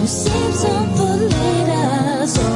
just 0.00 0.24
seems 0.26 0.64
unbelievable. 0.64 2.55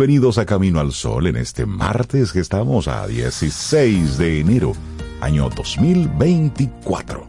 Bienvenidos 0.00 0.38
a 0.38 0.46
Camino 0.46 0.80
al 0.80 0.92
Sol 0.92 1.26
en 1.26 1.36
este 1.36 1.66
martes 1.66 2.32
que 2.32 2.40
estamos 2.40 2.88
a 2.88 3.06
16 3.06 4.16
de 4.16 4.40
enero, 4.40 4.72
año 5.20 5.50
2024. 5.50 7.26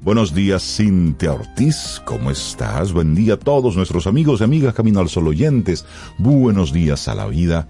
Buenos 0.00 0.32
días, 0.32 0.62
Cintia 0.62 1.34
Ortiz, 1.34 2.00
¿cómo 2.06 2.30
estás? 2.30 2.94
Buen 2.94 3.14
día 3.14 3.34
a 3.34 3.36
todos 3.36 3.76
nuestros 3.76 4.06
amigos 4.06 4.40
y 4.40 4.44
amigas 4.44 4.72
Camino 4.72 5.00
al 5.00 5.10
Sol 5.10 5.28
oyentes. 5.28 5.84
Buenos 6.16 6.72
días 6.72 7.06
a 7.08 7.14
la 7.14 7.26
vida. 7.26 7.68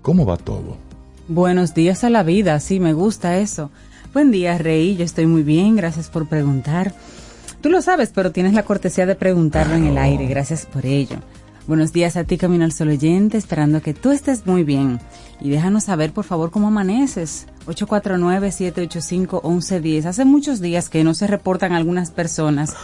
¿Cómo 0.00 0.24
va 0.24 0.38
todo? 0.38 0.78
Buenos 1.28 1.74
días 1.74 2.02
a 2.02 2.08
la 2.08 2.22
vida, 2.22 2.58
sí, 2.60 2.80
me 2.80 2.94
gusta 2.94 3.36
eso. 3.40 3.70
Buen 4.14 4.30
día, 4.30 4.56
Rey, 4.56 4.96
yo 4.96 5.04
estoy 5.04 5.26
muy 5.26 5.42
bien, 5.42 5.76
gracias 5.76 6.08
por 6.08 6.30
preguntar. 6.30 6.94
Tú 7.60 7.68
lo 7.68 7.82
sabes, 7.82 8.10
pero 8.14 8.32
tienes 8.32 8.54
la 8.54 8.62
cortesía 8.62 9.04
de 9.04 9.16
preguntarlo 9.16 9.74
en 9.74 9.84
el 9.84 9.98
aire, 9.98 10.26
gracias 10.28 10.64
por 10.64 10.86
ello. 10.86 11.18
Buenos 11.68 11.92
días 11.92 12.16
a 12.16 12.24
ti, 12.24 12.38
Camino 12.38 12.64
al 12.64 12.72
Sol 12.72 12.88
oyente, 12.88 13.38
esperando 13.38 13.80
que 13.80 13.94
tú 13.94 14.10
estés 14.10 14.46
muy 14.46 14.64
bien. 14.64 14.98
Y 15.40 15.50
déjanos 15.50 15.84
saber, 15.84 16.12
por 16.12 16.24
favor, 16.24 16.50
cómo 16.50 16.66
amaneces. 16.68 17.46
849-785-1110. 17.66 20.06
Hace 20.06 20.24
muchos 20.24 20.60
días 20.60 20.88
que 20.88 21.04
no 21.04 21.14
se 21.14 21.28
reportan 21.28 21.72
algunas 21.72 22.10
personas. 22.10 22.74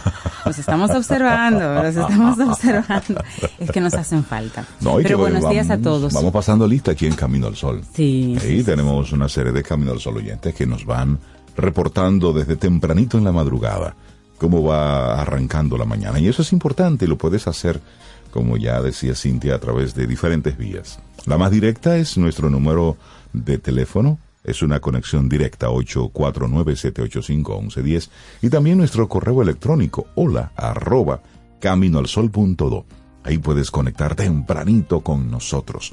Los 0.45 0.57
estamos 0.59 0.91
observando, 0.91 1.73
los 1.83 1.93
estamos 1.95 2.39
observando. 2.47 3.21
Es 3.59 3.69
que 3.71 3.81
nos 3.81 3.93
hacen 3.95 4.23
falta. 4.23 4.65
No, 4.79 4.97
y 4.99 5.03
Pero 5.03 5.17
que 5.17 5.21
buenos 5.23 5.41
vamos- 5.41 5.53
días 5.53 5.69
a 5.69 5.77
todos. 5.77 6.13
Vamos 6.13 6.31
pasando 6.31 6.65
lista 6.65 6.91
aquí 6.91 7.05
en 7.05 7.15
Camino 7.15 7.47
al 7.47 7.57
Sol. 7.57 7.81
Sí, 7.93 8.37
Ahí 8.41 8.59
sí. 8.59 8.63
tenemos 8.63 9.11
una 9.11 9.27
serie 9.27 9.51
de 9.51 9.61
Camino 9.61 9.91
al 9.91 9.99
Sol 9.99 10.15
oyentes 10.17 10.55
que 10.55 10.65
nos 10.65 10.85
van 10.85 11.19
reportando 11.57 12.31
desde 12.31 12.55
tempranito 12.55 13.17
en 13.17 13.25
la 13.25 13.33
madrugada 13.33 13.93
cómo 14.37 14.63
va 14.63 15.19
arrancando 15.21 15.77
la 15.77 15.83
mañana. 15.83 16.17
Y 16.19 16.29
eso 16.29 16.43
es 16.43 16.53
importante, 16.53 17.07
lo 17.07 17.17
puedes 17.17 17.45
hacer, 17.47 17.81
como 18.31 18.57
ya 18.57 18.81
decía 18.81 19.15
Cintia, 19.15 19.55
a 19.55 19.59
través 19.59 19.95
de 19.95 20.05
diferentes 20.07 20.57
vías. 20.57 20.99
La 21.25 21.37
más 21.37 21.51
directa 21.51 21.97
es 21.97 22.17
nuestro 22.17 22.49
número 22.49 22.97
de 23.33 23.57
teléfono, 23.57 24.19
es 24.43 24.61
una 24.61 24.79
conexión 24.79 25.27
directa 25.29 25.69
849-785-1110 25.69 28.09
y 28.41 28.49
también 28.49 28.77
nuestro 28.77 29.09
correo 29.09 29.41
electrónico 29.41 30.07
hola 30.15 30.51
arroba 30.55 31.21
caminoalsol.do. 31.59 32.85
Ahí 33.23 33.37
puedes 33.37 33.69
conectar 33.69 34.15
tempranito 34.15 35.01
con 35.01 35.29
nosotros. 35.29 35.91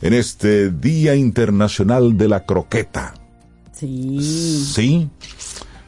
En 0.00 0.14
este 0.14 0.70
Día 0.70 1.14
Internacional 1.14 2.16
de 2.16 2.28
la 2.28 2.44
Croqueta. 2.44 3.12
Sí. 3.72 4.18
Sí. 4.20 5.10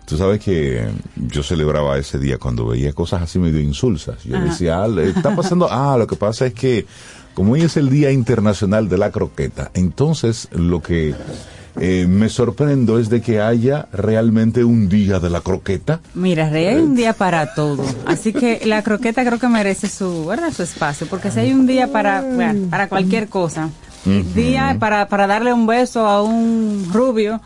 Tú 0.07 0.17
sabes 0.17 0.41
que 0.41 0.87
yo 1.17 1.43
celebraba 1.43 1.99
ese 1.99 2.19
día 2.19 2.39
cuando 2.39 2.67
veía 2.67 2.93
cosas 2.93 3.23
así 3.23 3.41
medio 3.41 3.61
insulsas. 3.61 4.23
Yo 4.23 4.37
Ajá. 4.37 4.45
decía, 4.45 4.83
ah, 4.83 4.89
está 5.03 5.35
pasando, 5.35 5.69
ah, 5.71 5.97
lo 5.99 6.07
que 6.07 6.15
pasa 6.15 6.47
es 6.47 6.55
que 6.55 6.87
como 7.35 7.53
hoy 7.53 7.63
es 7.63 7.77
el 7.77 7.91
Día 7.91 8.13
Internacional 8.13 8.89
de 8.89 8.99
la 8.99 9.11
Croqueta, 9.11 9.71
entonces 9.75 10.49
lo 10.53 10.81
que 10.81 11.15
eh, 11.79 12.07
me 12.09 12.29
sorprendo 12.29 12.99
es 12.99 13.11
de 13.11 13.21
que 13.21 13.41
haya 13.41 13.89
realmente 13.93 14.65
un 14.65 14.89
Día 14.89 15.19
de 15.19 15.29
la 15.29 15.41
Croqueta. 15.41 16.01
Mira, 16.15 16.49
Rey, 16.49 16.67
hay 16.67 16.77
un 16.77 16.95
día 16.95 17.13
para 17.13 17.55
todo. 17.55 17.85
Así 18.07 18.33
que 18.33 18.63
la 18.65 18.83
croqueta 18.83 19.25
creo 19.25 19.39
que 19.39 19.49
merece 19.49 19.89
su, 19.89 20.25
¿verdad? 20.27 20.53
su 20.53 20.63
espacio, 20.63 21.07
porque 21.09 21.31
si 21.31 21.41
hay 21.41 21.53
un 21.53 21.67
día 21.67 21.93
para, 21.93 22.25
para 22.71 22.89
cualquier 22.89 23.29
cosa, 23.29 23.69
día 24.35 24.77
para, 24.79 25.09
para 25.09 25.27
darle 25.27 25.53
un 25.53 25.67
beso 25.67 26.07
a 26.07 26.23
un 26.23 26.89
rubio, 26.93 27.43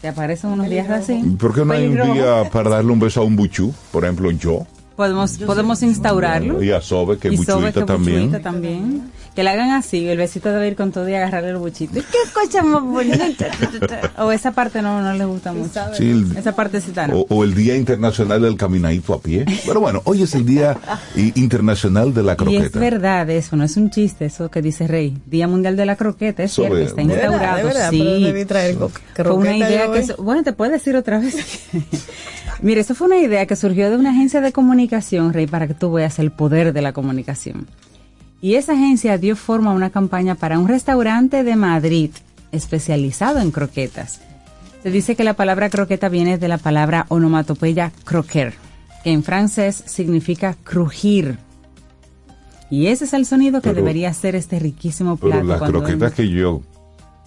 te 0.00 0.08
aparecen 0.08 0.50
unos 0.50 0.68
días 0.68 0.88
así. 0.90 1.20
¿Por 1.38 1.54
qué 1.54 1.64
no 1.64 1.72
hay 1.72 1.86
un 1.86 2.12
día 2.12 2.48
para 2.50 2.70
darle 2.70 2.92
un 2.92 3.00
beso 3.00 3.20
a 3.20 3.24
un 3.24 3.36
buchú? 3.36 3.72
Por 3.92 4.04
ejemplo, 4.04 4.30
yo. 4.30 4.66
Podemos, 4.96 5.38
podemos 5.38 5.82
instaurarlo. 5.82 6.62
Y 6.62 6.70
a 6.72 6.80
Sobe, 6.80 7.18
que 7.18 7.28
es 7.28 7.34
Y 7.34 7.36
Sobe, 7.38 7.54
buchuita 7.68 7.80
que 7.80 7.86
también. 7.86 8.18
buchuita 8.26 8.40
también. 8.42 9.10
Que 9.34 9.44
le 9.44 9.50
hagan 9.50 9.70
así, 9.70 10.08
el 10.08 10.18
besito 10.18 10.50
debe 10.50 10.66
ir 10.66 10.74
con 10.76 10.90
todo 10.90 11.08
y 11.08 11.14
agarrarle 11.14 11.50
el 11.50 11.56
buchito. 11.58 11.94
¡Qué 11.94 12.02
cosa 12.34 12.62
más 12.64 12.82
bonita! 12.82 13.46
o 14.18 14.32
esa 14.32 14.50
parte 14.50 14.82
no, 14.82 15.00
no 15.00 15.14
le 15.14 15.24
gusta 15.24 15.52
mucho. 15.52 15.80
Sí, 15.96 16.10
el- 16.10 16.36
Esa 16.36 16.54
partecita 16.56 17.06
no. 17.06 17.20
O, 17.20 17.26
o 17.36 17.44
el 17.44 17.54
Día 17.54 17.76
Internacional 17.76 18.42
del 18.42 18.56
Caminadito 18.56 19.14
a 19.14 19.20
pie. 19.20 19.44
Pero 19.64 19.78
bueno, 19.80 20.02
hoy 20.04 20.22
es 20.24 20.34
el 20.34 20.44
Día 20.44 20.76
Internacional 21.36 22.12
de 22.12 22.22
la 22.24 22.32
Y 22.32 22.34
es 22.34 22.38
Croqueta. 22.38 22.78
verdad 22.80 23.30
eso, 23.30 23.54
no 23.56 23.62
es 23.64 23.76
un 23.76 23.90
chiste 23.90 24.24
eso 24.26 24.50
que 24.50 24.62
dice 24.62 24.86
Rey. 24.88 25.16
Día 25.26 25.46
Mundial 25.46 25.76
de 25.76 25.86
la 25.86 25.94
Croqueta, 25.96 26.42
es 26.42 26.52
cierto, 26.52 26.76
es- 26.76 26.88
está 26.88 27.00
¿De 27.02 27.06
verdad, 27.08 27.22
instaurado. 27.30 27.56
de 27.58 27.64
verdad? 27.64 27.90
sí. 27.90 27.98
Pero 27.98 28.20
debí 28.26 28.44
traer 28.44 28.74
Fue 28.74 28.86
una 28.86 29.14
croqueta 29.14 29.56
idea 29.56 29.92
que... 29.92 30.12
Bueno, 30.20 30.42
te 30.42 30.52
puedes 30.52 30.72
decir 30.72 30.96
otra 30.96 31.20
vez. 31.20 31.36
Mire, 32.62 32.80
eso 32.80 32.94
fue 32.94 33.06
una 33.06 33.18
idea 33.18 33.46
que 33.46 33.56
surgió 33.56 33.90
de 33.90 33.96
una 33.96 34.10
agencia 34.10 34.40
de 34.40 34.52
comunicación, 34.52 35.32
Rey, 35.32 35.46
para 35.46 35.66
que 35.66 35.74
tú 35.74 35.92
veas 35.92 36.18
el 36.18 36.30
poder 36.30 36.72
de 36.72 36.82
la 36.82 36.92
comunicación. 36.92 37.66
Y 38.42 38.54
esa 38.54 38.72
agencia 38.72 39.18
dio 39.18 39.36
forma 39.36 39.70
a 39.70 39.74
una 39.74 39.90
campaña 39.90 40.34
para 40.34 40.58
un 40.58 40.68
restaurante 40.68 41.44
de 41.44 41.56
Madrid 41.56 42.10
especializado 42.52 43.38
en 43.40 43.50
croquetas. 43.50 44.20
Se 44.82 44.90
dice 44.90 45.14
que 45.14 45.24
la 45.24 45.34
palabra 45.34 45.68
croqueta 45.68 46.08
viene 46.08 46.38
de 46.38 46.48
la 46.48 46.56
palabra 46.58 47.04
onomatopeya 47.08 47.92
croquer, 48.04 48.54
que 49.04 49.10
en 49.12 49.22
francés 49.22 49.82
significa 49.86 50.56
crujir. 50.64 51.36
Y 52.70 52.86
ese 52.86 53.04
es 53.04 53.12
el 53.12 53.26
sonido 53.26 53.60
que 53.60 53.70
Pero- 53.70 53.82
debería 53.82 54.12
ser 54.14 54.34
este 54.36 54.58
riquísimo 54.58 55.16
plato. 55.16 55.42
Pero 55.42 55.58
las 55.58 55.70
croquetas 55.70 56.12
que 56.14 56.28
yo 56.30 56.62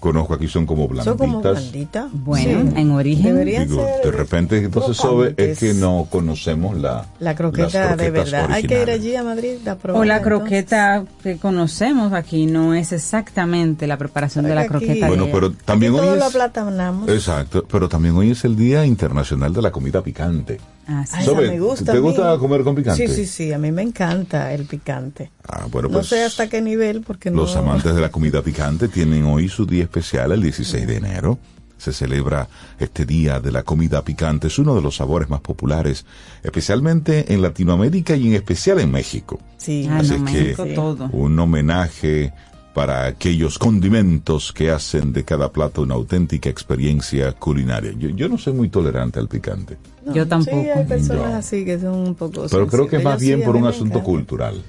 conozco 0.03 0.33
aquí 0.33 0.47
son 0.49 0.65
como 0.65 0.83
Son 1.01 1.17
como 1.17 1.39
blanditas. 1.39 1.71
blanditas. 1.71 2.05
Bueno, 2.11 2.71
Sí. 2.73 2.81
en 2.81 2.91
origen. 2.91 3.45
Digo, 3.45 3.87
de 4.03 4.11
repente, 4.11 4.57
entonces, 4.57 4.97
Sobe, 4.97 5.33
es 5.37 5.57
que 5.59 5.73
no 5.73 6.07
conocemos 6.09 6.77
la, 6.77 7.05
La 7.19 7.33
croqueta 7.35 7.85
las 7.91 7.97
de 7.97 8.11
verdad. 8.11 8.47
Hay 8.51 8.63
que 8.63 8.75
ir 8.75 8.89
originales. 8.89 8.99
allí 8.99 9.15
a 9.15 9.23
Madrid 9.23 9.67
a 9.67 9.73
O 9.73 9.77
probar. 9.77 10.05
la 10.07 10.17
entonces. 10.17 10.39
croqueta 10.39 11.05
que 11.23 11.37
conocemos 11.37 12.11
aquí 12.13 12.45
no 12.45 12.73
es 12.73 12.91
exactamente 12.91 13.87
la 13.87 13.97
preparación 13.97 14.43
de 14.45 14.55
la 14.55 14.61
aquí- 14.61 14.69
croqueta. 14.69 15.07
Bueno, 15.07 15.27
pero 15.31 15.51
también 15.53 15.93
Aquí 15.93 16.01
hoy 16.01 16.05
todo 16.07 16.15
lo 16.17 16.21
es... 16.25 16.29
aplatanamos. 16.29 17.07
Exacto, 17.09 17.65
pero 17.71 17.87
también 17.87 18.15
hoy 18.15 18.31
es 18.31 18.43
el 18.43 18.55
Día 18.57 18.85
Internacional 18.85 19.53
de 19.53 19.61
la 19.61 19.71
Comida 19.71 20.01
Picante. 20.03 20.59
Ah, 20.87 21.05
sí. 21.05 21.15
Ay, 21.17 21.27
me 21.49 21.59
gusta. 21.59 21.85
¿te 21.85 21.91
a 21.91 21.95
mí. 21.95 21.99
gusta 22.01 22.37
comer 22.37 22.63
con 22.63 22.75
picante? 22.75 23.07
Sí, 23.07 23.13
sí, 23.13 23.25
sí. 23.25 23.53
A 23.53 23.57
mí 23.57 23.71
me 23.71 23.81
encanta 23.81 24.53
el 24.53 24.65
picante. 24.65 25.31
Ah, 25.47 25.65
bueno, 25.71 25.87
no 25.87 25.93
pues 25.95 26.07
sé 26.07 26.23
hasta 26.23 26.49
qué 26.49 26.61
nivel, 26.61 27.01
porque 27.01 27.31
no. 27.31 27.37
los 27.37 27.55
amantes 27.55 27.95
de 27.95 28.01
la 28.01 28.09
comida 28.09 28.41
picante 28.43 28.87
tienen 28.89 29.25
hoy 29.25 29.47
su 29.49 29.65
día 29.65 29.83
especial, 29.83 30.31
el 30.31 30.41
16 30.41 30.85
de 30.87 30.97
enero. 30.97 31.39
Se 31.77 31.91
celebra 31.91 32.47
este 32.79 33.05
Día 33.05 33.41
de 33.41 33.51
la 33.51 33.63
Comida 33.63 34.01
Picante. 34.05 34.47
Es 34.47 34.57
uno 34.57 34.73
de 34.73 34.81
los 34.81 34.95
sabores 34.95 35.29
más 35.29 35.41
populares, 35.41 36.05
especialmente 36.41 37.33
en 37.33 37.41
Latinoamérica 37.41 38.15
y 38.15 38.27
en 38.27 38.35
especial 38.35 38.79
en 38.79 38.89
México. 38.91 39.39
Sí. 39.57 39.87
Ah, 39.89 39.97
Así 39.97 40.17
no, 40.17 40.25
que 40.25 40.31
México 40.31 40.65
todo. 40.73 41.09
un 41.11 41.37
homenaje 41.39 42.31
para 42.73 43.05
aquellos 43.05 43.59
condimentos 43.59 44.51
que 44.51 44.71
hacen 44.71 45.13
de 45.13 45.23
cada 45.23 45.51
plato 45.51 45.83
una 45.83 45.93
auténtica 45.95 46.49
experiencia 46.49 47.31
culinaria. 47.33 47.93
Yo, 47.97 48.09
yo 48.09 48.27
no 48.27 48.37
soy 48.37 48.53
muy 48.53 48.69
tolerante 48.69 49.19
al 49.19 49.27
picante, 49.27 49.77
No, 50.05 50.13
Yo 50.13 50.27
tampoco. 50.27 50.59
Sí, 50.61 50.69
hay 50.69 50.85
personas 50.85 51.31
No. 51.31 51.35
así 51.37 51.65
que 51.65 51.79
son 51.79 51.95
un 51.95 52.15
poco. 52.15 52.45
pero 52.49 52.67
creo 52.67 52.87
que 52.87 52.97
es 52.97 53.03
más 53.03 53.19
Yo 53.19 53.25
bien 53.27 53.39
sí, 53.39 53.45
por 53.45 53.55
un 53.55 53.65
asunto 53.67 53.99
encanta. 53.99 54.03
cultural. 54.05 54.61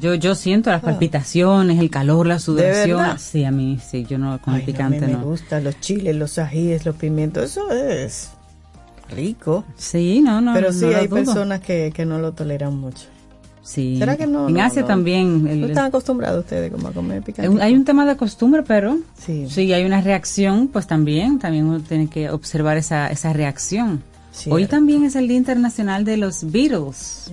Yo, 0.00 0.14
yo 0.14 0.34
siento 0.34 0.70
las 0.70 0.82
palpitaciones, 0.82 1.78
el 1.78 1.88
calor, 1.88 2.26
la 2.26 2.40
sudoración. 2.40 3.16
Sí, 3.20 3.44
a 3.44 3.52
mí, 3.52 3.78
sí, 3.78 4.04
yo 4.04 4.18
no, 4.18 4.40
con 4.42 4.54
el 4.56 4.62
picante 4.62 4.96
a 4.98 5.00
mí 5.06 5.06
me 5.06 5.12
no. 5.20 5.24
gusta 5.24 5.60
los 5.60 5.78
chiles, 5.78 6.16
los 6.16 6.36
ajíes, 6.38 6.84
los 6.84 6.96
pimientos. 6.96 7.44
Eso 7.44 7.70
es 7.70 8.30
rico. 9.10 9.64
Sí, 9.76 10.20
no, 10.20 10.40
no. 10.40 10.52
pero 10.54 10.72
no 10.72 10.72
sí 10.72 10.86
hay 10.86 11.06
dudo. 11.06 11.16
personas 11.24 11.60
que, 11.60 11.92
que 11.94 12.04
no 12.04 12.18
lo 12.18 12.32
toleran 12.32 12.76
mucho. 12.76 13.04
Sí. 13.64 13.96
¿Será 13.98 14.16
que 14.16 14.26
no? 14.26 14.48
En 14.48 14.54
no, 14.54 14.62
Asia 14.62 14.82
no? 14.82 14.88
también. 14.88 15.42
¿No 15.44 15.50
el- 15.50 15.64
están 15.64 15.86
acostumbrados 15.86 16.44
ustedes 16.44 16.70
como 16.70 16.88
a 16.88 16.92
comer 16.92 17.22
picante? 17.22 17.62
hay 17.62 17.72
un 17.74 17.84
tema 17.84 18.04
de 18.06 18.14
costumbre, 18.16 18.62
pero 18.62 18.98
Sí. 19.18 19.46
sí 19.48 19.72
hay 19.72 19.84
una 19.84 20.00
reacción, 20.02 20.68
pues 20.68 20.86
también, 20.86 21.38
también 21.38 21.64
uno 21.66 21.80
tiene 21.80 22.08
que 22.08 22.28
observar 22.30 22.76
esa, 22.76 23.08
esa 23.10 23.32
reacción. 23.32 24.02
Cierto. 24.32 24.56
Hoy 24.56 24.66
también 24.66 25.04
es 25.04 25.14
el 25.16 25.28
Día 25.28 25.36
Internacional 25.38 26.04
de 26.04 26.16
los 26.18 26.50
Beatles. 26.50 27.32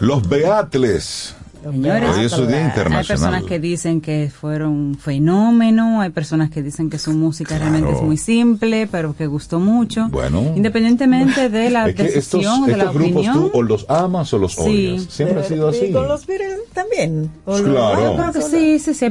Los 0.00 0.28
Beatles. 0.28 1.34
Señores, 1.62 2.16
Hoy 2.16 2.24
es 2.24 2.32
su 2.32 2.46
día 2.46 2.72
hay 2.74 3.04
personas 3.04 3.42
que 3.44 3.58
dicen 3.58 4.00
que 4.00 4.30
fueron 4.34 4.70
un 4.72 4.94
fenómeno, 4.98 6.00
hay 6.00 6.10
personas 6.10 6.50
que 6.50 6.62
dicen 6.62 6.88
que 6.90 6.98
su 6.98 7.12
música 7.12 7.58
realmente 7.58 7.92
es 7.92 8.02
muy 8.02 8.16
simple, 8.16 8.86
pero 8.90 9.14
que 9.16 9.26
gustó 9.26 9.58
mucho. 9.60 10.08
Bueno. 10.10 10.42
Independientemente 10.56 11.48
de 11.48 11.70
la 11.70 11.88
Es 11.88 11.94
que 11.94 12.02
estos, 12.06 12.14
decisión, 12.42 12.66
de 12.66 12.76
la 12.76 12.84
estos 12.84 12.94
grupos 12.94 13.12
opinión. 13.28 13.34
tú 13.34 13.58
o 13.58 13.62
los 13.62 13.86
amas 13.90 14.32
o 14.32 14.38
los 14.38 14.52
Sí. 14.54 14.60
odias. 14.62 15.02
Siempre 15.04 15.40
ha 15.40 15.44
sido 15.44 15.68
así. 15.68 15.86
¿Y 15.86 15.92
con 15.92 16.08
los 16.08 16.26
Beatles 16.26 16.58
también? 16.72 17.30
¿O 17.44 17.52
Pues 17.52 17.60
los- 17.62 17.70
claro. 17.72 18.00
Yo 18.02 18.16
creo 18.16 18.32
que 18.32 18.42
sí, 18.42 18.78
sí, 18.78 18.94
sí. 18.94 19.06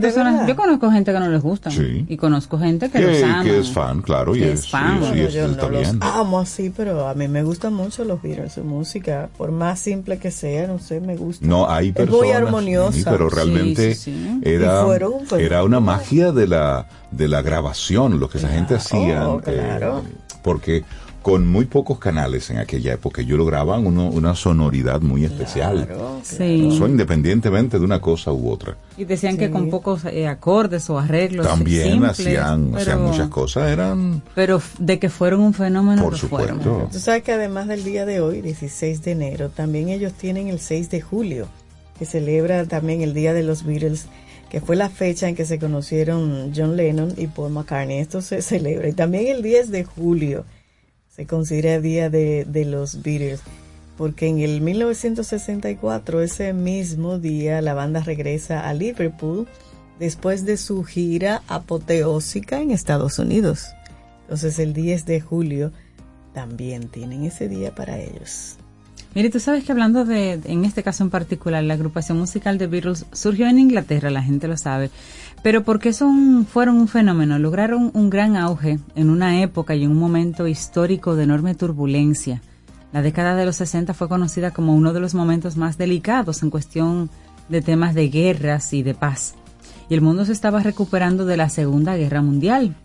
Yo 0.47 0.55
conozco 0.55 0.91
gente 0.91 1.11
que 1.13 1.19
no 1.19 1.29
les 1.29 1.41
gustan. 1.41 1.73
Sí. 1.73 2.05
Y 2.07 2.17
conozco 2.17 2.57
gente 2.57 2.89
que, 2.89 2.99
Que, 2.99 3.05
los 3.07 3.23
ama. 3.23 3.43
que 3.43 3.59
es 3.59 3.71
fan, 3.71 4.01
claro, 4.01 4.35
y 4.35 4.43
es, 4.43 4.61
es 4.61 4.69
fan. 4.69 4.99
Bueno, 4.99 5.15
es- 5.15 5.33
yo 5.33 5.47
no 5.47 5.69
bien. 5.69 5.99
los 5.99 6.09
amo 6.15 6.39
así, 6.39 6.71
pero 6.75 7.07
a 7.07 7.13
mí 7.13 7.27
me 7.27 7.43
gustan 7.43 7.73
mucho 7.73 8.03
los 8.03 8.21
Beatles, 8.21 8.53
su 8.53 8.63
música, 8.63 9.29
por 9.37 9.51
más 9.51 9.79
simple 9.79 10.17
que 10.17 10.31
sea, 10.31 10.67
no 10.67 10.79
sé, 10.79 10.99
me 10.99 11.15
gusta. 11.15 11.45
No, 11.45 11.69
hay 11.69 11.91
personas, 11.91 12.19
muy 12.21 12.31
armoniosa. 12.45 12.91
sí, 12.97 13.03
pero 13.05 13.29
realmente 13.29 13.95
Sí, 13.95 14.11
sí, 14.11 14.39
sí. 14.43 14.49
era 14.49 14.83
fueron 14.83 15.13
era 15.39 15.63
una 15.63 15.79
magia 15.79 16.31
de 16.31 16.47
la 16.47 16.87
de 17.11 17.27
la 17.27 17.41
grabación, 17.41 18.19
lo 18.19 18.29
que 18.29 18.37
esa 18.37 18.49
gente 18.49 18.75
hacía, 18.75 19.27
Oh, 19.29 19.39
claro. 19.39 20.03
porque 20.43 20.83
con 21.21 21.45
muy 21.45 21.65
pocos 21.65 21.99
canales 21.99 22.49
en 22.51 22.57
aquella 22.57 22.93
época 22.93 23.21
ellos 23.21 23.37
lograban 23.37 23.85
uno- 23.85 24.07
una 24.07 24.33
sonoridad 24.33 25.01
muy 25.01 25.25
especial. 25.25 25.85
Claro, 25.85 26.19
Sí. 26.23 26.69
Eso 26.71 26.87
independientemente 26.87 27.77
de 27.79 27.83
una 27.83 27.99
cosa 27.99 28.31
u 28.31 28.49
otra. 28.49 28.77
Y 28.97 29.03
decían 29.03 29.35
que 29.37 29.51
con 29.51 29.69
pocos 29.69 30.05
eh, 30.05 30.25
acordes 30.27 30.89
o 30.89 30.97
arreglos 30.97 31.45
También 31.45 31.89
simples, 31.91 32.11
hacían, 32.11 32.73
hacían 32.75 32.97
pero- 32.97 32.99
muchas 33.09 33.27
cosas, 33.27 33.69
eran 33.69 34.21
Pero 34.35 34.61
de 34.79 34.99
que 34.99 35.09
fueron 35.09 35.41
un 35.41 35.53
fenómeno, 35.53 36.01
por 36.01 36.13
lo 36.13 36.17
fueron. 36.17 36.59
supuesto. 36.59 36.89
Tú 36.93 36.99
sabes 36.99 37.23
que 37.23 37.33
además 37.33 37.67
del 37.67 37.83
día 37.83 38.05
de 38.05 38.21
hoy, 38.21 38.39
16 38.41 39.01
de 39.01 39.11
enero, 39.11 39.49
también 39.49 39.89
ellos 39.89 40.13
tienen 40.13 40.47
el 40.47 40.59
6 40.61 40.89
de 40.89 41.01
julio, 41.01 41.47
que 41.97 42.05
celebra 42.05 42.65
también 42.65 43.01
el 43.01 43.13
Día 43.13 43.33
de 43.33 43.43
los 43.43 43.63
Beatles, 43.63 44.05
que 44.49 44.61
fue 44.61 44.75
la 44.75 44.89
fecha 44.89 45.27
en 45.27 45.35
que 45.35 45.45
se 45.45 45.59
conocieron 45.59 46.53
John 46.55 46.77
Lennon 46.77 47.13
y 47.17 47.27
Paul 47.27 47.51
McCartney. 47.51 47.99
Esto 47.99 48.21
se 48.21 48.41
celebra. 48.41 48.87
Y 48.87 48.93
también 48.93 49.27
el 49.27 49.41
10 49.41 49.71
de 49.71 49.83
julio 49.83 50.45
se 51.09 51.25
considera 51.25 51.79
Día 51.81 52.09
de, 52.09 52.45
de 52.45 52.65
los 52.65 53.01
Beatles, 53.01 53.41
porque 53.97 54.27
en 54.27 54.39
el 54.39 54.61
1964, 54.61 56.21
ese 56.21 56.53
mismo 56.53 57.17
día, 57.17 57.61
la 57.61 57.73
banda 57.73 58.01
regresa 58.01 58.67
a 58.67 58.73
Liverpool 58.73 59.47
después 59.99 60.45
de 60.45 60.57
su 60.57 60.83
gira 60.83 61.41
apoteósica 61.47 62.61
en 62.61 62.71
Estados 62.71 63.19
Unidos. 63.19 63.69
Entonces 64.21 64.59
el 64.59 64.73
10 64.73 65.05
de 65.05 65.21
julio 65.21 65.71
también 66.33 66.89
tienen 66.89 67.23
ese 67.23 67.47
día 67.47 67.73
para 67.73 67.97
ellos. 67.99 68.57
Mire, 69.15 69.29
tú 69.29 69.39
sabes 69.39 69.63
que 69.63 69.71
hablando 69.71 70.05
de, 70.05 70.33
en 70.45 70.65
este 70.65 70.83
caso 70.83 71.03
en 71.03 71.09
particular, 71.09 71.63
la 71.63 71.73
agrupación 71.73 72.19
musical 72.19 72.57
de 72.57 72.67
Beatles 72.67 73.05
surgió 73.13 73.47
en 73.47 73.57
Inglaterra, 73.57 74.11
la 74.11 74.21
gente 74.21 74.47
lo 74.47 74.57
sabe, 74.57 74.91
pero 75.41 75.63
porque 75.63 75.93
son, 75.93 76.45
fueron 76.45 76.77
un 76.77 76.87
fenómeno, 76.87 77.39
lograron 77.39 77.91
un 77.93 78.09
gran 78.09 78.35
auge 78.35 78.79
en 78.95 79.09
una 79.09 79.41
época 79.41 79.75
y 79.75 79.83
en 79.83 79.91
un 79.91 79.97
momento 79.97 80.47
histórico 80.47 81.15
de 81.15 81.23
enorme 81.23 81.55
turbulencia. 81.55 82.41
La 82.93 83.01
década 83.01 83.35
de 83.35 83.45
los 83.45 83.57
60 83.57 83.93
fue 83.93 84.07
conocida 84.07 84.51
como 84.51 84.75
uno 84.75 84.93
de 84.93 84.99
los 84.99 85.13
momentos 85.13 85.57
más 85.57 85.77
delicados 85.77 86.43
en 86.43 86.49
cuestión 86.49 87.09
de 87.49 87.61
temas 87.61 87.95
de 87.95 88.09
guerras 88.09 88.73
y 88.73 88.83
de 88.83 88.93
paz. 88.93 89.35
Y 89.89 89.93
el 89.93 90.01
mundo 90.01 90.25
se 90.25 90.31
estaba 90.31 90.61
recuperando 90.61 91.25
de 91.25 91.37
la 91.37 91.49
Segunda 91.49 91.95
Guerra 91.95 92.21
Mundial. 92.21 92.75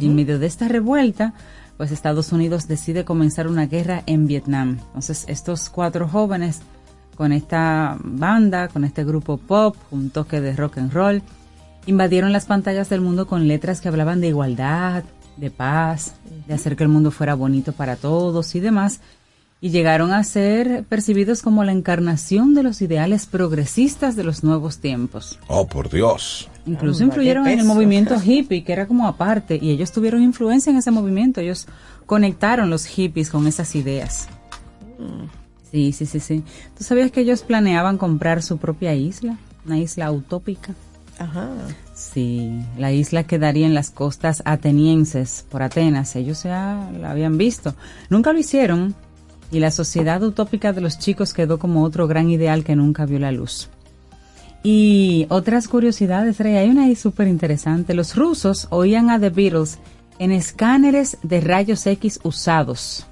Y 0.00 0.06
en 0.06 0.16
medio 0.16 0.38
de 0.38 0.46
esta 0.46 0.66
revuelta, 0.66 1.34
pues 1.78 1.92
Estados 1.92 2.32
Unidos 2.32 2.68
decide 2.68 3.06
comenzar 3.06 3.46
una 3.46 3.66
guerra 3.66 4.02
en 4.06 4.26
Vietnam. 4.26 4.78
Entonces 4.88 5.24
estos 5.28 5.70
cuatro 5.70 6.08
jóvenes 6.08 6.60
con 7.16 7.32
esta 7.32 7.96
banda, 8.02 8.68
con 8.68 8.84
este 8.84 9.04
grupo 9.04 9.38
pop, 9.38 9.76
un 9.90 10.10
toque 10.10 10.40
de 10.40 10.54
rock 10.54 10.78
and 10.78 10.92
roll, 10.92 11.22
invadieron 11.86 12.32
las 12.32 12.46
pantallas 12.46 12.88
del 12.90 13.00
mundo 13.00 13.26
con 13.26 13.48
letras 13.48 13.80
que 13.80 13.88
hablaban 13.88 14.20
de 14.20 14.28
igualdad, 14.28 15.04
de 15.36 15.50
paz, 15.50 16.14
de 16.46 16.54
hacer 16.54 16.76
que 16.76 16.82
el 16.82 16.88
mundo 16.88 17.12
fuera 17.12 17.34
bonito 17.34 17.72
para 17.72 17.96
todos 17.96 18.54
y 18.56 18.60
demás. 18.60 19.00
Y 19.60 19.70
llegaron 19.70 20.12
a 20.12 20.22
ser 20.22 20.84
percibidos 20.88 21.42
como 21.42 21.64
la 21.64 21.72
encarnación 21.72 22.54
de 22.54 22.62
los 22.62 22.80
ideales 22.80 23.26
progresistas 23.26 24.14
de 24.14 24.22
los 24.22 24.44
nuevos 24.44 24.78
tiempos. 24.78 25.38
Oh, 25.48 25.66
por 25.66 25.90
Dios. 25.90 26.48
Incluso 26.66 27.02
Anda, 27.02 27.14
influyeron 27.14 27.48
en 27.48 27.58
el 27.58 27.64
movimiento 27.64 28.16
hippie, 28.24 28.62
que 28.62 28.72
era 28.72 28.86
como 28.86 29.08
aparte, 29.08 29.58
y 29.60 29.70
ellos 29.70 29.90
tuvieron 29.90 30.22
influencia 30.22 30.70
en 30.70 30.76
ese 30.76 30.90
movimiento. 30.90 31.40
Ellos 31.40 31.66
conectaron 32.06 32.70
los 32.70 32.86
hippies 32.86 33.30
con 33.30 33.46
esas 33.46 33.74
ideas. 33.74 34.28
Sí, 35.70 35.92
sí, 35.92 36.06
sí, 36.06 36.20
sí. 36.20 36.44
¿Tú 36.76 36.84
sabías 36.84 37.10
que 37.10 37.20
ellos 37.20 37.42
planeaban 37.42 37.98
comprar 37.98 38.42
su 38.42 38.58
propia 38.58 38.94
isla? 38.94 39.38
Una 39.66 39.78
isla 39.78 40.10
utópica. 40.12 40.74
Ajá. 41.18 41.50
Sí, 41.94 42.60
la 42.78 42.92
isla 42.92 43.24
quedaría 43.24 43.66
en 43.66 43.74
las 43.74 43.90
costas 43.90 44.40
atenienses 44.44 45.44
por 45.50 45.62
Atenas. 45.62 46.14
Ellos 46.14 46.44
ya 46.44 46.90
la 46.98 47.10
habían 47.10 47.36
visto. 47.38 47.74
Nunca 48.08 48.32
lo 48.32 48.38
hicieron 48.38 48.94
y 49.50 49.60
la 49.60 49.70
sociedad 49.70 50.22
utópica 50.22 50.72
de 50.72 50.80
los 50.80 50.98
chicos 50.98 51.32
quedó 51.32 51.58
como 51.58 51.84
otro 51.84 52.06
gran 52.06 52.30
ideal 52.30 52.64
que 52.64 52.76
nunca 52.76 53.06
vio 53.06 53.18
la 53.18 53.32
luz. 53.32 53.68
Y 54.62 55.26
otras 55.30 55.68
curiosidades, 55.68 56.38
Rey, 56.38 56.56
hay 56.56 56.68
una 56.68 56.84
ahí 56.84 56.96
súper 56.96 57.28
interesante. 57.28 57.94
Los 57.94 58.16
rusos 58.16 58.66
oían 58.70 59.08
a 59.10 59.20
The 59.20 59.30
Beatles 59.30 59.78
en 60.18 60.32
escáneres 60.32 61.16
de 61.22 61.40
rayos 61.40 61.86
X 61.86 62.20
usados. 62.24 63.06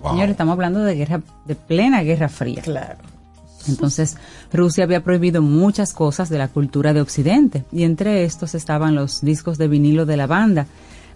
Wow. 0.00 0.12
Señores, 0.12 0.30
estamos 0.32 0.52
hablando 0.52 0.80
de 0.80 0.94
guerra, 0.94 1.22
de 1.44 1.54
plena 1.54 2.02
Guerra 2.02 2.28
Fría. 2.28 2.62
Claro. 2.62 2.98
Entonces, 3.68 4.16
Rusia 4.52 4.84
había 4.84 5.04
prohibido 5.04 5.42
muchas 5.42 5.92
cosas 5.92 6.28
de 6.28 6.38
la 6.38 6.48
cultura 6.48 6.92
de 6.92 7.00
Occidente, 7.00 7.64
y 7.72 7.84
entre 7.84 8.24
estos 8.24 8.54
estaban 8.54 8.94
los 8.94 9.20
discos 9.20 9.58
de 9.58 9.68
vinilo 9.68 10.06
de 10.06 10.16
la 10.16 10.26
banda. 10.26 10.66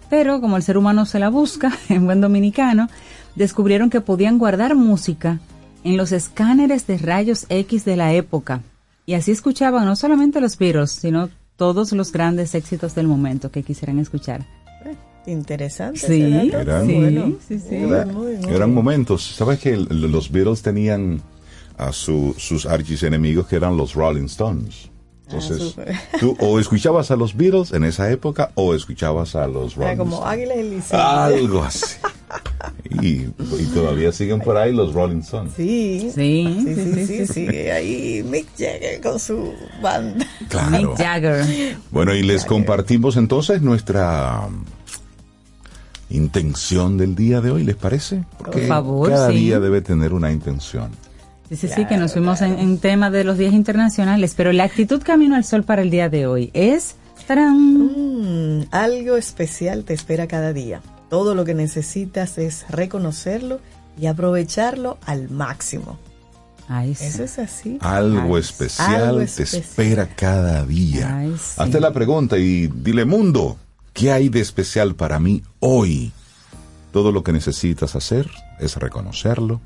Pero 0.09 0.39
como 0.39 0.55
el 0.55 0.63
ser 0.63 0.77
humano 0.77 1.05
se 1.05 1.19
la 1.19 1.29
busca, 1.29 1.71
en 1.89 2.05
buen 2.05 2.21
dominicano, 2.21 2.89
descubrieron 3.37 3.89
que 3.89 4.01
podían 4.01 4.37
guardar 4.37 4.75
música 4.75 5.39
en 5.83 5.95
los 5.95 6.11
escáneres 6.11 6.87
de 6.87 6.97
rayos 6.97 7.45
X 7.49 7.85
de 7.85 7.95
la 7.95 8.13
época. 8.13 8.61
Y 9.05 9.13
así 9.13 9.31
escuchaban 9.31 9.85
no 9.85 9.95
solamente 9.95 10.41
los 10.41 10.57
Beatles, 10.57 10.91
sino 10.91 11.29
todos 11.55 11.91
los 11.93 12.11
grandes 12.11 12.53
éxitos 12.55 12.93
del 12.95 13.07
momento 13.07 13.49
que 13.51 13.63
quisieran 13.63 13.99
escuchar. 13.99 14.45
Interesante. 15.25 15.99
Sí. 15.99 16.21
Eran- 16.53 16.87
sí, 16.87 16.93
Bueno. 16.95 17.33
sí, 17.47 17.59
sí. 17.59 17.75
Muy, 17.75 18.05
muy, 18.05 18.37
muy. 18.37 18.53
Eran 18.53 18.73
momentos. 18.73 19.23
¿Sabes 19.35 19.59
que 19.59 19.75
los 19.75 20.31
Beatles 20.31 20.61
tenían 20.61 21.21
a 21.77 21.91
su- 21.91 22.33
sus 22.37 22.65
archienemigos 22.65 23.47
que 23.47 23.57
eran 23.57 23.75
los 23.75 23.93
Rolling 23.93 24.25
Stones? 24.25 24.89
Entonces, 25.29 25.57
súper. 25.61 25.95
tú 26.21 26.37
o 26.39 26.57
escuchabas 26.59 27.11
a 27.11 27.17
los 27.17 27.35
Beatles 27.35 27.73
en 27.73 27.83
esa 27.83 28.09
época 28.09 28.51
o 28.55 28.73
escuchabas 28.73 29.35
a 29.35 29.45
los 29.47 29.75
Era 29.75 29.87
Rolling 29.87 29.97
como 29.97 30.15
Stones. 30.17 30.33
Águila 30.33 30.55
y 30.55 30.69
Liceo. 30.69 30.99
Algo 31.01 31.63
así. 31.63 31.95
Y, 33.01 33.07
y 33.25 33.65
todavía 33.73 34.11
siguen 34.13 34.39
por 34.39 34.55
ahí 34.57 34.73
los 34.73 34.93
Rolling 34.93 35.19
Stones. 35.19 35.51
Sí. 35.55 36.11
Sí, 36.15 36.61
Sí, 36.65 36.75
sí, 36.75 37.05
sí, 37.05 37.27
sigue 37.27 37.71
ahí 37.71 38.23
Mick 38.23 38.47
Jagger 38.57 39.01
con 39.01 39.19
su 39.19 39.53
banda. 39.81 40.25
Claro. 40.49 40.69
Mick 40.89 40.97
Jagger. 40.97 41.77
Bueno, 41.91 42.13
y 42.15 42.23
les 42.23 42.45
compartimos 42.45 43.17
entonces 43.17 43.61
nuestra 43.61 44.41
um, 44.47 44.63
intención 46.09 46.97
del 46.97 47.15
día 47.15 47.41
de 47.41 47.51
hoy, 47.51 47.63
¿les 47.63 47.75
parece? 47.75 48.23
Porque 48.37 48.59
Por 48.59 48.67
favor, 48.67 49.09
cada 49.09 49.29
sí. 49.29 49.35
día 49.35 49.59
debe 49.59 49.81
tener 49.81 50.13
una 50.13 50.31
intención. 50.31 50.89
Sí, 51.49 51.55
sí, 51.55 51.67
sí, 51.67 51.85
que 51.85 51.97
nos 51.97 52.13
fuimos 52.13 52.41
en, 52.41 52.59
en 52.59 52.77
tema 52.77 53.09
de 53.09 53.23
los 53.23 53.37
días 53.37 53.53
internacionales, 53.53 54.33
pero 54.35 54.51
la 54.51 54.63
actitud 54.63 55.01
Camino 55.01 55.35
al 55.35 55.45
Sol 55.45 55.63
para 55.63 55.81
el 55.81 55.89
día 55.89 56.09
de 56.09 56.27
hoy 56.27 56.51
es... 56.53 56.95
¡tarán! 57.27 58.59
Mm, 58.59 58.67
algo 58.71 59.17
especial 59.17 59.83
te 59.83 59.93
espera 59.93 60.27
cada 60.27 60.53
día. 60.53 60.81
Todo 61.09 61.35
lo 61.35 61.45
que 61.45 61.53
necesitas 61.53 62.37
es 62.37 62.65
reconocerlo 62.69 63.59
y 63.99 64.07
aprovecharlo 64.07 64.97
al 65.05 65.29
máximo. 65.29 65.99
Ay, 66.69 66.95
sí. 66.95 67.05
Eso 67.05 67.23
es 67.23 67.39
así. 67.39 67.77
Algo 67.81 68.35
Ay, 68.35 68.41
especial 68.41 69.03
algo 69.03 69.17
te 69.19 69.23
especial. 69.25 69.61
espera 69.61 70.09
cada 70.15 70.65
día. 70.65 71.17
Ay, 71.17 71.35
sí. 71.37 71.55
Hazte 71.57 71.79
la 71.79 71.93
pregunta 71.93 72.37
y 72.37 72.67
dile, 72.67 73.05
mundo, 73.05 73.57
¿qué 73.93 74.11
hay 74.11 74.29
de 74.29 74.41
especial 74.41 74.95
para 74.95 75.19
mí 75.19 75.43
hoy? 75.59 76.11
Todo 76.91 77.11
lo 77.11 77.23
que 77.23 77.31
necesitas 77.31 77.95
hacer 77.95 78.29
es 78.59 78.75
reconocerlo 78.75 79.61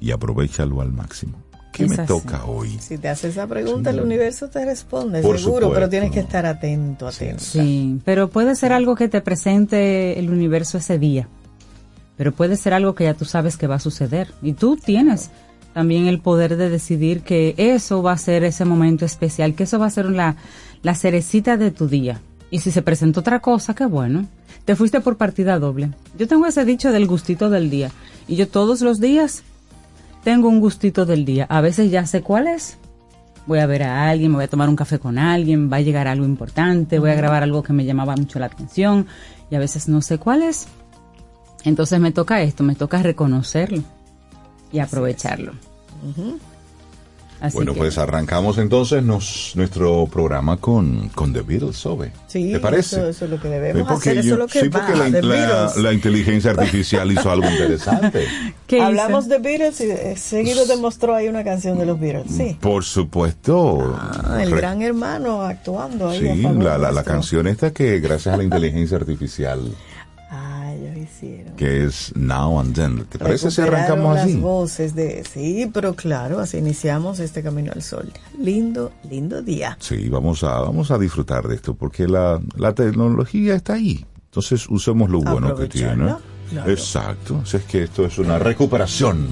y 0.00 0.10
aprovechalo 0.10 0.80
al 0.80 0.92
máximo. 0.92 1.38
¿Qué 1.72 1.84
Es 1.84 1.90
me 1.90 1.96
así. 1.96 2.06
toca 2.06 2.44
hoy? 2.46 2.78
Si 2.80 2.96
te 2.96 3.08
haces 3.08 3.32
esa 3.32 3.46
pregunta, 3.46 3.90
el 3.90 4.00
universo 4.00 4.48
te 4.48 4.64
responde, 4.64 5.20
Por 5.20 5.38
seguro, 5.38 5.66
supuesto. 5.66 5.74
pero 5.74 5.88
tienes 5.90 6.10
que 6.10 6.20
estar 6.20 6.46
atento, 6.46 7.06
atento. 7.06 7.42
Sí, 7.44 8.00
pero 8.04 8.28
puede 8.30 8.56
ser 8.56 8.72
algo 8.72 8.94
que 8.94 9.08
te 9.08 9.20
presente 9.20 10.18
el 10.18 10.30
universo 10.30 10.78
ese 10.78 10.98
día. 10.98 11.28
Pero 12.16 12.32
puede 12.32 12.56
ser 12.56 12.72
algo 12.72 12.94
que 12.94 13.04
ya 13.04 13.12
tú 13.14 13.26
sabes 13.26 13.58
que 13.58 13.66
va 13.66 13.74
a 13.74 13.78
suceder. 13.80 14.32
Y 14.40 14.54
tú 14.54 14.76
tienes 14.76 15.28
también 15.74 16.06
el 16.06 16.20
poder 16.20 16.56
de 16.56 16.70
decidir 16.70 17.20
que 17.20 17.54
eso 17.58 18.02
va 18.02 18.12
a 18.12 18.18
ser 18.18 18.42
ese 18.44 18.64
momento 18.64 19.04
especial, 19.04 19.54
que 19.54 19.64
eso 19.64 19.78
va 19.78 19.84
a 19.84 19.90
ser 19.90 20.06
la, 20.06 20.36
la 20.82 20.94
cerecita 20.94 21.58
de 21.58 21.70
tu 21.70 21.88
día. 21.88 22.22
Y 22.50 22.60
si 22.60 22.70
se 22.70 22.80
presenta 22.80 23.20
otra 23.20 23.40
cosa, 23.40 23.74
qué 23.74 23.84
bueno. 23.84 24.26
Te 24.64 24.76
fuiste 24.76 25.00
por 25.00 25.18
partida 25.18 25.58
doble. 25.58 25.90
Yo 26.18 26.26
tengo 26.26 26.46
ese 26.46 26.64
dicho 26.64 26.90
del 26.90 27.06
gustito 27.06 27.50
del 27.50 27.68
día. 27.68 27.90
Y 28.26 28.36
yo 28.36 28.48
todos 28.48 28.80
los 28.80 28.98
días 28.98 29.42
tengo 30.26 30.48
un 30.48 30.58
gustito 30.58 31.06
del 31.06 31.24
día. 31.24 31.46
A 31.48 31.60
veces 31.60 31.88
ya 31.88 32.04
sé 32.04 32.20
cuál 32.20 32.48
es. 32.48 32.78
Voy 33.46 33.60
a 33.60 33.66
ver 33.66 33.84
a 33.84 34.10
alguien, 34.10 34.32
me 34.32 34.38
voy 34.38 34.44
a 34.46 34.48
tomar 34.48 34.68
un 34.68 34.74
café 34.74 34.98
con 34.98 35.18
alguien, 35.18 35.70
va 35.72 35.76
a 35.76 35.80
llegar 35.82 36.08
algo 36.08 36.24
importante, 36.24 36.98
voy 36.98 37.10
a 37.10 37.14
grabar 37.14 37.44
algo 37.44 37.62
que 37.62 37.72
me 37.72 37.84
llamaba 37.84 38.16
mucho 38.16 38.40
la 38.40 38.46
atención 38.46 39.06
y 39.52 39.54
a 39.54 39.60
veces 39.60 39.86
no 39.86 40.02
sé 40.02 40.18
cuál 40.18 40.42
es. 40.42 40.66
Entonces 41.62 42.00
me 42.00 42.10
toca 42.10 42.42
esto, 42.42 42.64
me 42.64 42.74
toca 42.74 43.00
reconocerlo 43.04 43.84
y 44.72 44.80
aprovecharlo. 44.80 45.52
Así 47.40 47.54
Bueno, 47.56 47.74
que- 47.74 47.80
pues 47.80 47.98
arrancamos 47.98 48.56
entonces 48.58 49.02
nos- 49.02 49.52
nuestro 49.56 50.06
programa 50.06 50.56
con, 50.56 51.08
con 51.10 51.32
The 51.34 51.42
Beatles, 51.42 51.76
Sobe. 51.76 52.10
Sí, 52.28 52.52
¿Te 52.52 52.60
parece? 52.60 52.96
Eso, 52.96 53.08
eso 53.08 53.24
es 53.26 53.30
lo 53.30 53.38
que 53.40 53.48
debemos 53.48 53.82
Sí, 53.82 53.86
porque 53.92 54.08
hacer, 54.10 54.18
eso 54.18 54.28
yo- 54.28 54.34
es 54.34 54.38
lo 54.40 54.46
que 54.46 54.60
sí, 54.60 54.68
va, 54.68 54.80
porque 54.86 54.98
la, 54.98 55.10
The 55.10 55.22
la- 55.22 55.72
la 55.76 55.92
inteligencia 55.92 56.52
artificial 56.52 57.12
hizo 57.12 57.30
algo 57.30 57.48
interesante. 57.50 58.24
¿Qué 58.66 58.80
Hablamos 58.80 59.28
de 59.28 59.38
Beatles 59.38 59.80
y 59.82 59.90
eh, 59.90 60.14
seguido 60.16 60.64
demostró 60.66 61.14
ahí 61.14 61.28
una 61.28 61.44
canción 61.44 61.78
de 61.78 61.84
los 61.86 62.00
Beatles. 62.00 62.32
Sí. 62.34 62.56
Por 62.60 62.84
supuesto. 62.84 63.96
Ah, 64.00 64.38
el 64.42 64.50
Re- 64.50 64.56
gran 64.56 64.80
hermano 64.82 65.42
actuando 65.42 66.08
ahí. 66.08 66.20
Sí, 66.20 66.42
la, 66.42 66.78
la, 66.78 66.90
la 66.90 67.04
canción 67.04 67.46
esta 67.46 67.72
que 67.72 68.00
gracias 68.00 68.34
a 68.34 68.38
la 68.38 68.44
inteligencia 68.44 68.96
artificial, 68.96 69.60
hicieron. 71.06 71.56
que 71.56 71.84
es 71.84 72.12
Now 72.14 72.60
and 72.60 72.74
Then. 72.74 73.04
¿Te 73.06 73.18
parece 73.18 73.50
si 73.50 73.60
arrancamos 73.62 74.14
las 74.14 74.24
así? 74.24 74.36
voces 74.36 74.94
de 74.94 75.24
sí, 75.32 75.70
pero 75.72 75.94
claro, 75.94 76.38
así 76.40 76.58
iniciamos 76.58 77.18
este 77.20 77.42
camino 77.42 77.72
al 77.74 77.82
sol. 77.82 78.12
Lindo, 78.38 78.92
lindo 79.08 79.40
día. 79.42 79.76
Sí, 79.80 80.08
vamos 80.08 80.44
a, 80.44 80.60
vamos 80.60 80.90
a 80.90 80.98
disfrutar 80.98 81.48
de 81.48 81.54
esto 81.56 81.74
porque 81.74 82.06
la, 82.06 82.40
la 82.56 82.74
tecnología 82.74 83.54
está 83.54 83.74
ahí. 83.74 84.04
Entonces 84.26 84.66
usemos 84.68 85.08
lo 85.08 85.20
bueno 85.20 85.54
que 85.56 85.66
tiene. 85.66 86.14
Claro. 86.50 86.70
Exacto. 86.70 87.40
Así 87.42 87.56
es 87.56 87.64
que 87.64 87.82
esto 87.84 88.04
es 88.04 88.18
una 88.18 88.38
recuperación 88.38 89.26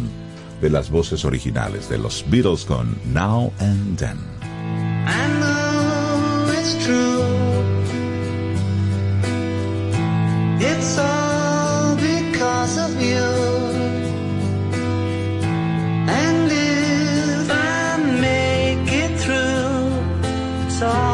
de 0.61 0.71
las 0.71 0.91
voces 0.91 1.25
originales 1.25 1.89
de 1.91 1.99
los 1.99 2.25
Beatles 2.31 2.65
con 2.65 2.97
Now 3.13 3.53
and 3.59 3.99
Then. 3.99 4.17
I 5.07 5.29
know 5.39 6.53
it's 6.59 6.75
true. 6.85 7.23
It's 10.61 10.99
all 10.99 11.24
because 12.65 12.79
of 12.79 13.03
you. 13.03 13.25
And 16.21 16.51
if 16.51 17.51
I 17.51 17.97
make 18.21 18.91
it 18.91 19.21
through, 19.21 20.67
it's 20.67 20.81
all 20.81 21.14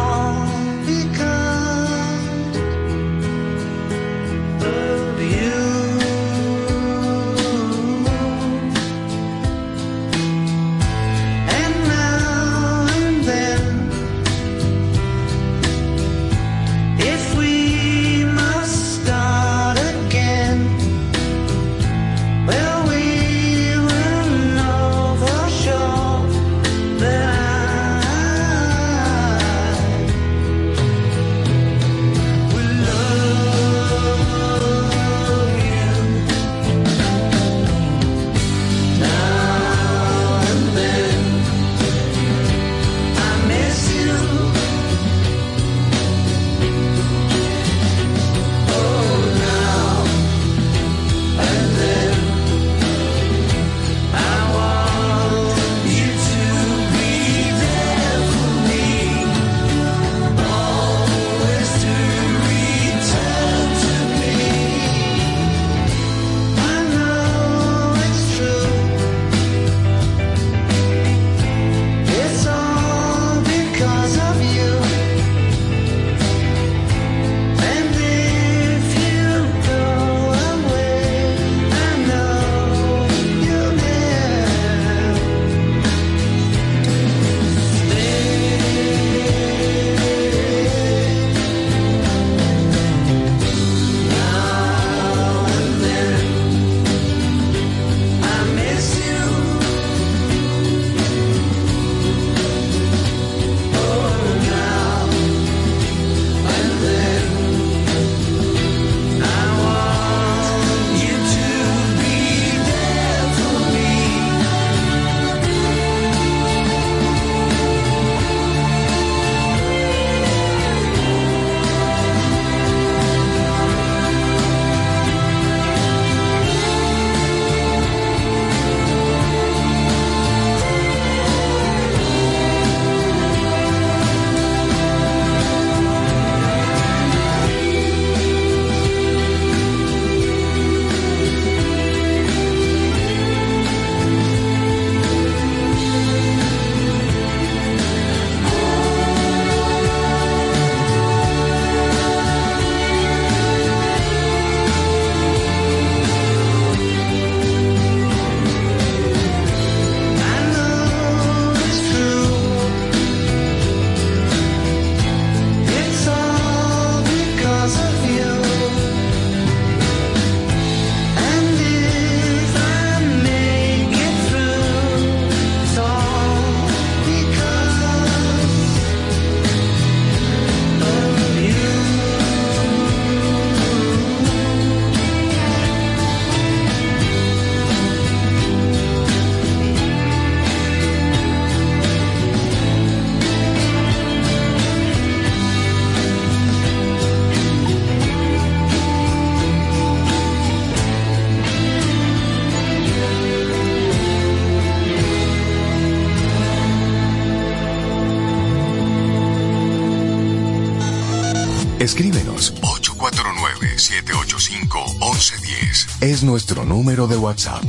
849-785-1110. 214.69 216.03
Es 216.03 216.23
nuestro 216.23 216.65
número 216.65 217.07
de 217.07 217.17
WhatsApp. 217.17 217.65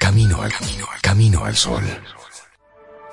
Camino 0.00 0.42
al 0.42 0.52
camino, 0.52 0.86
al 0.92 1.00
camino 1.00 1.44
al 1.44 1.56
sol. 1.56 1.82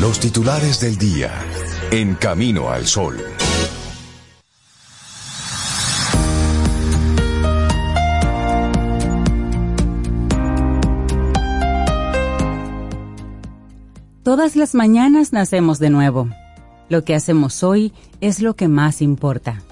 Los 0.00 0.18
titulares 0.18 0.80
del 0.80 0.98
día. 0.98 1.32
En 1.90 2.16
Camino 2.16 2.68
al 2.68 2.86
sol. 2.86 3.16
Todas 14.24 14.56
las 14.56 14.74
mañanas 14.74 15.32
nacemos 15.32 15.78
de 15.78 15.90
nuevo. 15.90 16.28
Lo 16.88 17.04
que 17.04 17.14
hacemos 17.14 17.62
hoy 17.62 17.92
es 18.20 18.40
lo 18.40 18.56
que 18.56 18.66
más 18.66 19.00
importa. 19.00 19.62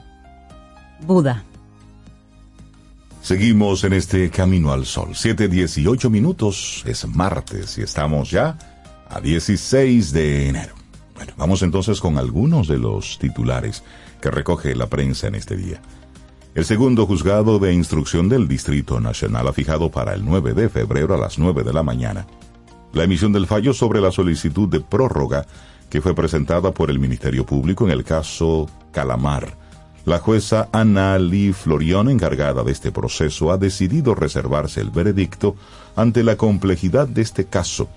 Buda. 1.04 1.44
Seguimos 3.22 3.82
en 3.84 3.92
este 3.92 4.30
Camino 4.30 4.72
al 4.72 4.84
Sol. 4.84 5.10
7.18 5.10 6.10
minutos, 6.10 6.82
es 6.86 7.06
martes 7.06 7.78
y 7.78 7.82
estamos 7.82 8.30
ya 8.30 8.56
a 9.12 9.20
16 9.20 10.12
de 10.12 10.48
enero. 10.48 10.74
Bueno, 11.14 11.32
vamos 11.36 11.62
entonces 11.62 12.00
con 12.00 12.18
algunos 12.18 12.66
de 12.66 12.78
los 12.78 13.18
titulares 13.18 13.84
que 14.20 14.30
recoge 14.30 14.74
la 14.74 14.86
prensa 14.86 15.28
en 15.28 15.34
este 15.34 15.56
día. 15.56 15.80
El 16.54 16.64
segundo 16.64 17.06
juzgado 17.06 17.58
de 17.58 17.72
instrucción 17.72 18.28
del 18.28 18.48
Distrito 18.48 19.00
Nacional 19.00 19.48
ha 19.48 19.52
fijado 19.52 19.90
para 19.90 20.14
el 20.14 20.24
9 20.24 20.54
de 20.54 20.68
febrero 20.68 21.14
a 21.14 21.18
las 21.18 21.38
9 21.38 21.62
de 21.62 21.72
la 21.72 21.82
mañana 21.82 22.26
la 22.92 23.04
emisión 23.04 23.32
del 23.32 23.46
fallo 23.46 23.72
sobre 23.72 24.00
la 24.00 24.12
solicitud 24.12 24.68
de 24.68 24.80
prórroga 24.80 25.46
que 25.88 26.00
fue 26.00 26.14
presentada 26.14 26.72
por 26.72 26.90
el 26.90 26.98
Ministerio 26.98 27.44
Público 27.44 27.84
en 27.84 27.90
el 27.90 28.04
caso 28.04 28.68
Calamar. 28.92 29.56
La 30.04 30.18
jueza 30.18 30.68
Ana 30.72 31.18
Lee 31.18 31.52
Florión, 31.52 32.08
encargada 32.08 32.64
de 32.64 32.72
este 32.72 32.90
proceso, 32.90 33.52
ha 33.52 33.56
decidido 33.56 34.14
reservarse 34.14 34.80
el 34.80 34.90
veredicto 34.90 35.54
ante 35.94 36.22
la 36.22 36.36
complejidad 36.36 37.06
de 37.06 37.22
este 37.22 37.44
caso, 37.44 37.88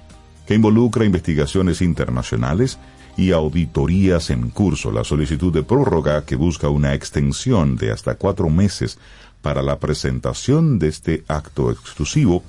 que 0.45 0.55
involucra 0.55 1.05
investigaciones 1.05 1.81
internacionales 1.81 2.77
y 3.17 3.31
auditorías 3.31 4.29
en 4.29 4.49
curso. 4.49 4.91
La 4.91 5.03
solicitud 5.03 5.53
de 5.53 5.63
prórroga, 5.63 6.25
que 6.25 6.35
busca 6.35 6.69
una 6.69 6.93
extensión 6.93 7.77
de 7.77 7.91
hasta 7.91 8.15
cuatro 8.15 8.49
meses 8.49 8.97
para 9.41 9.61
la 9.61 9.79
presentación 9.79 10.79
de 10.79 10.87
este 10.87 11.23
acto 11.27 11.71
exclusivo, 11.71 12.43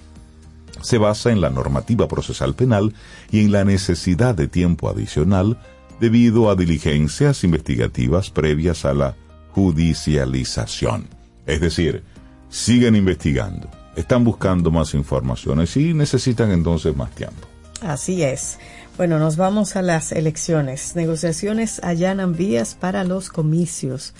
se 0.80 0.98
basa 0.98 1.30
en 1.30 1.40
la 1.40 1.50
normativa 1.50 2.08
procesal 2.08 2.54
penal 2.54 2.94
y 3.30 3.40
en 3.40 3.52
la 3.52 3.64
necesidad 3.64 4.34
de 4.34 4.46
tiempo 4.48 4.88
adicional 4.88 5.58
debido 6.00 6.50
a 6.50 6.56
diligencias 6.56 7.44
investigativas 7.44 8.30
previas 8.30 8.84
a 8.84 8.92
la 8.92 9.16
judicialización. 9.52 11.08
Es 11.46 11.60
decir, 11.60 12.02
siguen 12.50 12.94
investigando, 12.94 13.70
están 13.96 14.24
buscando 14.24 14.70
más 14.70 14.94
informaciones 14.94 15.76
y 15.76 15.94
necesitan 15.94 16.50
entonces 16.50 16.94
más 16.94 17.10
tiempo. 17.12 17.46
Así 17.80 18.22
es. 18.22 18.58
Bueno, 18.96 19.18
nos 19.18 19.36
vamos 19.36 19.76
a 19.76 19.82
las 19.82 20.12
elecciones. 20.12 20.96
Negociaciones 20.96 21.80
allanan 21.82 22.34
vías 22.34 22.74
para 22.74 23.04
los 23.04 23.28
comicios. 23.28 24.14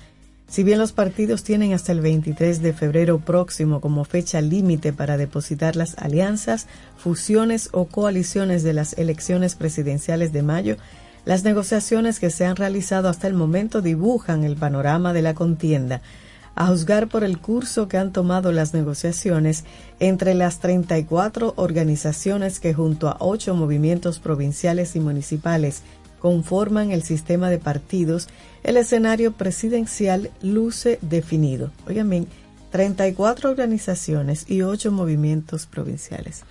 Si 0.48 0.62
bien 0.62 0.78
los 0.78 0.92
partidos 0.92 1.42
tienen 1.42 1.72
hasta 1.72 1.90
el 1.92 2.00
23 2.00 2.62
de 2.62 2.72
febrero 2.72 3.18
próximo 3.18 3.80
como 3.80 4.04
fecha 4.04 4.40
límite 4.40 4.92
para 4.92 5.16
depositar 5.16 5.74
las 5.74 5.98
alianzas, 5.98 6.68
fusiones 6.96 7.70
o 7.72 7.86
coaliciones 7.86 8.62
de 8.62 8.72
las 8.72 8.92
elecciones 8.98 9.56
presidenciales 9.56 10.32
de 10.32 10.42
mayo, 10.42 10.76
las 11.24 11.42
negociaciones 11.42 12.20
que 12.20 12.30
se 12.30 12.44
han 12.44 12.54
realizado 12.54 13.08
hasta 13.08 13.26
el 13.26 13.34
momento 13.34 13.82
dibujan 13.82 14.44
el 14.44 14.54
panorama 14.56 15.12
de 15.12 15.22
la 15.22 15.34
contienda. 15.34 16.00
A 16.56 16.68
juzgar 16.68 17.08
por 17.08 17.22
el 17.22 17.38
curso 17.38 17.86
que 17.86 17.98
han 17.98 18.12
tomado 18.12 18.50
las 18.50 18.72
negociaciones 18.72 19.64
entre 20.00 20.32
las 20.34 20.58
34 20.58 21.52
organizaciones 21.56 22.60
que 22.60 22.72
junto 22.72 23.08
a 23.08 23.18
ocho 23.20 23.54
movimientos 23.54 24.18
provinciales 24.18 24.96
y 24.96 25.00
municipales 25.00 25.82
conforman 26.18 26.92
el 26.92 27.02
sistema 27.02 27.50
de 27.50 27.58
partidos, 27.58 28.28
el 28.64 28.78
escenario 28.78 29.32
presidencial 29.32 30.30
luce 30.40 30.98
definido. 31.02 31.72
Oigan 31.86 32.08
bien, 32.08 32.26
34 32.70 33.50
organizaciones 33.50 34.46
y 34.48 34.62
8 34.62 34.90
movimientos 34.90 35.66
provinciales, 35.66 36.42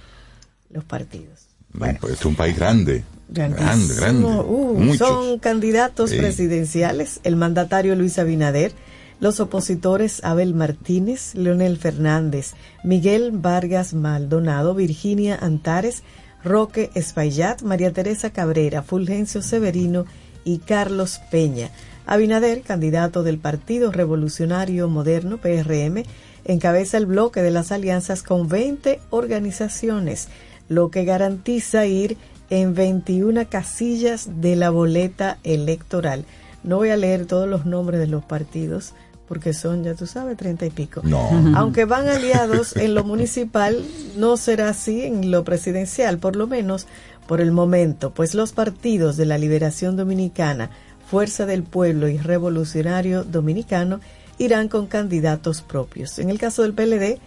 los 0.69 0.83
partidos. 0.83 1.47
Bueno, 1.73 1.97
pues 1.99 2.13
es 2.13 2.25
un 2.25 2.35
país 2.35 2.55
grande. 2.55 3.03
Grande, 3.27 3.95
grande. 3.95 4.23
Uh, 4.23 4.93
son 4.95 5.39
candidatos 5.39 6.13
presidenciales, 6.13 7.19
el 7.23 7.35
mandatario 7.35 7.95
Luis 7.95 8.19
Abinader, 8.19 8.71
los 9.19 9.39
opositores 9.39 10.23
Abel 10.23 10.53
Martínez, 10.53 11.35
Leonel 11.35 11.77
Fernández, 11.77 12.53
Miguel 12.83 13.31
Vargas 13.31 13.93
Maldonado, 13.93 14.75
Virginia 14.75 15.37
Antares, 15.41 16.03
Roque 16.43 16.91
Espaillat, 16.93 17.61
María 17.63 17.91
Teresa 17.91 18.29
Cabrera, 18.29 18.83
Fulgencio 18.83 19.41
Severino 19.41 20.05
y 20.43 20.59
Carlos 20.59 21.19
Peña. 21.31 21.71
Abinader, 22.05 22.61
candidato 22.61 23.23
del 23.23 23.39
Partido 23.39 23.91
Revolucionario 23.91 24.87
Moderno, 24.87 25.37
PRM, 25.37 26.03
encabeza 26.43 26.97
el 26.97 27.07
bloque 27.07 27.41
de 27.41 27.49
las 27.49 27.71
alianzas 27.71 28.21
con 28.21 28.47
20 28.47 28.99
organizaciones, 29.09 30.27
lo 30.69 30.91
que 30.91 31.03
garantiza 31.03 31.87
ir 31.87 32.17
en 32.51 32.75
21 32.75 33.49
casillas 33.49 34.29
de 34.39 34.55
la 34.55 34.69
boleta 34.69 35.39
electoral. 35.43 36.25
No 36.63 36.77
voy 36.77 36.89
a 36.89 36.97
leer 36.97 37.25
todos 37.25 37.49
los 37.49 37.65
nombres 37.65 37.99
de 37.99 38.07
los 38.07 38.23
partidos 38.23 38.93
porque 39.27 39.53
son, 39.53 39.83
ya 39.83 39.95
tú 39.95 40.05
sabes, 40.05 40.37
treinta 40.37 40.65
y 40.65 40.69
pico. 40.69 41.01
No. 41.03 41.29
Aunque 41.55 41.85
van 41.85 42.07
aliados 42.07 42.75
en 42.75 42.93
lo 42.93 43.03
municipal, 43.03 43.83
no 44.17 44.37
será 44.37 44.69
así 44.69 45.03
en 45.03 45.31
lo 45.31 45.43
presidencial, 45.43 46.19
por 46.19 46.35
lo 46.35 46.47
menos 46.47 46.87
por 47.27 47.41
el 47.41 47.51
momento, 47.51 48.11
pues 48.11 48.35
los 48.35 48.51
partidos 48.51 49.17
de 49.17 49.25
la 49.25 49.37
Liberación 49.37 49.97
Dominicana, 49.97 50.69
Fuerza 51.09 51.45
del 51.45 51.63
Pueblo 51.63 52.07
y 52.07 52.17
Revolucionario 52.17 53.23
Dominicano 53.23 53.99
irán 54.37 54.67
con 54.67 54.87
candidatos 54.87 55.61
propios. 55.61 56.19
En 56.19 56.29
el 56.29 56.39
caso 56.39 56.63
del 56.63 56.73
PLD, 56.73 57.19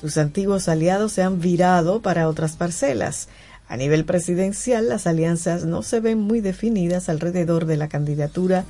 sus 0.00 0.18
antiguos 0.18 0.68
aliados 0.68 1.12
se 1.12 1.22
han 1.22 1.40
virado 1.40 2.02
para 2.02 2.28
otras 2.28 2.56
parcelas. 2.56 3.28
A 3.68 3.76
nivel 3.76 4.04
presidencial, 4.04 4.88
las 4.88 5.06
alianzas 5.06 5.64
no 5.64 5.82
se 5.82 6.00
ven 6.00 6.18
muy 6.18 6.40
definidas 6.40 7.08
alrededor 7.08 7.66
de 7.66 7.76
la 7.76 7.88
candidatura 7.88 8.64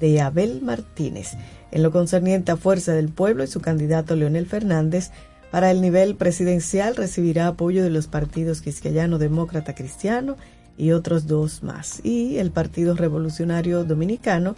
de 0.00 0.20
Abel 0.20 0.60
Martínez. 0.62 1.32
En 1.70 1.82
lo 1.82 1.90
concerniente 1.90 2.52
a 2.52 2.56
Fuerza 2.56 2.92
del 2.92 3.08
Pueblo 3.08 3.44
y 3.44 3.46
su 3.46 3.60
candidato 3.60 4.16
Leonel 4.16 4.46
Fernández, 4.46 5.10
para 5.50 5.70
el 5.70 5.80
nivel 5.80 6.14
presidencial 6.16 6.96
recibirá 6.96 7.46
apoyo 7.46 7.82
de 7.82 7.90
los 7.90 8.06
partidos 8.06 8.60
Quisqueyano 8.60 9.18
Demócrata 9.18 9.74
Cristiano 9.74 10.36
y 10.76 10.92
otros 10.92 11.26
dos 11.26 11.62
más. 11.62 12.00
Y 12.04 12.38
el 12.38 12.50
Partido 12.50 12.94
Revolucionario 12.94 13.84
Dominicano 13.84 14.56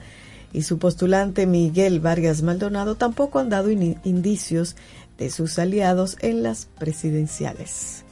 y 0.52 0.62
su 0.62 0.78
postulante 0.78 1.46
Miguel 1.46 2.00
Vargas 2.00 2.42
Maldonado 2.42 2.96
tampoco 2.96 3.38
han 3.38 3.50
dado 3.50 3.70
indicios 3.70 4.76
de 5.16 5.30
sus 5.30 5.58
aliados 5.58 6.16
en 6.20 6.42
las 6.42 6.66
presidenciales. 6.78 8.04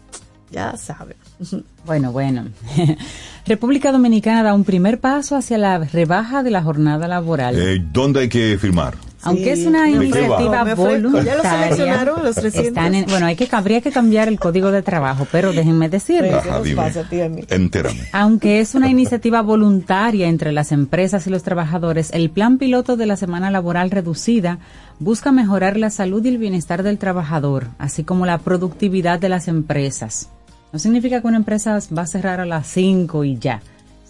Ya 0.51 0.77
saben. 0.77 1.17
Bueno, 1.87 2.13
bueno. 2.13 2.45
República 3.47 3.93
Dominicana 3.93 4.43
da 4.43 4.53
un 4.53 4.65
primer 4.65 5.01
paso 5.01 5.37
hacia 5.37 5.57
la 5.57 5.79
rebaja 5.79 6.43
de 6.43 6.51
la 6.51 6.63
jornada 6.63 7.09
laboral. 7.09 7.59
Eh, 7.59 7.83
¿Dónde 7.93 8.21
hay 8.21 8.29
que 8.29 8.59
firmar? 8.61 8.95
Aunque 9.23 9.53
es 9.53 9.65
una 9.67 9.89
iniciativa 9.89 10.63
ofrezco. 10.63 10.85
¿Ya 10.91 10.99
lo 10.99 11.11
voluntaria. 11.11 11.43
seleccionaron 11.43 12.23
los 12.23 12.35
300? 12.37 12.67
están 12.69 12.95
en- 12.95 13.07
bueno, 13.07 13.25
hay 13.27 13.37
que, 13.37 13.49
habría 13.51 13.81
que 13.81 13.91
cambiar 13.91 14.29
el 14.29 14.39
código 14.39 14.71
de 14.71 14.83
trabajo, 14.83 15.27
pero 15.33 15.53
déjenme 15.55 15.89
decirlo. 15.89 16.41
¿qué 16.43 16.51
Ajá, 16.51 16.61
dime. 16.63 16.77
pasa? 16.77 17.05
Entérame. 17.11 18.01
Aunque 18.13 18.61
es 18.61 18.75
una 18.75 18.91
iniciativa 18.91 19.41
voluntaria 19.41 20.29
entre 20.29 20.53
las 20.53 20.71
empresas 20.71 21.27
y 21.27 21.31
los 21.31 21.43
trabajadores, 21.43 22.11
el 22.13 22.29
plan 22.31 22.59
piloto 22.59 22.97
de 22.99 23.07
la 23.07 23.17
semana 23.17 23.51
laboral 23.51 23.91
reducida 23.91 24.59
busca 24.99 25.33
mejorar 25.33 25.79
la 25.79 25.89
salud 25.91 26.23
y 26.25 26.29
el 26.29 26.39
bienestar 26.39 26.83
del 26.83 26.99
trabajador, 26.99 27.69
así 27.79 28.05
como 28.05 28.27
la 28.27 28.37
productividad 28.39 29.19
de 29.19 29.31
las 29.31 29.49
empresas. 29.49 30.29
No 30.73 30.79
significa 30.79 31.21
que 31.21 31.27
una 31.27 31.37
empresa 31.39 31.79
va 31.97 32.03
a 32.03 32.07
cerrar 32.07 32.41
a 32.41 32.47
las 32.47 32.67
5 32.69 33.25
y 33.25 33.39
ya, 33.39 33.63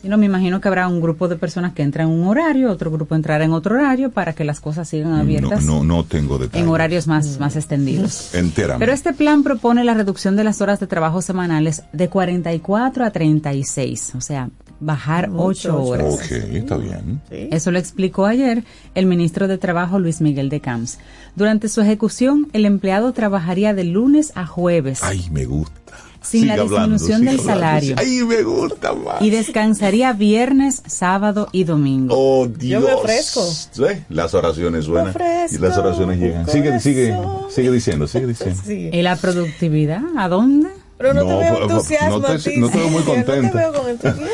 sino 0.03 0.17
me 0.19 0.27
imagino 0.27 0.61
que 0.61 0.69
habrá 0.69 0.89
un 0.89 1.01
grupo 1.01 1.29
de 1.29 1.37
personas 1.37 1.73
que 1.73 1.83
entran 1.83 2.09
en 2.09 2.15
un 2.15 2.27
horario, 2.29 2.71
otro 2.71 2.91
grupo 2.91 3.15
entrará 3.15 3.45
en 3.45 3.53
otro 3.53 3.75
horario 3.77 4.11
para 4.11 4.33
que 4.33 4.45
las 4.45 4.61
cosas 4.61 4.89
sigan 4.89 5.11
No, 5.11 5.17
abiertas 5.19 5.65
no, 5.65 5.85
no 5.85 6.05
tengo 6.05 6.39
detalles. 6.39 6.65
en 6.65 6.71
horarios 6.71 7.07
más, 7.07 7.39
más 7.39 7.57
extendidos. 7.57 8.35
Entérame. 8.35 8.79
Pero 8.79 8.93
este 8.93 9.13
plan 9.13 9.43
propone 9.43 9.85
la 9.85 9.95
reducción 9.95 10.37
de 10.37 10.45
las 10.45 10.61
horas 10.61 10.81
de 10.81 10.87
trabajo 10.87 11.23
semanales 11.23 11.83
de 11.93 12.09
44 12.09 13.05
a 13.05 13.11
36, 13.11 14.13
o 14.17 14.21
sea, 14.21 14.51
bajar 14.81 15.31
8 15.35 15.83
horas. 15.83 16.15
Ok, 16.15 16.31
está 16.31 16.77
bien. 16.77 17.21
Eso 17.31 17.71
lo 17.73 17.79
explicó 17.81 18.27
ayer 18.27 18.63
el 18.95 19.07
ministro 19.07 19.49
de 19.49 19.59
Trabajo 19.59 19.99
Luis 19.99 20.21
Miguel 20.21 20.49
de 20.49 20.61
Camps. 20.61 20.99
Durante 21.35 21.69
su 21.69 21.81
ejecución, 21.81 22.49
el 22.53 22.65
empleado 22.67 23.13
trabajaría 23.13 23.75
de 23.75 23.83
lunes 23.85 24.31
a 24.37 24.47
jueves 24.47 25.03
Ay, 25.03 25.29
me 25.33 25.45
gusta. 25.47 25.75
Sin 26.21 26.43
Siga 26.43 26.57
la 26.57 26.63
disminución 26.65 27.21
siga 27.21 27.31
del 27.31 27.41
salario. 27.41 27.97
Ay, 27.99 28.23
me 28.25 28.43
gusta 28.43 28.93
más. 28.93 29.23
y 29.23 29.31
descansaría 29.31 30.13
viernes, 30.13 30.83
sábado 30.87 31.49
y 31.53 31.65
domingo. 31.65 32.15
Oh, 32.17 32.47
Dios. 32.47 32.83
Yo 32.83 32.89
me 32.89 32.95
ofrezco. 32.95 33.43
¿Sí? 33.45 33.85
Las 34.09 34.35
oraciones 34.35 34.85
suenan. 34.85 35.09
ofrezco 35.09 35.55
y 35.57 35.59
las 35.59 35.79
oraciones 35.79 36.19
llegan. 36.19 36.49
Sigue, 36.49 36.81
sigue, 36.81 37.17
sigue 37.51 37.71
diciendo, 37.71 38.07
sigue 38.07 38.27
diciendo. 38.27 38.61
Sí. 38.65 38.91
¿Y 38.93 39.03
la 39.03 39.17
productividad? 39.17 40.03
¿A 40.17 40.29
dónde? 40.29 40.69
Pero 40.99 41.15
no, 41.15 41.23
No, 41.23 41.29
te 41.39 41.45
veo 41.45 41.63
entusiasmo 41.63 42.19
no 42.19 42.27
te- 42.27 42.33
a 42.33 42.39
ti, 42.39 42.57
no 42.59 42.69
te 42.69 42.79
veo 42.79 42.89
muy 42.89 43.03
Cintia, 43.03 43.19
No 43.19 43.25
contenta. 43.25 43.51
te 43.53 43.59
veo 43.59 43.73
con 43.73 43.89
entusiasmo. 43.91 44.27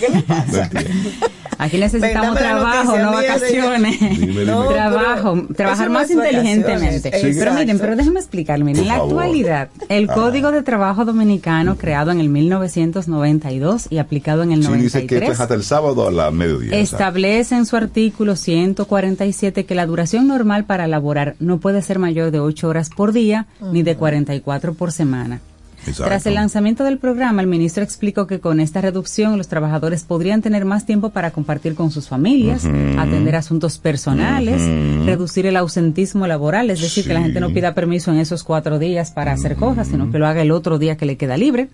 ¿qué 0.00 0.08
le 0.08 0.16
No 0.16 0.22
pasa? 0.24 0.70
Aquí 1.60 1.76
necesitamos 1.78 2.38
trabajo, 2.38 2.84
noticia, 2.96 3.02
no 3.02 3.12
vacaciones. 3.12 4.00
Dime, 4.20 4.44
No, 4.44 4.62
dime. 4.62 4.74
trabajo, 4.74 5.42
trabajar 5.56 5.90
más 5.90 6.08
inteligentemente. 6.10 7.10
Pero 7.10 7.52
miren, 7.54 7.78
pero 7.80 7.96
déjenme 7.96 8.20
explicar, 8.20 8.62
miren, 8.62 8.82
en 8.82 8.88
la 8.88 8.94
favor. 8.98 9.10
actualidad, 9.12 9.68
el. 9.88 10.06
Código 10.08 10.52
de 10.52 10.62
Trabajo 10.62 11.04
Dominicano, 11.04 11.76
creado 11.76 12.10
en 12.12 12.20
el 12.20 12.28
1992 12.28 13.86
y 13.90 13.98
aplicado 13.98 14.42
en 14.42 14.52
el 14.52 14.62
Sí, 14.64 14.72
dice 14.74 15.06
que 15.06 15.16
esto 15.16 15.26
93, 15.26 15.30
es 15.32 15.40
hasta 15.40 15.54
el 15.54 15.64
sábado 15.64 16.06
a 16.06 16.10
la 16.12 16.30
mediodía. 16.30 16.76
establece 16.78 17.56
en 17.56 17.66
su 17.66 17.76
artículo 17.76 18.36
147 18.36 19.64
que 19.64 19.74
la 19.74 19.86
duración 19.86 20.26
normal 20.28 20.64
para 20.64 20.86
laborar 20.86 21.34
no 21.40 21.58
puede 21.58 21.82
ser 21.82 21.98
mayor 21.98 22.30
de 22.30 22.40
8 22.40 22.68
horas 22.68 22.90
por 22.90 23.12
día 23.12 23.46
ni 23.72 23.82
de 23.82 23.96
44 23.96 24.74
por 24.74 24.92
semana. 24.92 25.40
Exacto. 25.88 26.04
Tras 26.10 26.26
el 26.26 26.34
lanzamiento 26.34 26.84
del 26.84 26.98
programa, 26.98 27.42
el 27.42 27.48
ministro 27.48 27.82
explicó 27.82 28.26
que 28.26 28.40
con 28.40 28.60
esta 28.60 28.80
reducción 28.80 29.36
los 29.38 29.48
trabajadores 29.48 30.04
podrían 30.04 30.42
tener 30.42 30.64
más 30.64 30.86
tiempo 30.86 31.10
para 31.10 31.30
compartir 31.30 31.74
con 31.74 31.90
sus 31.90 32.08
familias, 32.08 32.64
atender 32.64 33.36
asuntos 33.36 33.78
personales, 33.78 34.62
reducir 35.06 35.46
el 35.46 35.56
ausentismo 35.56 36.26
laboral, 36.26 36.70
es 36.70 36.80
decir, 36.80 37.06
que 37.06 37.14
la 37.14 37.22
gente 37.22 37.40
no 37.40 37.50
pida 37.52 37.74
permiso 37.74 38.10
en 38.12 38.18
esos 38.18 38.44
cuatro 38.44 38.78
días 38.78 39.10
para 39.10 39.32
hacer 39.32 39.56
cosas, 39.56 39.88
sino 39.88 40.10
que 40.10 40.18
lo 40.18 40.26
haga 40.26 40.42
el 40.42 40.50
otro 40.50 40.78
día 40.78 40.96
que 40.96 41.06
le 41.06 41.16
queda 41.16 41.36
libre 41.36 41.68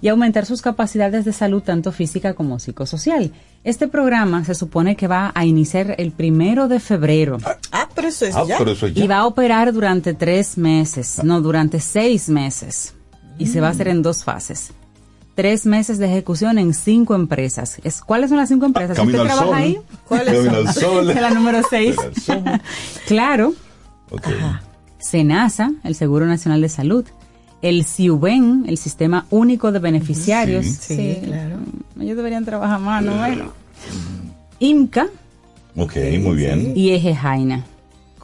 y 0.00 0.08
aumentar 0.08 0.44
sus 0.44 0.60
capacidades 0.60 1.24
de 1.24 1.32
salud 1.32 1.62
tanto 1.62 1.90
física 1.90 2.34
como 2.34 2.58
psicosocial. 2.58 3.30
Este 3.62 3.88
programa 3.88 4.44
se 4.44 4.54
supone 4.54 4.96
que 4.96 5.06
va 5.06 5.32
a 5.34 5.46
iniciar 5.46 5.94
el 5.96 6.10
primero 6.12 6.68
de 6.68 6.78
febrero 6.78 7.38
Ah, 7.72 7.88
pero 7.94 8.08
eso 8.08 8.26
es 8.26 8.34
Ah, 8.36 8.44
ya. 8.46 8.58
pero 8.58 8.72
eso 8.72 8.88
y 8.88 8.92
ya. 8.92 9.06
va 9.06 9.18
a 9.18 9.26
operar 9.26 9.72
durante 9.72 10.12
tres 10.12 10.58
meses, 10.58 11.20
no, 11.24 11.40
durante 11.40 11.80
seis 11.80 12.28
meses. 12.28 12.92
Y 13.38 13.46
se 13.46 13.60
va 13.60 13.68
a 13.68 13.70
hacer 13.70 13.88
en 13.88 14.02
dos 14.02 14.24
fases. 14.24 14.72
Tres 15.34 15.66
meses 15.66 15.98
de 15.98 16.06
ejecución 16.06 16.58
en 16.58 16.74
cinco 16.74 17.14
empresas. 17.16 17.78
Es, 17.82 18.00
¿Cuáles 18.00 18.30
son 18.30 18.38
las 18.38 18.48
cinco 18.48 18.66
empresas? 18.66 18.96
Camino 18.96 19.22
¿Usted 19.22 19.30
al 19.32 19.36
trabaja 19.36 19.46
sol. 19.48 19.62
ahí? 19.62 19.78
¿Cuáles 20.06 20.34
Camino 20.34 20.54
son? 20.54 20.66
al 20.68 20.74
sol. 20.74 21.10
Es 21.10 21.20
la 21.20 21.30
número 21.30 21.60
seis. 21.68 21.96
Claro, 23.06 23.54
Ok. 24.10 24.26
SENASA, 24.98 25.72
el 25.82 25.94
Seguro 25.96 26.26
Nacional 26.26 26.60
de 26.60 26.68
Salud, 26.68 27.04
el 27.62 27.84
CIUBEN, 27.84 28.64
el 28.68 28.78
Sistema 28.78 29.26
Único 29.30 29.72
de 29.72 29.78
Beneficiarios. 29.80 30.64
Sí, 30.66 30.96
sí, 30.96 31.18
claro. 31.24 31.56
Ellos 32.00 32.16
deberían 32.16 32.44
trabajar 32.44 32.78
más, 32.80 33.02
¿no? 33.02 33.16
Bueno. 33.16 33.52
IMCA 34.60 35.08
Ok, 35.76 35.96
muy 36.20 36.36
bien. 36.36 36.72
y 36.76 36.90
Eje 36.92 37.14
Jaina. 37.14 37.64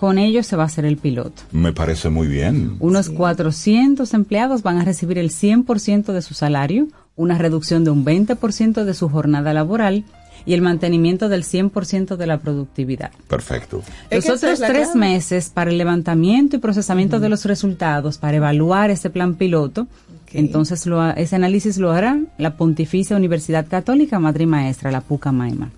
Con 0.01 0.17
ellos 0.17 0.47
se 0.47 0.57
va 0.57 0.63
a 0.63 0.67
hacer 0.67 0.87
el 0.87 0.97
piloto. 0.97 1.43
Me 1.53 1.75
parece 1.75 2.09
muy 2.09 2.27
bien. 2.27 2.77
Unos 2.81 3.11
400 3.11 4.15
empleados 4.15 4.63
van 4.63 4.79
a 4.79 4.85
recibir 4.85 5.19
el 5.19 5.29
100% 5.31 6.13
de 6.15 6.23
su 6.23 6.33
salario, 6.33 6.89
una 7.17 7.37
reducción 7.37 7.85
de 7.85 7.91
un 7.91 8.03
20% 8.03 8.85
de 8.85 8.95
su 8.95 9.11
jornada 9.11 9.53
laboral 9.53 10.05
y 10.47 10.55
el 10.55 10.63
mantenimiento 10.63 11.29
del 11.29 11.45
100% 11.45 12.17
de 12.17 12.27
la 12.27 12.39
productividad. 12.39 13.11
Perfecto. 13.29 13.83
Los 14.11 14.25
otros 14.31 14.59
tres 14.59 14.89
clave. 14.93 14.99
meses 14.99 15.51
para 15.53 15.71
el 15.71 15.77
levantamiento 15.77 16.57
y 16.57 16.61
procesamiento 16.61 17.21
de 17.21 17.29
los 17.29 17.45
resultados, 17.45 18.17
para 18.17 18.39
evaluar 18.39 18.89
este 18.91 19.11
plan 19.11 19.35
piloto, 19.35 19.87
entonces 20.33 20.87
lo 20.87 21.03
ha- 21.03 21.11
ese 21.13 21.37
análisis 21.37 21.77
lo 21.77 21.91
hará 21.93 22.19
la 22.39 22.57
Pontificia 22.57 23.17
Universidad 23.17 23.67
Católica 23.69 24.19
Madre 24.19 24.45
y 24.45 24.47
Maestra, 24.47 24.91
la 24.91 25.03
Pucamaima. 25.03 25.71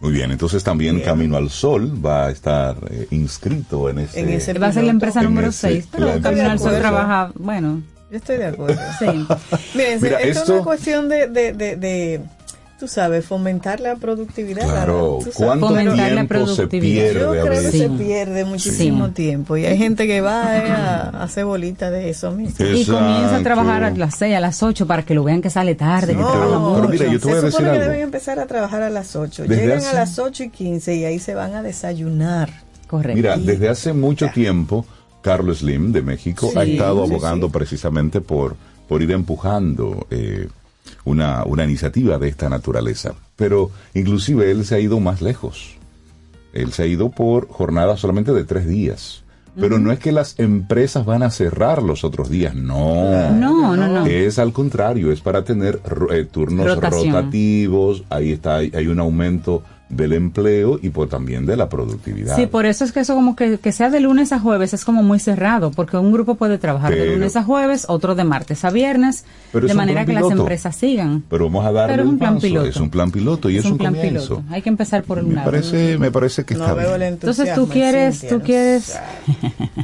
Muy 0.00 0.12
bien, 0.12 0.30
entonces 0.30 0.64
también 0.64 1.00
Camino 1.00 1.36
al 1.36 1.50
Sol 1.50 2.04
va 2.04 2.26
a 2.26 2.30
estar 2.30 2.76
eh, 2.90 3.06
inscrito 3.10 3.88
en 3.90 4.00
ese... 4.00 4.20
En 4.20 4.28
ese 4.30 4.54
Va 4.54 4.68
a 4.68 4.72
ser 4.72 4.84
la 4.84 4.90
empresa 4.90 5.22
número 5.22 5.48
ese 5.48 5.68
6, 5.68 5.88
pero. 5.92 6.20
Camino 6.20 6.50
al 6.50 6.58
Sol 6.58 6.78
trabaja, 6.78 7.30
bueno, 7.34 7.82
Yo 8.10 8.16
estoy 8.16 8.38
de 8.38 8.46
acuerdo. 8.46 8.80
sí. 8.98 9.06
Miren, 9.74 10.02
Mira, 10.02 10.18
esto, 10.20 10.42
es 10.42 10.48
una 10.48 10.62
cuestión 10.62 11.08
de, 11.08 11.28
de, 11.28 11.52
de, 11.52 11.76
de, 11.76 12.20
tú 12.80 12.88
sabes, 12.88 13.24
fomentar 13.26 13.78
la 13.78 13.94
productividad. 13.96 14.64
Claro, 14.64 15.18
¿cuánto 15.34 15.68
Fomentar 15.68 15.96
la 15.96 16.04
tiempo 16.14 16.20
se 16.20 16.26
productividad. 16.56 17.02
pierde 17.04 17.20
Yo 17.20 17.28
a 17.28 17.32
creo 17.32 17.44
que 17.44 17.50
veces? 17.50 17.70
se 17.72 17.78
Sí. 17.88 17.94
pierde 17.98 18.44
muchísimo 18.46 19.06
Sí. 19.08 19.12
tiempo 19.12 19.56
y 19.58 19.66
hay 19.66 19.76
gente 19.78 20.06
que 20.06 20.20
va 20.22 20.56
eh, 20.56 20.70
a, 20.70 21.10
a 21.10 21.22
hacer 21.24 21.44
bolita 21.44 21.90
de 21.90 22.08
eso 22.10 22.30
mismo. 22.32 22.64
Y 22.64 22.84
comienza 22.86 22.96
a 22.98 23.22
Exacto. 23.24 23.44
trabajar 23.44 23.84
a 23.84 23.90
las 23.90 24.16
6, 24.16 24.34
a 24.34 24.40
las 24.40 24.62
8 24.62 24.86
para 24.86 25.04
que 25.04 25.14
lo 25.14 25.22
vean 25.22 25.42
que 25.42 25.50
sale 25.50 25.74
tarde, 25.74 26.14
que 26.14 26.20
No, 26.20 26.30
trabaja 26.32 26.46
pero 26.48 26.60
mucho. 26.60 26.88
mira, 26.88 27.06
yo 27.12 27.20
te 27.20 27.26
voy 27.28 27.36
a 27.36 27.40
se 27.40 27.46
decir 27.46 27.60
que 27.60 27.70
algo. 27.70 27.82
deben 27.82 28.00
empezar 28.00 28.38
a 28.40 28.46
trabajar 28.46 28.82
a 28.82 28.90
las 28.90 29.14
8. 29.14 29.42
Desde 29.42 29.56
Llegan 29.62 29.78
hace- 29.78 29.88
a 29.90 29.92
las 29.92 30.18
8 30.18 30.42
y 30.44 30.48
15 30.48 30.94
y 30.96 31.04
ahí 31.04 31.18
se 31.18 31.34
van 31.34 31.54
a 31.54 31.62
desayunar. 31.62 32.48
Correcto. 32.86 33.16
Mira, 33.16 33.36
desde 33.36 33.68
hace 33.68 33.92
mucho 33.92 34.30
tiempo, 34.34 34.84
Carlos 35.22 35.58
Slim 35.58 35.92
de 35.92 36.02
México 36.02 36.50
ha 36.56 36.64
Sí, 36.64 36.72
estado 36.72 37.04
sí, 37.06 37.10
abogando 37.12 37.46
sí. 37.48 37.52
precisamente 37.52 38.20
por, 38.22 38.56
por 38.88 39.02
ir 39.02 39.10
empujando 39.12 40.06
eh, 40.10 40.48
una, 41.04 41.44
una 41.44 41.64
iniciativa 41.64 42.18
de 42.18 42.28
esta 42.28 42.48
naturaleza. 42.48 43.14
Pero 43.36 43.70
inclusive 43.94 44.50
él 44.50 44.64
se 44.64 44.74
ha 44.74 44.80
ido 44.80 45.00
más 45.00 45.22
lejos. 45.22 45.76
Él 46.52 46.72
se 46.72 46.82
ha 46.82 46.86
ido 46.86 47.10
por 47.10 47.48
jornadas 47.48 48.00
solamente 48.00 48.32
de 48.32 48.44
tres 48.44 48.66
días. 48.66 49.22
Pero 49.58 49.78
no 49.80 49.90
es 49.90 49.98
que 49.98 50.12
las 50.12 50.38
empresas 50.38 51.04
van 51.04 51.22
a 51.24 51.30
cerrar 51.30 51.82
los 51.82 52.04
otros 52.04 52.30
días, 52.30 52.54
no. 52.54 53.30
No, 53.32 53.76
no, 53.76 53.88
no. 53.88 54.06
Es 54.06 54.38
al 54.38 54.52
contrario, 54.52 55.10
es 55.12 55.20
para 55.20 55.44
tener 55.44 55.80
eh, 56.12 56.24
turnos 56.24 56.66
Rotación. 56.66 57.12
rotativos, 57.12 58.04
ahí 58.10 58.30
está, 58.32 58.56
hay, 58.56 58.70
hay 58.74 58.86
un 58.86 59.00
aumento 59.00 59.62
del 59.90 60.12
empleo 60.12 60.78
y 60.80 60.90
por 60.90 61.08
también 61.08 61.44
de 61.46 61.56
la 61.56 61.68
productividad. 61.68 62.36
Sí, 62.36 62.46
por 62.46 62.64
eso 62.64 62.84
es 62.84 62.92
que 62.92 63.00
eso 63.00 63.14
como 63.14 63.36
que, 63.36 63.58
que 63.58 63.72
sea 63.72 63.90
de 63.90 64.00
lunes 64.00 64.32
a 64.32 64.38
jueves 64.38 64.72
es 64.72 64.84
como 64.84 65.02
muy 65.02 65.18
cerrado, 65.18 65.70
porque 65.72 65.96
un 65.96 66.12
grupo 66.12 66.36
puede 66.36 66.58
trabajar 66.58 66.94
de 66.94 67.12
lunes 67.14 67.36
a 67.36 67.42
jueves, 67.42 67.86
otro 67.88 68.14
de 68.14 68.24
martes 68.24 68.64
a 68.64 68.70
viernes, 68.70 69.24
Pero 69.52 69.66
de 69.66 69.74
manera 69.74 70.04
que 70.06 70.12
las 70.12 70.30
empresas 70.30 70.76
sigan. 70.76 71.24
Pero 71.28 71.46
vamos 71.46 71.66
a 71.66 71.72
darle 71.72 71.92
Pero 71.96 72.02
es 72.04 72.08
un 72.08 72.14
el 72.14 72.18
plan 72.18 72.34
paso. 72.34 72.46
piloto. 72.46 72.68
Es 72.68 72.76
un 72.76 72.90
plan 72.90 73.10
piloto 73.10 73.50
y 73.50 73.58
es, 73.58 73.64
es 73.64 73.70
un 73.70 73.78
plan 73.78 73.94
comienzo. 73.94 74.36
piloto. 74.36 74.54
Hay 74.54 74.62
que 74.62 74.68
empezar 74.68 75.02
por 75.02 75.18
un 75.18 75.28
Me 75.28 75.34
lado. 75.34 75.50
parece, 75.50 75.98
me 75.98 76.10
parece 76.10 76.44
que 76.44 76.54
está 76.54 76.68
No 76.68 76.74
veo 76.76 76.94
el 76.94 77.00
bien. 77.00 77.12
Entonces 77.14 77.54
tú 77.54 77.68
quieres, 77.68 78.26
tú 78.28 78.40
quieres, 78.40 78.84
sé, 78.94 79.00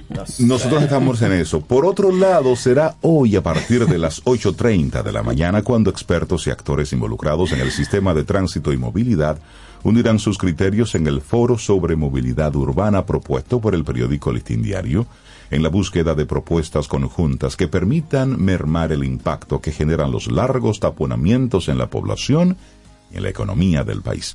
no 0.09 0.27
sé. 0.27 0.45
Nosotros 0.45 0.83
estamos 0.83 1.21
en 1.23 1.33
eso. 1.33 1.61
Por 1.61 1.85
otro 1.85 2.13
lado, 2.15 2.55
será 2.57 2.95
hoy 3.03 3.37
a 3.37 3.43
partir 3.43 3.87
de 3.87 3.99
las 3.99 4.23
8.30 4.25 5.03
de 5.03 5.13
la 5.13 5.23
mañana 5.23 5.63
cuando 5.63 5.91
expertos 5.91 6.47
y 6.47 6.51
actores 6.51 6.93
involucrados 6.93 7.53
en 7.53 7.61
el 7.61 7.71
sistema 7.73 8.15
de 8.15 8.25
tránsito 8.25 8.73
y 8.73 8.77
movilidad 8.77 9.39
unirán 9.87 10.19
sus 10.19 10.37
criterios 10.37 10.97
en 10.97 11.07
el 11.07 11.21
foro 11.21 11.59
sobre 11.59 11.95
movilidad 11.95 12.57
urbana 12.57 13.07
propuesto 13.07 13.61
por 13.61 13.73
el 13.73 13.85
periódico 13.85 14.33
Listín 14.33 14.61
Diario 14.61 15.07
en 15.49 15.63
la 15.63 15.69
búsqueda 15.69 16.17
de 16.17 16.27
propuestas 16.27 16.89
conjuntas 16.89 17.55
que 17.55 17.69
permitan 17.69 18.45
mermar 18.45 18.91
el 18.91 19.05
impacto 19.05 19.61
que 19.61 19.71
generan 19.71 20.11
los 20.11 20.29
largos 20.29 20.81
taponamientos 20.81 21.69
en 21.69 21.79
la 21.79 21.89
población 21.89 22.57
y 23.13 23.19
en 23.19 23.23
la 23.23 23.29
economía 23.29 23.85
del 23.85 24.03
país. 24.03 24.35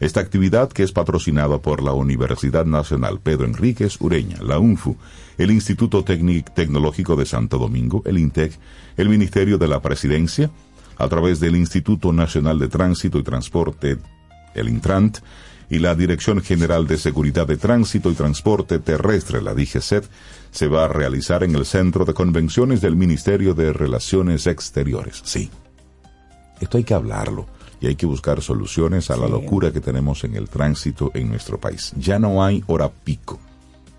Esta 0.00 0.20
actividad, 0.20 0.70
que 0.70 0.82
es 0.82 0.92
patrocinada 0.92 1.56
por 1.58 1.82
la 1.82 1.92
Universidad 1.92 2.66
Nacional 2.66 3.20
Pedro 3.20 3.46
Enríquez 3.46 3.98
Ureña, 4.02 4.36
la 4.42 4.58
UNFU, 4.58 4.98
el 5.38 5.50
Instituto 5.50 6.04
Tecnológico 6.04 7.16
de 7.16 7.24
Santo 7.24 7.56
Domingo, 7.56 8.02
el 8.04 8.18
INTEC, 8.18 8.58
el 8.98 9.08
Ministerio 9.08 9.56
de 9.56 9.68
la 9.68 9.80
Presidencia, 9.80 10.50
a 10.98 11.08
través 11.08 11.40
del 11.40 11.56
Instituto 11.56 12.12
Nacional 12.12 12.58
de 12.58 12.68
Tránsito 12.68 13.18
y 13.18 13.22
Transporte, 13.22 13.96
el 14.54 14.68
Intrant, 14.68 15.18
y 15.70 15.78
la 15.78 15.94
Dirección 15.94 16.40
General 16.42 16.86
de 16.86 16.98
Seguridad 16.98 17.46
de 17.46 17.56
Tránsito 17.56 18.10
y 18.10 18.14
Transporte 18.14 18.78
Terrestre, 18.78 19.42
la 19.42 19.54
DGCET, 19.54 20.04
se 20.50 20.68
va 20.68 20.84
a 20.84 20.88
realizar 20.88 21.42
en 21.42 21.54
el 21.56 21.66
Centro 21.66 22.04
de 22.04 22.14
Convenciones 22.14 22.80
del 22.80 22.96
Ministerio 22.96 23.54
de 23.54 23.72
Relaciones 23.72 24.46
Exteriores. 24.46 25.20
Sí, 25.24 25.50
esto 26.60 26.78
hay 26.78 26.84
que 26.84 26.94
hablarlo 26.94 27.46
y 27.80 27.86
hay 27.86 27.96
que 27.96 28.06
buscar 28.06 28.40
soluciones 28.40 29.10
a 29.10 29.16
la 29.16 29.26
locura 29.26 29.72
que 29.72 29.80
tenemos 29.80 30.24
en 30.24 30.36
el 30.36 30.48
tránsito 30.48 31.10
en 31.14 31.28
nuestro 31.28 31.58
país. 31.58 31.92
Ya 31.96 32.18
no 32.18 32.44
hay 32.44 32.62
hora 32.66 32.90
pico. 32.90 33.40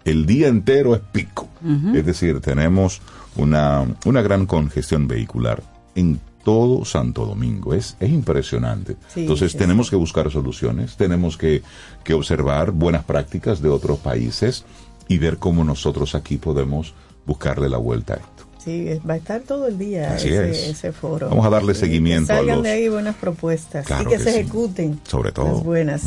El 0.06 0.26
día 0.26 0.48
entero 0.48 0.96
es 0.96 1.02
pico. 1.02 1.50
Es 1.94 2.06
decir, 2.06 2.40
tenemos 2.40 3.02
una, 3.36 3.86
una 4.06 4.22
gran 4.22 4.46
congestión 4.46 5.08
vehicular 5.08 5.64
en 5.96 6.20
todo 6.46 6.86
Santo 6.86 7.26
Domingo. 7.26 7.74
Es, 7.74 7.98
es 8.00 8.12
impresionante. 8.12 8.96
Entonces 9.16 9.58
tenemos 9.58 9.90
que 9.90 9.96
buscar 9.98 10.32
soluciones, 10.32 10.96
tenemos 10.96 11.38
que, 11.38 11.64
que 12.04 12.14
observar 12.14 12.72
buenas 12.72 13.04
prácticas 13.04 13.62
de 13.62 13.70
otros 13.70 14.00
países 14.00 14.64
y 15.08 15.18
ver 15.18 15.38
cómo 15.38 15.64
nosotros 15.64 16.14
aquí 16.14 16.38
podemos 16.38 16.94
buscarle 17.26 17.68
la 17.68 17.78
vuelta 17.78 18.14
a 18.14 18.18
esto. 18.18 18.46
Sí, 18.64 19.00
va 19.08 19.16
a 19.16 19.18
estar 19.18 19.42
todo 19.42 19.68
el 19.68 19.78
día 19.78 20.16
ese, 20.16 20.92
foro. 20.92 21.30
Vamos 21.30 21.46
a 21.46 21.50
darle 21.50 21.76
seguimiento 21.76 22.32
que 22.32 22.38
salgan 22.38 22.62
de 22.64 22.70
ahí 22.72 22.90
buenas 22.90 23.16
propuestas 23.16 23.86
y 24.02 24.06
que, 24.06 24.20
se 24.20 24.30
ejecuten. 24.30 25.00
Sobre 25.04 25.32
todo. 25.32 25.52
Las 25.52 25.64
buenas. 25.64 26.04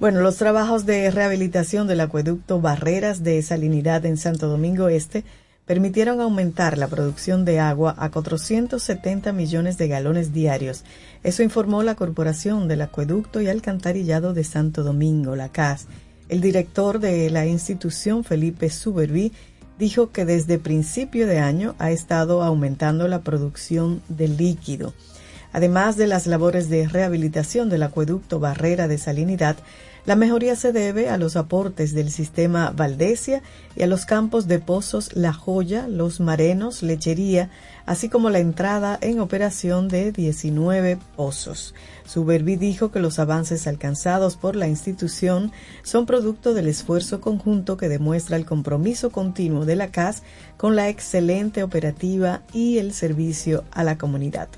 Bueno, 0.00 0.20
los 0.20 0.36
trabajos 0.36 0.84
de 0.84 1.10
rehabilitación 1.10 1.86
del 1.86 2.00
acueducto 2.00 2.60
Barreras 2.60 3.22
de 3.22 3.40
Salinidad 3.42 4.04
en 4.04 4.16
Santo 4.16 4.48
Domingo 4.48 4.88
Este 4.88 5.24
permitieron 5.66 6.20
aumentar 6.20 6.76
la 6.76 6.88
producción 6.88 7.44
de 7.44 7.60
agua 7.60 7.94
a 7.98 8.10
470 8.10 9.32
millones 9.32 9.78
de 9.78 9.88
galones 9.88 10.32
diarios. 10.32 10.84
Eso 11.22 11.42
informó 11.42 11.82
la 11.82 11.94
Corporación 11.94 12.68
del 12.68 12.82
Acueducto 12.82 13.40
y 13.40 13.48
Alcantarillado 13.48 14.34
de 14.34 14.44
Santo 14.44 14.82
Domingo, 14.82 15.36
la 15.36 15.50
CAS. 15.50 15.86
El 16.28 16.40
director 16.40 16.98
de 16.98 17.30
la 17.30 17.46
institución, 17.46 18.24
Felipe 18.24 18.70
Suberví, 18.70 19.32
dijo 19.78 20.10
que 20.10 20.24
desde 20.24 20.58
principio 20.58 21.26
de 21.26 21.38
año 21.38 21.74
ha 21.78 21.90
estado 21.90 22.42
aumentando 22.42 23.08
la 23.08 23.20
producción 23.20 24.02
de 24.08 24.28
líquido. 24.28 24.94
Además 25.52 25.96
de 25.96 26.06
las 26.06 26.26
labores 26.26 26.70
de 26.70 26.88
rehabilitación 26.88 27.68
del 27.68 27.82
acueducto 27.82 28.40
Barrera 28.40 28.88
de 28.88 28.96
Salinidad, 28.98 29.56
la 30.04 30.16
mejoría 30.16 30.56
se 30.56 30.72
debe 30.72 31.08
a 31.08 31.16
los 31.16 31.36
aportes 31.36 31.94
del 31.94 32.10
sistema 32.10 32.70
Valdesia 32.70 33.42
y 33.76 33.82
a 33.82 33.86
los 33.86 34.04
campos 34.04 34.48
de 34.48 34.58
pozos 34.58 35.14
La 35.14 35.32
Joya, 35.32 35.86
Los 35.86 36.18
Marenos, 36.18 36.82
Lechería, 36.82 37.50
así 37.86 38.08
como 38.08 38.28
la 38.28 38.40
entrada 38.40 38.98
en 39.00 39.20
operación 39.20 39.86
de 39.86 40.10
19 40.10 40.98
pozos. 41.14 41.74
Suberví 42.04 42.56
dijo 42.56 42.90
que 42.90 42.98
los 42.98 43.20
avances 43.20 43.68
alcanzados 43.68 44.36
por 44.36 44.56
la 44.56 44.66
institución 44.66 45.52
son 45.84 46.04
producto 46.04 46.52
del 46.52 46.66
esfuerzo 46.66 47.20
conjunto 47.20 47.76
que 47.76 47.88
demuestra 47.88 48.36
el 48.36 48.44
compromiso 48.44 49.10
continuo 49.10 49.66
de 49.66 49.76
la 49.76 49.92
CAS 49.92 50.24
con 50.56 50.74
la 50.74 50.88
excelente 50.88 51.62
operativa 51.62 52.42
y 52.52 52.78
el 52.78 52.92
servicio 52.92 53.62
a 53.70 53.84
la 53.84 53.98
comunidad. 53.98 54.48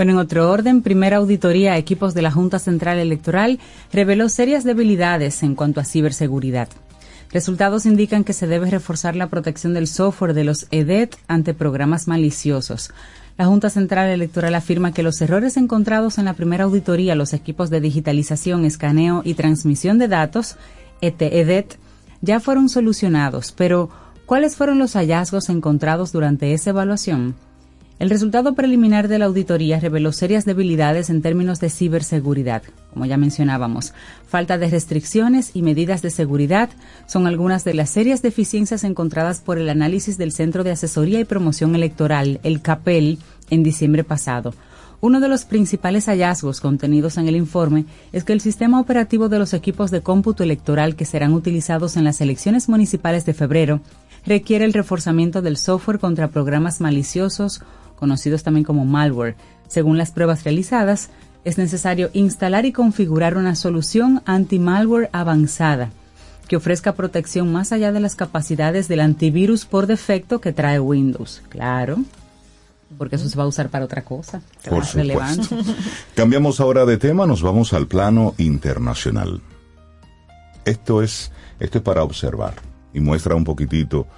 Bueno, 0.00 0.12
en 0.12 0.18
otro 0.18 0.50
orden, 0.50 0.80
primera 0.80 1.18
auditoría 1.18 1.74
a 1.74 1.76
equipos 1.76 2.14
de 2.14 2.22
la 2.22 2.30
Junta 2.30 2.58
Central 2.58 2.96
Electoral 2.96 3.58
reveló 3.92 4.30
serias 4.30 4.64
debilidades 4.64 5.42
en 5.42 5.54
cuanto 5.54 5.78
a 5.78 5.84
ciberseguridad. 5.84 6.70
Resultados 7.30 7.84
indican 7.84 8.24
que 8.24 8.32
se 8.32 8.46
debe 8.46 8.70
reforzar 8.70 9.14
la 9.14 9.26
protección 9.26 9.74
del 9.74 9.86
software 9.86 10.32
de 10.32 10.44
los 10.44 10.68
EDET 10.70 11.16
ante 11.28 11.52
programas 11.52 12.08
maliciosos. 12.08 12.92
La 13.36 13.44
Junta 13.44 13.68
Central 13.68 14.08
Electoral 14.08 14.54
afirma 14.54 14.94
que 14.94 15.02
los 15.02 15.20
errores 15.20 15.58
encontrados 15.58 16.16
en 16.16 16.24
la 16.24 16.32
primera 16.32 16.64
auditoría 16.64 17.12
a 17.12 17.16
los 17.16 17.34
equipos 17.34 17.68
de 17.68 17.82
digitalización, 17.82 18.64
escaneo 18.64 19.20
y 19.22 19.34
transmisión 19.34 19.98
de 19.98 20.08
datos, 20.08 20.56
ETEDET, 21.02 21.76
ya 22.22 22.40
fueron 22.40 22.70
solucionados, 22.70 23.52
pero 23.52 23.90
¿cuáles 24.24 24.56
fueron 24.56 24.78
los 24.78 24.94
hallazgos 24.94 25.50
encontrados 25.50 26.10
durante 26.10 26.54
esa 26.54 26.70
evaluación? 26.70 27.34
El 28.00 28.08
resultado 28.08 28.54
preliminar 28.54 29.08
de 29.08 29.18
la 29.18 29.26
auditoría 29.26 29.78
reveló 29.78 30.10
serias 30.12 30.46
debilidades 30.46 31.10
en 31.10 31.20
términos 31.20 31.60
de 31.60 31.68
ciberseguridad. 31.68 32.62
Como 32.94 33.04
ya 33.04 33.18
mencionábamos, 33.18 33.92
falta 34.26 34.56
de 34.56 34.70
restricciones 34.70 35.50
y 35.52 35.60
medidas 35.60 36.00
de 36.00 36.08
seguridad 36.08 36.70
son 37.06 37.26
algunas 37.26 37.62
de 37.62 37.74
las 37.74 37.90
serias 37.90 38.22
deficiencias 38.22 38.84
encontradas 38.84 39.42
por 39.42 39.58
el 39.58 39.68
análisis 39.68 40.16
del 40.16 40.32
Centro 40.32 40.64
de 40.64 40.70
Asesoría 40.70 41.20
y 41.20 41.26
Promoción 41.26 41.74
Electoral, 41.74 42.40
el 42.42 42.62
CAPEL, 42.62 43.18
en 43.50 43.62
diciembre 43.62 44.02
pasado. 44.02 44.54
Uno 45.02 45.20
de 45.20 45.28
los 45.28 45.44
principales 45.44 46.06
hallazgos 46.06 46.62
contenidos 46.62 47.18
en 47.18 47.28
el 47.28 47.36
informe 47.36 47.84
es 48.12 48.24
que 48.24 48.32
el 48.32 48.40
sistema 48.40 48.80
operativo 48.80 49.28
de 49.28 49.38
los 49.38 49.52
equipos 49.52 49.90
de 49.90 50.00
cómputo 50.00 50.42
electoral 50.42 50.96
que 50.96 51.04
serán 51.04 51.34
utilizados 51.34 51.98
en 51.98 52.04
las 52.04 52.22
elecciones 52.22 52.66
municipales 52.70 53.26
de 53.26 53.34
febrero 53.34 53.82
requiere 54.24 54.64
el 54.64 54.72
reforzamiento 54.72 55.42
del 55.42 55.58
software 55.58 55.98
contra 55.98 56.28
programas 56.28 56.80
maliciosos 56.80 57.62
conocidos 58.00 58.42
también 58.42 58.64
como 58.64 58.84
malware. 58.84 59.36
Según 59.68 59.96
las 59.96 60.10
pruebas 60.10 60.42
realizadas, 60.42 61.10
es 61.44 61.56
necesario 61.56 62.10
instalar 62.12 62.66
y 62.66 62.72
configurar 62.72 63.36
una 63.36 63.54
solución 63.54 64.22
anti-malware 64.26 65.08
avanzada 65.12 65.90
que 66.48 66.56
ofrezca 66.56 66.96
protección 66.96 67.52
más 67.52 67.70
allá 67.70 67.92
de 67.92 68.00
las 68.00 68.16
capacidades 68.16 68.88
del 68.88 68.98
antivirus 68.98 69.64
por 69.64 69.86
defecto 69.86 70.40
que 70.40 70.52
trae 70.52 70.80
Windows. 70.80 71.42
Claro, 71.48 71.98
porque 72.98 73.14
eso 73.14 73.28
se 73.28 73.38
va 73.38 73.44
a 73.44 73.46
usar 73.46 73.68
para 73.68 73.84
otra 73.84 74.02
cosa. 74.02 74.42
Por 74.68 74.84
supuesto. 74.84 75.56
Cambiamos 76.16 76.58
ahora 76.58 76.84
de 76.84 76.98
tema, 76.98 77.24
nos 77.24 77.40
vamos 77.40 77.72
al 77.72 77.86
plano 77.86 78.34
internacional. 78.36 79.40
Esto 80.64 81.02
es, 81.02 81.30
esto 81.60 81.78
es 81.78 81.84
para 81.84 82.02
observar 82.02 82.54
y 82.92 82.98
muestra 82.98 83.36
un 83.36 83.44
poquitito 83.44 84.08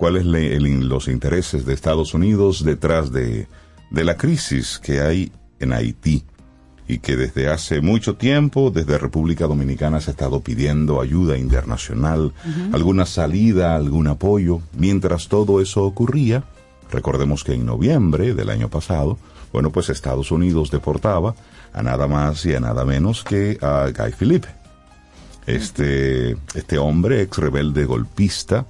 cuáles 0.00 0.22
son 0.24 0.88
los 0.88 1.08
intereses 1.08 1.66
de 1.66 1.74
Estados 1.74 2.14
Unidos 2.14 2.64
detrás 2.64 3.12
de, 3.12 3.48
la 3.90 4.16
crisis 4.16 4.80
que 4.82 5.02
hay 5.02 5.30
en 5.58 5.74
Haití 5.74 6.24
y 6.88 7.00
que 7.00 7.16
desde 7.18 7.48
hace 7.50 7.82
mucho 7.82 8.16
tiempo, 8.16 8.70
desde 8.70 8.96
República 8.96 9.46
Dominicana, 9.46 10.00
se 10.00 10.10
ha 10.10 10.12
estado 10.12 10.40
pidiendo 10.40 11.02
ayuda 11.02 11.36
internacional, 11.36 12.32
alguna 12.72 13.04
salida, 13.04 13.76
algún 13.76 14.06
apoyo. 14.06 14.62
Mientras 14.74 15.28
todo 15.28 15.60
eso 15.60 15.84
ocurría, 15.84 16.44
recordemos 16.90 17.44
que 17.44 17.52
en 17.52 17.66
noviembre 17.66 18.32
del 18.32 18.48
año 18.48 18.70
pasado, 18.70 19.18
bueno, 19.52 19.70
pues 19.70 19.90
Estados 19.90 20.30
Unidos 20.30 20.70
deportaba 20.70 21.34
a 21.74 21.82
nada 21.82 22.08
más 22.08 22.46
y 22.46 22.54
a 22.54 22.60
nada 22.60 22.86
menos 22.86 23.22
que 23.22 23.58
a 23.60 23.90
Guy 23.94 24.12
Philippe. 24.12 24.48
Este, 25.46 26.38
este 26.54 26.78
hombre, 26.78 27.20
ex 27.20 27.36
rebelde 27.36 27.84
golpista, 27.84 28.64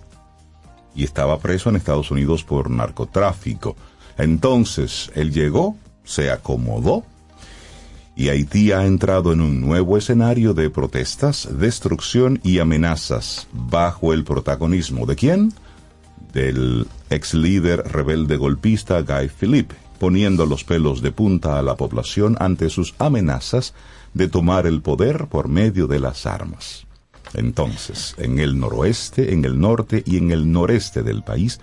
y 0.94 1.04
estaba 1.04 1.38
preso 1.38 1.70
en 1.70 1.76
Estados 1.76 2.10
Unidos 2.10 2.44
por 2.44 2.70
narcotráfico. 2.70 3.76
Entonces, 4.18 5.10
él 5.14 5.32
llegó, 5.32 5.76
se 6.04 6.30
acomodó, 6.30 7.04
y 8.16 8.28
Haití 8.28 8.72
ha 8.72 8.84
entrado 8.84 9.32
en 9.32 9.40
un 9.40 9.60
nuevo 9.62 9.96
escenario 9.96 10.52
de 10.52 10.68
protestas, 10.68 11.48
destrucción 11.52 12.38
y 12.42 12.58
amenazas 12.58 13.48
bajo 13.52 14.12
el 14.12 14.24
protagonismo 14.24 15.06
de 15.06 15.16
quién? 15.16 15.54
Del 16.34 16.86
ex 17.08 17.32
líder 17.32 17.82
rebelde 17.90 18.36
golpista 18.36 19.00
Guy 19.00 19.28
Philippe, 19.28 19.74
poniendo 19.98 20.44
los 20.44 20.64
pelos 20.64 21.00
de 21.00 21.12
punta 21.12 21.58
a 21.58 21.62
la 21.62 21.76
población 21.76 22.36
ante 22.40 22.68
sus 22.68 22.94
amenazas 22.98 23.72
de 24.12 24.28
tomar 24.28 24.66
el 24.66 24.82
poder 24.82 25.26
por 25.28 25.48
medio 25.48 25.86
de 25.86 26.00
las 26.00 26.26
armas. 26.26 26.86
Entonces, 27.34 28.14
en 28.18 28.38
el 28.38 28.58
noroeste, 28.58 29.32
en 29.32 29.44
el 29.44 29.60
norte 29.60 30.02
y 30.06 30.16
en 30.16 30.30
el 30.30 30.50
noreste 30.50 31.02
del 31.02 31.22
país 31.22 31.60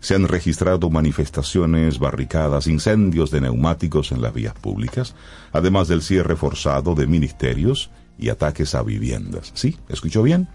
se 0.00 0.14
han 0.14 0.28
registrado 0.28 0.90
manifestaciones, 0.90 1.98
barricadas, 1.98 2.68
incendios 2.68 3.30
de 3.30 3.40
neumáticos 3.40 4.12
en 4.12 4.22
las 4.22 4.32
vías 4.32 4.54
públicas, 4.54 5.14
además 5.52 5.88
del 5.88 6.02
cierre 6.02 6.36
forzado 6.36 6.94
de 6.94 7.06
ministerios 7.06 7.90
y 8.16 8.28
ataques 8.28 8.74
a 8.74 8.82
viviendas. 8.82 9.50
¿Sí? 9.54 9.76
¿Escuchó 9.88 10.22
bien? 10.22 10.48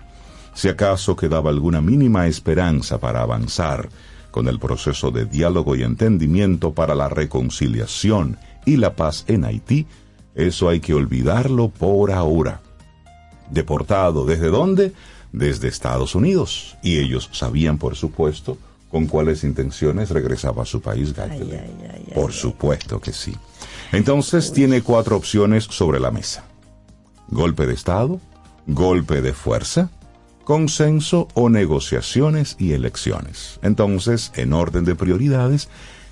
Si 0.53 0.69
acaso 0.69 1.15
quedaba 1.15 1.49
alguna 1.49 1.81
mínima 1.81 2.27
esperanza 2.27 2.99
para 2.99 3.21
avanzar 3.21 3.89
con 4.31 4.47
el 4.47 4.59
proceso 4.59 5.11
de 5.11 5.25
diálogo 5.25 5.75
y 5.75 5.83
entendimiento 5.83 6.73
para 6.73 6.95
la 6.95 7.09
reconciliación 7.09 8.37
y 8.65 8.77
la 8.77 8.95
paz 8.95 9.25
en 9.27 9.43
Haití, 9.43 9.87
eso 10.35 10.69
hay 10.69 10.79
que 10.79 10.93
olvidarlo 10.93 11.69
por 11.69 12.11
ahora 12.11 12.62
deportado. 13.49 14.25
¿Desde 14.25 14.49
dónde? 14.49 14.93
Desde 15.31 15.67
Estados 15.67 16.15
Unidos. 16.15 16.77
Y 16.83 16.99
ellos 16.99 17.29
sabían, 17.31 17.77
por 17.77 17.95
supuesto, 17.95 18.57
con 18.93 19.07
cuáles 19.07 19.43
intenciones 19.43 20.11
regresaba 20.11 20.61
a 20.63 20.67
su 20.67 20.79
país 20.79 21.15
por 22.13 22.31
supuesto 22.31 23.01
que 23.01 23.11
sí. 23.11 23.35
Entonces 23.91 24.53
tiene 24.53 24.83
cuatro 24.83 25.17
opciones 25.17 25.63
sobre 25.63 25.99
la 25.99 26.11
mesa. 26.11 26.43
Golpe 27.29 27.65
de 27.65 27.73
Estado, 27.73 28.19
golpe 28.67 29.21
de 29.21 29.33
fuerza, 29.33 29.89
consenso 30.43 31.27
o 31.33 31.49
negociaciones 31.49 32.55
y 32.59 32.73
elecciones. 32.73 33.59
Entonces, 33.63 34.31
en 34.35 34.53
orden 34.53 34.85
de 34.85 34.93
prioridades, 34.93 35.69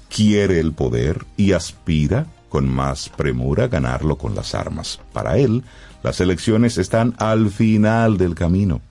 quiere 0.09 0.59
el 0.59 0.73
poder 0.73 1.25
y 1.37 1.51
aspira 1.51 2.25
con 2.49 2.67
más 2.67 3.09
premura 3.09 3.67
ganarlo 3.67 4.17
con 4.17 4.35
las 4.35 4.55
armas. 4.55 4.99
Para 5.13 5.37
él, 5.37 5.63
Las 6.03 6.19
elecciones 6.19 6.77
están 6.77 7.13
al 7.17 7.51
final 7.51 8.17
del 8.17 8.35
camino 8.35 8.81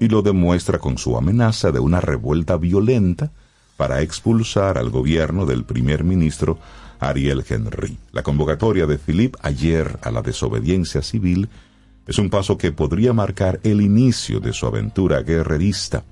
y 0.00 0.08
lo 0.08 0.22
demuestra 0.22 0.78
con 0.78 0.98
su 0.98 1.16
amenaza 1.16 1.70
de 1.70 1.78
una 1.78 2.00
revuelta 2.00 2.56
violenta 2.56 3.30
para 3.76 4.02
expulsar 4.02 4.76
al 4.76 4.90
gobierno 4.90 5.46
del 5.46 5.64
primer 5.64 6.04
ministro 6.04 6.58
Ariel 6.98 7.44
Henry. 7.48 7.98
La 8.12 8.22
convocatoria 8.22 8.86
de 8.86 8.98
Philippe 8.98 9.38
ayer 9.42 9.98
a 10.02 10.10
la 10.10 10.22
desobediencia 10.22 11.02
civil 11.02 11.48
es 12.06 12.18
un 12.18 12.30
paso 12.30 12.58
que 12.58 12.72
podría 12.72 13.12
marcar 13.12 13.60
el 13.62 13.80
inicio 13.80 14.40
de 14.40 14.52
su 14.52 14.66
aventura 14.66 15.22
guerrerista. 15.22 16.02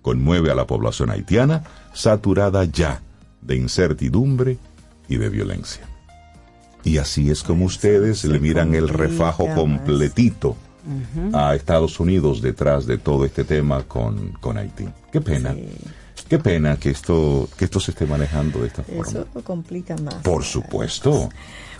Conmueve 0.00 0.50
a 0.50 0.54
la 0.54 0.66
población 0.66 1.10
haitiana, 1.10 1.64
saturada 1.92 2.64
ya 2.64 3.02
de 3.40 3.56
incertidumbre 3.56 4.58
y 5.08 5.16
de 5.16 5.28
violencia. 5.28 5.91
Y 6.84 6.98
así 6.98 7.30
es 7.30 7.42
como 7.42 7.64
ustedes 7.66 8.24
le 8.24 8.38
miran 8.40 8.74
el 8.74 8.88
refajo 8.88 9.48
completito 9.54 10.56
a 11.32 11.54
Estados 11.54 12.00
Unidos 12.00 12.42
detrás 12.42 12.86
de 12.86 12.98
todo 12.98 13.24
este 13.24 13.44
tema 13.44 13.84
con, 13.84 14.32
con 14.40 14.58
Haití. 14.58 14.88
Qué 15.12 15.20
pena. 15.20 15.54
Qué 16.28 16.38
pena 16.38 16.76
que 16.76 16.90
esto, 16.90 17.48
que 17.56 17.66
esto 17.66 17.78
se 17.78 17.90
esté 17.90 18.06
manejando 18.06 18.60
de 18.60 18.68
esta 18.68 18.82
forma. 18.82 19.02
Eso 19.02 19.26
lo 19.34 19.42
complica 19.42 19.96
más. 19.96 20.14
Por 20.16 20.44
supuesto. 20.44 21.28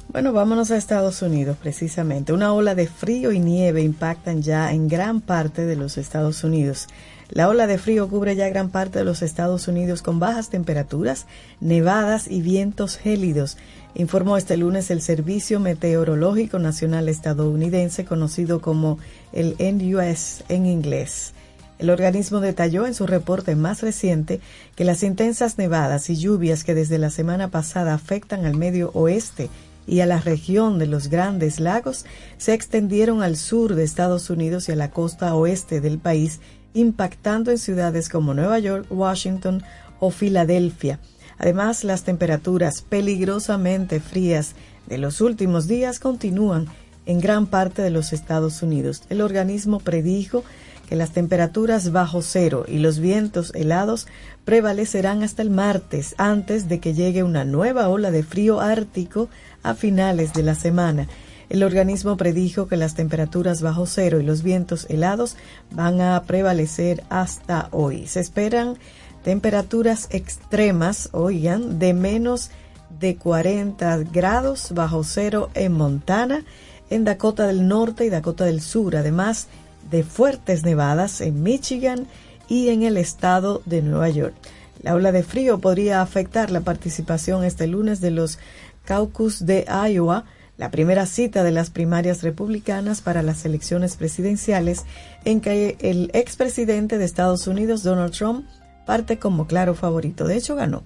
Bueno, 0.08 0.32
vámonos 0.32 0.70
a 0.70 0.76
Estados 0.76 1.22
Unidos 1.22 1.56
precisamente. 1.60 2.32
Una 2.32 2.52
ola 2.52 2.74
de 2.74 2.86
frío 2.86 3.32
y 3.32 3.38
nieve 3.38 3.82
impactan 3.82 4.42
ya 4.42 4.72
en 4.72 4.88
gran 4.88 5.20
parte 5.20 5.64
de 5.64 5.76
los 5.76 5.96
Estados 5.96 6.44
Unidos. 6.44 6.88
La 7.30 7.48
ola 7.48 7.66
de 7.66 7.78
frío 7.78 8.08
cubre 8.10 8.36
ya 8.36 8.50
gran 8.50 8.68
parte 8.68 8.98
de 8.98 9.06
los 9.06 9.22
Estados 9.22 9.68
Unidos 9.68 10.02
con 10.02 10.18
bajas 10.18 10.50
temperaturas, 10.50 11.26
nevadas 11.60 12.28
y 12.28 12.42
vientos 12.42 12.98
gélidos, 12.98 13.56
informó 13.94 14.36
este 14.36 14.56
lunes 14.56 14.90
el 14.90 15.02
Servicio 15.02 15.60
Meteorológico 15.60 16.58
Nacional 16.58 17.08
estadounidense 17.08 18.04
conocido 18.04 18.60
como 18.60 18.98
el 19.32 19.56
NUS 19.58 20.44
en 20.48 20.66
inglés. 20.66 21.34
El 21.78 21.90
organismo 21.90 22.40
detalló 22.40 22.86
en 22.86 22.94
su 22.94 23.06
reporte 23.06 23.56
más 23.56 23.82
reciente 23.82 24.40
que 24.76 24.84
las 24.84 25.02
intensas 25.02 25.58
nevadas 25.58 26.10
y 26.10 26.16
lluvias 26.16 26.62
que 26.62 26.74
desde 26.74 26.98
la 26.98 27.10
semana 27.10 27.48
pasada 27.48 27.94
afectan 27.94 28.44
al 28.44 28.56
medio 28.56 28.90
oeste 28.94 29.50
y 29.86 30.00
a 30.00 30.06
la 30.06 30.20
región 30.20 30.78
de 30.78 30.86
los 30.86 31.08
Grandes 31.08 31.58
Lagos 31.58 32.04
se 32.38 32.54
extendieron 32.54 33.22
al 33.22 33.36
sur 33.36 33.74
de 33.74 33.82
Estados 33.84 34.30
Unidos 34.30 34.68
y 34.68 34.72
a 34.72 34.76
la 34.76 34.90
costa 34.90 35.34
oeste 35.34 35.80
del 35.80 35.98
país, 35.98 36.40
impactando 36.72 37.50
en 37.50 37.58
ciudades 37.58 38.08
como 38.08 38.32
Nueva 38.32 38.58
York, 38.60 38.86
Washington 38.90 39.62
o 39.98 40.10
Filadelfia. 40.10 41.00
Además, 41.42 41.82
las 41.82 42.04
temperaturas 42.04 42.82
peligrosamente 42.82 43.98
frías 43.98 44.54
de 44.86 44.96
los 44.96 45.20
últimos 45.20 45.66
días 45.66 45.98
continúan 45.98 46.68
en 47.04 47.18
gran 47.18 47.46
parte 47.46 47.82
de 47.82 47.90
los 47.90 48.12
Estados 48.12 48.62
Unidos. 48.62 49.02
El 49.10 49.20
organismo 49.20 49.80
predijo 49.80 50.44
que 50.88 50.94
las 50.94 51.10
temperaturas 51.10 51.90
bajo 51.90 52.22
cero 52.22 52.64
y 52.68 52.78
los 52.78 53.00
vientos 53.00 53.50
helados 53.56 54.06
prevalecerán 54.44 55.24
hasta 55.24 55.42
el 55.42 55.50
martes 55.50 56.14
antes 56.16 56.68
de 56.68 56.78
que 56.78 56.94
llegue 56.94 57.24
una 57.24 57.44
nueva 57.44 57.88
ola 57.88 58.12
de 58.12 58.22
frío 58.22 58.60
ártico 58.60 59.28
a 59.64 59.74
finales 59.74 60.32
de 60.34 60.44
la 60.44 60.54
semana. 60.54 61.08
El 61.48 61.64
organismo 61.64 62.16
predijo 62.16 62.68
que 62.68 62.76
las 62.76 62.94
temperaturas 62.94 63.62
bajo 63.62 63.86
cero 63.86 64.20
y 64.20 64.22
los 64.22 64.44
vientos 64.44 64.86
helados 64.88 65.36
van 65.72 66.00
a 66.00 66.22
prevalecer 66.22 67.02
hasta 67.10 67.68
hoy. 67.72 68.06
Se 68.06 68.20
esperan 68.20 68.76
temperaturas 69.22 70.08
extremas, 70.10 71.08
oigan, 71.12 71.78
de 71.78 71.94
menos 71.94 72.50
de 72.98 73.16
40 73.16 73.98
grados 74.12 74.72
bajo 74.74 75.04
cero 75.04 75.50
en 75.54 75.72
Montana, 75.72 76.44
en 76.90 77.04
Dakota 77.04 77.46
del 77.46 77.66
Norte 77.66 78.04
y 78.04 78.10
Dakota 78.10 78.44
del 78.44 78.60
Sur, 78.60 78.96
además 78.96 79.48
de 79.90 80.04
fuertes 80.04 80.64
nevadas 80.64 81.20
en 81.20 81.42
Michigan 81.42 82.06
y 82.48 82.68
en 82.68 82.82
el 82.82 82.96
estado 82.96 83.62
de 83.64 83.82
Nueva 83.82 84.10
York. 84.10 84.34
La 84.82 84.94
ola 84.94 85.12
de 85.12 85.22
frío 85.22 85.58
podría 85.58 86.02
afectar 86.02 86.50
la 86.50 86.60
participación 86.60 87.44
este 87.44 87.66
lunes 87.66 88.00
de 88.00 88.10
los 88.10 88.38
caucus 88.84 89.46
de 89.46 89.64
Iowa, 89.68 90.24
la 90.58 90.70
primera 90.70 91.06
cita 91.06 91.42
de 91.44 91.50
las 91.50 91.70
primarias 91.70 92.22
republicanas 92.22 93.00
para 93.00 93.22
las 93.22 93.44
elecciones 93.44 93.96
presidenciales 93.96 94.84
en 95.24 95.40
que 95.40 95.76
el 95.80 96.10
expresidente 96.14 96.98
de 96.98 97.04
Estados 97.04 97.46
Unidos, 97.46 97.82
Donald 97.82 98.12
Trump, 98.12 98.46
parte 98.84 99.18
como 99.18 99.46
claro 99.46 99.74
favorito. 99.74 100.26
De 100.26 100.36
hecho, 100.36 100.54
ganó. 100.56 100.82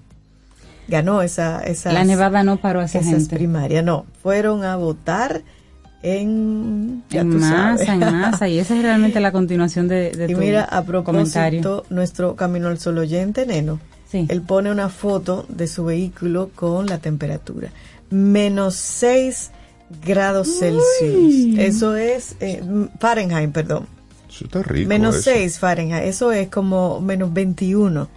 Ganó 0.87 1.21
esa... 1.21 1.61
esa 1.61 1.91
la 1.91 2.05
Nevada 2.05 2.43
no 2.43 2.57
paró 2.57 2.79
a 2.79 2.85
esa 2.85 2.99
esas 2.99 3.27
primarias, 3.27 3.83
no. 3.83 4.05
Fueron 4.21 4.63
a 4.63 4.75
votar 4.77 5.41
en... 6.01 7.03
en 7.11 7.39
masa, 7.39 7.93
en 7.93 7.99
masa. 7.99 8.47
Y 8.47 8.59
esa 8.59 8.75
es 8.75 8.83
realmente 8.83 9.19
la 9.19 9.31
continuación 9.31 9.87
de, 9.87 10.11
de 10.11 10.31
y 10.31 10.35
mira, 10.35 10.63
a 10.63 10.83
propósito, 10.83 11.85
nuestro 11.89 12.35
Camino 12.35 12.69
al 12.69 12.79
Sol 12.79 12.97
oyente, 12.99 13.45
Neno, 13.45 13.79
sí. 14.09 14.25
él 14.29 14.41
pone 14.41 14.71
una 14.71 14.89
foto 14.89 15.45
de 15.49 15.67
su 15.67 15.85
vehículo 15.85 16.51
con 16.55 16.85
la 16.85 16.99
temperatura. 16.99 17.69
Menos 18.09 18.75
6 18.75 19.51
grados 20.05 20.59
Celsius. 20.59 21.57
Eso 21.57 21.95
es 21.95 22.35
eh, 22.39 22.61
Fahrenheit, 22.99 23.51
perdón. 23.51 23.96
Eso 24.29 24.45
está 24.45 24.63
rico. 24.63 24.89
Menos 24.89 25.15
eso. 25.15 25.31
6 25.31 25.59
Fahrenheit. 25.59 26.03
Eso 26.03 26.31
es 26.31 26.49
como 26.49 27.01
menos 27.01 27.33
21 27.33 28.07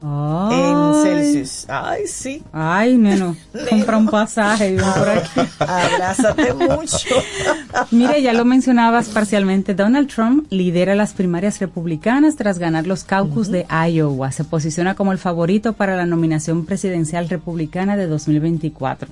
Ay. 0.00 0.60
en 0.60 1.02
Celsius. 1.02 1.66
Ay, 1.68 2.06
sí. 2.06 2.42
Ay, 2.52 2.96
neno, 2.96 3.36
compra 3.70 3.96
un 3.96 4.06
pasaje 4.06 4.76
por 4.76 5.08
aquí. 5.08 5.40
Abrázate 5.58 6.54
mucho. 6.54 7.08
Mire, 7.90 8.22
ya 8.22 8.32
lo 8.32 8.44
mencionabas 8.44 9.08
parcialmente, 9.08 9.74
Donald 9.74 10.08
Trump 10.08 10.46
lidera 10.50 10.94
las 10.94 11.14
primarias 11.14 11.58
republicanas 11.58 12.36
tras 12.36 12.58
ganar 12.58 12.86
los 12.86 13.04
caucus 13.04 13.48
de 13.48 13.66
Iowa. 13.68 14.30
Se 14.30 14.44
posiciona 14.44 14.94
como 14.94 15.12
el 15.12 15.18
favorito 15.18 15.72
para 15.72 15.96
la 15.96 16.06
nominación 16.06 16.64
presidencial 16.64 17.28
republicana 17.28 17.96
de 17.96 18.06
2024. 18.06 19.08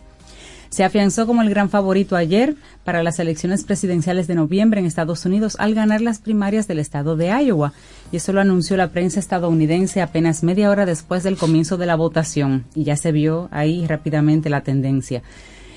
Se 0.69 0.85
afianzó 0.85 1.27
como 1.27 1.43
el 1.43 1.51
gran 1.51 1.71
favorito 1.71 2.17
ayer 2.17 2.57
para 2.85 3.03
las 3.03 3.19
elecciones 3.19 3.65
presidenciales 3.65 4.27
de 4.27 4.35
noviembre 4.35 4.81
en 4.81 4.87
Estados 4.87 5.25
Unidos 5.25 5.57
al 5.59 5.75
ganar 5.75 6.01
las 6.01 6.19
primarias 6.19 6.69
del 6.69 6.79
estado 6.79 7.17
de 7.17 7.29
Iowa. 7.29 7.73
Y 8.13 8.17
eso 8.17 8.33
lo 8.33 8.41
anunció 8.41 8.77
la 8.77 8.91
prensa 8.91 9.21
estadounidense 9.21 10.03
apenas 10.03 10.43
media 10.43 10.71
hora 10.71 10.87
después 10.87 11.23
del 11.23 11.37
comienzo 11.37 11.77
de 11.77 11.87
la 11.87 11.97
votación. 11.97 12.65
Y 12.75 12.85
ya 12.85 12.97
se 12.97 13.13
vio 13.13 13.49
ahí 13.53 13.87
rápidamente 13.87 14.51
la 14.51 14.63
tendencia. 14.63 15.23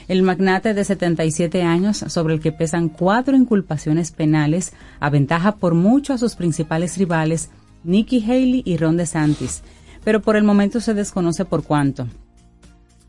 El 0.07 0.23
magnate 0.23 0.73
de 0.73 0.83
77 0.83 1.61
años, 1.61 1.97
sobre 2.07 2.33
el 2.33 2.39
que 2.39 2.51
pesan 2.51 2.89
cuatro 2.89 3.37
inculpaciones 3.37 4.11
penales, 4.11 4.73
aventaja 4.99 5.57
por 5.57 5.75
mucho 5.75 6.13
a 6.13 6.17
sus 6.17 6.35
principales 6.35 6.97
rivales, 6.97 7.51
Nikki 7.83 8.23
Haley 8.23 8.63
y 8.65 8.77
Ron 8.77 8.97
DeSantis. 8.97 9.61
Pero 10.03 10.21
por 10.21 10.35
el 10.35 10.43
momento 10.43 10.81
se 10.81 10.95
desconoce 10.95 11.45
por 11.45 11.63
cuánto. 11.63 12.07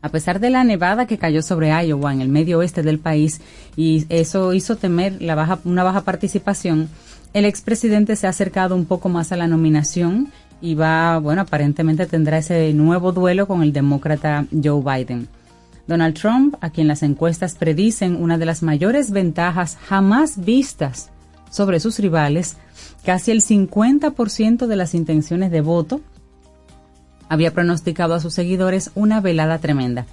A 0.01 0.09
pesar 0.09 0.39
de 0.39 0.49
la 0.49 0.63
nevada 0.63 1.05
que 1.05 1.19
cayó 1.19 1.41
sobre 1.43 1.69
Iowa 1.69 2.11
en 2.11 2.21
el 2.21 2.29
medio 2.29 2.59
oeste 2.59 2.81
del 2.81 2.99
país 2.99 3.41
y 3.75 4.05
eso 4.09 4.53
hizo 4.53 4.75
temer 4.75 5.21
la 5.21 5.35
baja, 5.35 5.59
una 5.63 5.83
baja 5.83 6.01
participación, 6.01 6.89
el 7.33 7.45
expresidente 7.45 8.15
se 8.15 8.27
ha 8.27 8.31
acercado 8.31 8.75
un 8.75 8.85
poco 8.85 9.09
más 9.09 9.31
a 9.31 9.37
la 9.37 9.47
nominación 9.47 10.31
y 10.59 10.75
va, 10.75 11.19
bueno, 11.19 11.41
aparentemente 11.41 12.05
tendrá 12.07 12.39
ese 12.39 12.73
nuevo 12.73 13.11
duelo 13.11 13.47
con 13.47 13.61
el 13.61 13.73
demócrata 13.73 14.45
Joe 14.51 14.81
Biden. 14.81 15.27
Donald 15.87 16.15
Trump, 16.15 16.55
a 16.61 16.69
quien 16.69 16.87
las 16.87 17.03
encuestas 17.03 17.55
predicen 17.55 18.15
una 18.15 18.37
de 18.37 18.45
las 18.45 18.63
mayores 18.63 19.11
ventajas 19.11 19.77
jamás 19.87 20.43
vistas 20.43 21.09
sobre 21.49 21.79
sus 21.79 21.99
rivales, 21.99 22.57
casi 23.03 23.31
el 23.31 23.41
50% 23.41 24.67
de 24.67 24.75
las 24.75 24.95
intenciones 24.95 25.51
de 25.51 25.61
voto, 25.61 26.01
había 27.31 27.53
pronosticado 27.53 28.13
a 28.13 28.19
sus 28.19 28.33
seguidores 28.33 28.91
una 28.93 29.21
velada 29.21 29.57
tremenda. 29.59 30.05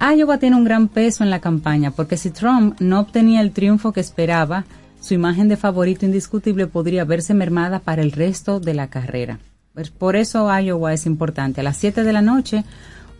Iowa 0.00 0.38
tiene 0.38 0.54
un 0.54 0.62
gran 0.62 0.86
peso 0.86 1.24
en 1.24 1.30
la 1.30 1.40
campaña 1.40 1.90
porque 1.90 2.16
si 2.16 2.30
Trump 2.30 2.76
no 2.78 3.00
obtenía 3.00 3.40
el 3.40 3.50
triunfo 3.50 3.92
que 3.92 3.98
esperaba, 3.98 4.64
su 5.00 5.14
imagen 5.14 5.48
de 5.48 5.56
favorito 5.56 6.06
indiscutible 6.06 6.68
podría 6.68 7.04
verse 7.04 7.34
mermada 7.34 7.80
para 7.80 8.00
el 8.00 8.12
resto 8.12 8.60
de 8.60 8.74
la 8.74 8.86
carrera. 8.86 9.40
Pues 9.74 9.90
por 9.90 10.14
eso 10.14 10.48
Iowa 10.48 10.92
es 10.92 11.06
importante. 11.06 11.62
A 11.62 11.64
las 11.64 11.78
7 11.78 12.04
de 12.04 12.12
la 12.12 12.22
noche, 12.22 12.62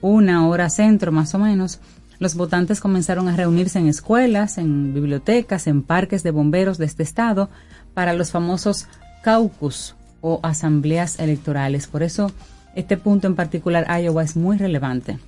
una 0.00 0.46
hora 0.46 0.70
centro 0.70 1.10
más 1.10 1.34
o 1.34 1.40
menos, 1.40 1.80
los 2.20 2.36
votantes 2.36 2.78
comenzaron 2.78 3.26
a 3.26 3.34
reunirse 3.34 3.80
en 3.80 3.88
escuelas, 3.88 4.56
en 4.56 4.94
bibliotecas, 4.94 5.66
en 5.66 5.82
parques 5.82 6.22
de 6.22 6.30
bomberos 6.30 6.78
de 6.78 6.84
este 6.84 7.02
estado 7.02 7.50
para 7.92 8.12
los 8.12 8.30
famosos 8.30 8.86
caucus 9.24 9.96
o 10.20 10.38
asambleas 10.44 11.18
electorales. 11.18 11.88
Por 11.88 12.04
eso 12.04 12.30
este 12.76 12.96
punto 12.96 13.26
en 13.26 13.34
particular, 13.34 13.86
Iowa, 14.00 14.22
es 14.22 14.36
muy 14.36 14.56
relevante. 14.58 15.18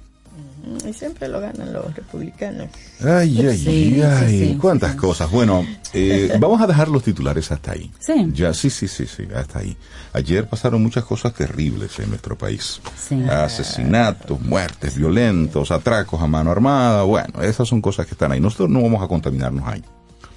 Y 0.87 0.93
siempre 0.93 1.29
lo 1.29 1.41
ganan 1.41 1.73
los 1.73 1.95
republicanos. 1.95 2.69
Ay, 3.03 3.47
ay, 3.47 3.57
Sí, 3.57 4.03
ay, 4.03 4.29
sí, 4.29 4.49
sí, 4.51 4.59
cuántas 4.61 4.93
sí. 4.93 4.99
cosas. 4.99 5.31
Bueno, 5.31 5.65
eh, 5.95 6.37
vamos 6.41 6.61
a 6.61 6.67
dejar 6.67 6.89
los 6.89 7.03
titulares 7.03 7.51
hasta 7.51 7.73
ahí. 7.73 7.91
Sí. 7.99 8.29
Ya, 8.35 8.53
sí, 8.53 8.69
sí, 8.69 8.87
sí, 8.87 9.07
sí, 9.07 9.27
hasta 9.35 9.61
ahí. 9.61 9.75
Ayer 10.13 10.47
pasaron 10.47 10.83
muchas 10.83 11.05
cosas 11.05 11.33
terribles 11.33 11.99
en 12.01 12.11
nuestro 12.11 12.37
país. 12.37 12.83
Sí. 12.99 13.23
Asesinatos, 13.31 14.41
muertes 14.43 14.95
violentos, 14.97 15.71
atracos 15.71 16.21
a 16.21 16.27
mano 16.27 16.51
armada. 16.51 17.03
Bueno, 17.05 17.41
esas 17.43 17.67
son 17.67 17.81
cosas 17.81 18.05
que 18.07 18.13
están 18.13 18.33
ahí. 18.33 18.41
Nosotros 18.41 18.69
no 18.69 18.83
vamos 18.83 19.03
a 19.03 19.09
contaminarnos 19.09 19.67
ahí. 19.67 19.83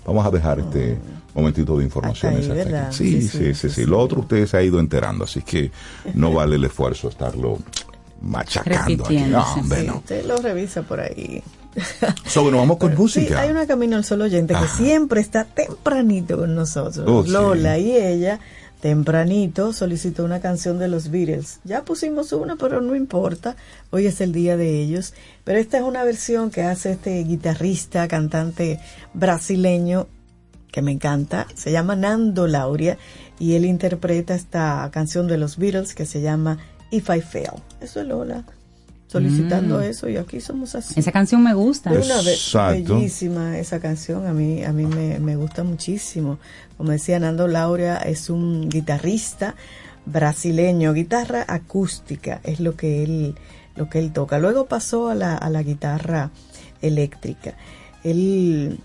Vamos 0.06 0.26
a 0.26 0.32
dejar 0.32 0.60
este 0.60 0.98
momentito 1.34 1.78
de 1.78 1.84
informaciones. 1.86 2.42
Hasta 2.42 2.54
ahí, 2.54 2.60
hasta 2.60 2.72
¿verdad? 2.72 2.88
aquí. 2.88 2.96
Sí, 2.98 3.22
Sí, 3.22 3.22
sí, 3.22 3.28
sí, 3.30 3.38
sí, 3.38 3.54
sí, 3.54 3.70
sí. 3.70 3.76
sí. 3.82 3.86
Lo 3.86 4.00
otro 4.00 4.22
usted 4.22 4.46
se 4.48 4.58
ha 4.58 4.62
ido 4.64 4.80
enterando, 4.80 5.24
así 5.26 5.42
que 5.42 5.72
no 6.14 6.34
vale 6.34 6.56
el 6.56 6.64
esfuerzo 6.64 7.10
estarlo 7.10 7.60
machacando. 8.22 8.80
aquí. 8.84 8.96
Repitiendo, 8.98 9.38
No, 9.40 9.54
sí. 9.54 9.60
hombre, 9.62 9.82
Sí, 9.82 9.88
no. 9.88 9.96
usted 9.98 10.26
lo 10.26 10.38
revisa 10.38 10.82
por 10.84 11.00
ahí. 11.00 11.42
So, 12.26 12.44
bueno, 12.44 12.58
vamos 12.58 12.78
con 12.78 12.90
Pero 12.96 13.08
sí, 13.08 13.20
música. 13.22 13.40
hay 13.42 13.50
una 13.52 13.66
Camino 13.66 13.96
al 13.96 14.04
Sol 14.04 14.22
oyente 14.22 14.54
que 14.54 14.68
siempre 14.68 15.22
está 15.22 15.46
tempranito 15.46 16.38
con 16.38 16.54
nosotros. 16.54 17.06
Oh, 17.08 17.24
sí. 17.24 17.30
Lola 17.32 17.78
y 17.78 17.96
ella, 17.96 18.40
tempranito, 18.82 19.74
solicitó 19.74 20.26
una 20.26 20.42
canción 20.42 20.80
de 20.80 20.88
los 20.88 21.10
Beatles. 21.10 21.60
Ya 21.64 21.86
pusimos 21.86 22.34
una, 22.34 22.56
pero 22.56 22.82
no 22.82 22.96
importa. 22.96 23.56
Hoy 23.92 24.08
es 24.08 24.20
el 24.22 24.34
día 24.34 24.58
de 24.58 24.82
ellos. 24.82 25.14
Pero 25.44 25.60
esta 25.60 25.78
es 25.78 25.84
una 25.84 26.04
versión 26.04 26.52
que 26.52 26.64
hace 26.64 26.94
este 26.94 27.24
guitarrista, 27.24 28.08
cantante 28.08 28.80
brasileño 29.14 30.08
que 30.72 30.82
me 30.82 30.92
encanta. 30.92 31.48
Se 31.54 31.72
llama 31.72 31.96
Nando 31.96 32.48
Lauria 32.48 32.98
y 33.40 33.56
él 33.56 33.66
interpreta 33.66 34.34
esta 34.34 34.90
canción 34.92 35.28
de 35.28 35.38
los 35.38 35.58
Beatles 35.58 35.94
que 35.94 36.06
se 36.06 36.22
llama 36.22 36.58
If 36.90 37.10
I 37.10 37.22
Fail. 37.22 37.62
Eso 37.82 38.02
es 38.02 38.08
Lola 38.08 38.44
solicitando 39.12 39.80
Mm. 39.80 39.84
eso 39.84 40.08
y 40.08 40.16
aquí 40.16 40.40
somos 40.40 40.74
así. 40.76 40.98
Esa 40.98 41.12
canción 41.12 41.44
me 41.44 41.54
gusta. 41.54 41.94
Exacto. 41.94 42.96
bellísima 42.96 43.58
esa 43.58 43.80
canción, 43.82 44.26
a 44.26 44.32
mí, 44.34 44.64
a 44.64 44.72
mí 44.72 44.86
me, 44.86 45.20
me 45.20 45.36
gusta 45.36 45.64
muchísimo. 45.66 46.40
Como 46.78 46.92
decía 46.92 47.20
Nando 47.20 47.48
Lauria, 47.48 47.98
es 47.98 48.30
un 48.30 48.70
guitarrista 48.70 49.56
brasileño, 50.06 50.94
guitarra 50.94 51.44
acústica, 51.48 52.40
es 52.44 52.60
lo 52.62 52.76
que 52.76 53.04
él, 53.04 53.36
lo 53.76 53.90
que 53.90 54.00
él 54.00 54.14
toca. 54.14 54.40
Luego 54.40 54.66
pasó 54.68 55.10
a 55.10 55.16
la, 55.16 55.36
a 55.36 55.50
la 55.50 55.62
guitarra 55.62 56.32
eléctrica. 56.82 57.56
Él 58.04 58.80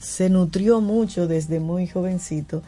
se 0.00 0.30
nutrió 0.30 0.80
mucho 0.80 1.28
desde 1.28 1.60
muy 1.60 1.86
jovencito 1.86 2.62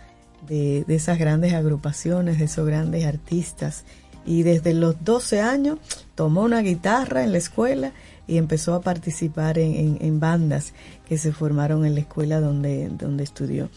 de, 0.49 0.85
de 0.87 0.95
esas 0.95 1.19
grandes 1.19 1.53
agrupaciones, 1.53 2.39
de 2.39 2.45
esos 2.45 2.65
grandes 2.67 3.05
artistas. 3.05 3.85
Y 4.27 4.43
desde 4.43 4.75
los 4.75 5.03
12 5.05 5.41
años 5.41 5.79
tomó 6.15 6.43
una 6.43 6.61
guitarra 6.61 7.25
en 7.25 7.33
la 7.33 7.39
escuela 7.39 7.93
y 8.27 8.37
empezó 8.37 8.75
a 8.75 8.81
participar 8.83 9.59
en, 9.59 9.99
en- 10.01 10.21
bandas 10.21 10.73
que 11.09 11.19
se 11.19 11.33
formaron 11.33 11.85
en 11.85 11.95
la 11.95 12.01
escuela 12.01 12.41
donde, 12.41 12.89
donde 12.91 13.25
estudió. 13.25 13.71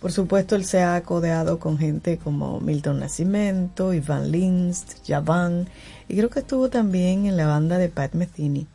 Por 0.00 0.12
supuesto, 0.12 0.56
él 0.56 0.64
se 0.64 0.82
ha 0.82 1.00
codeado 1.02 1.58
con 1.58 1.78
gente 1.78 2.18
como 2.18 2.60
Milton 2.60 3.00
Nascimento, 3.00 3.92
Ivan 3.94 4.30
Lins, 4.30 4.84
Javan, 5.06 5.68
y 6.08 6.16
creo 6.16 6.30
que 6.30 6.40
estuvo 6.40 6.68
también 6.68 7.26
en 7.26 7.36
la 7.36 7.46
banda 7.46 7.78
de 7.78 7.88
Pat 7.88 8.14
Metheny. 8.14 8.66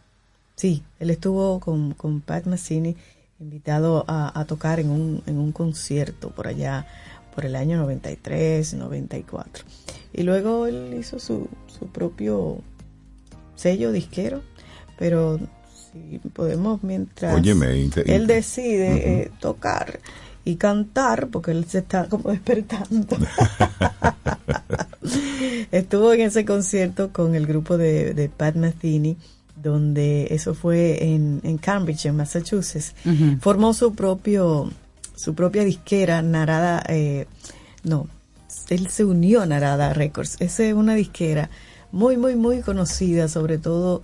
Sí, 0.55 0.83
él 0.99 1.09
estuvo 1.09 1.59
con, 1.59 1.93
con 1.93 2.21
Pat 2.21 2.45
Metheny 2.45 2.95
invitado 3.39 4.05
a, 4.07 4.37
a 4.39 4.45
tocar 4.45 4.79
en 4.79 4.89
un, 4.89 5.23
en 5.25 5.37
un 5.39 5.51
concierto 5.51 6.29
por 6.29 6.47
allá, 6.47 6.85
por 7.33 7.45
el 7.45 7.55
año 7.55 7.77
93, 7.77 8.73
94. 8.75 9.63
Y 10.13 10.23
luego 10.23 10.67
él 10.67 10.95
hizo 10.99 11.19
su, 11.19 11.47
su 11.67 11.87
propio 11.87 12.59
sello 13.55 13.91
disquero, 13.91 14.41
pero 14.97 15.39
si 15.91 16.19
podemos 16.33 16.83
mientras 16.83 17.35
Óyeme, 17.35 17.89
él 18.05 18.27
decide 18.27 19.23
eh, 19.23 19.31
tocar 19.39 19.99
y 20.43 20.55
cantar, 20.55 21.29
porque 21.29 21.51
él 21.51 21.65
se 21.65 21.79
está 21.79 22.07
como 22.07 22.29
despertando. 22.31 23.17
Estuvo 25.71 26.13
en 26.13 26.21
ese 26.21 26.45
concierto 26.45 27.11
con 27.11 27.35
el 27.35 27.45
grupo 27.45 27.77
de, 27.77 28.13
de 28.13 28.29
Pat 28.29 28.55
Metheny, 28.55 29.17
donde 29.55 30.27
eso 30.31 30.53
fue 30.53 31.13
en, 31.13 31.41
en 31.43 31.57
Cambridge, 31.57 32.07
en 32.07 32.15
Massachusetts. 32.15 32.93
Formó 33.39 33.73
su 33.73 33.93
propio, 33.93 34.71
su 35.15 35.35
propia 35.35 35.63
disquera, 35.63 36.21
Narada, 36.21 36.83
eh, 36.89 37.27
no, 37.83 38.07
él 38.69 38.87
se 38.87 39.05
unió 39.05 39.41
a 39.41 39.45
Narada 39.45 39.93
Records. 39.93 40.37
Esa 40.39 40.63
es 40.65 40.73
una 40.73 40.95
disquera 40.95 41.49
muy, 41.91 42.17
muy, 42.17 42.35
muy 42.35 42.61
conocida, 42.61 43.27
sobre 43.27 43.57
todo 43.57 44.01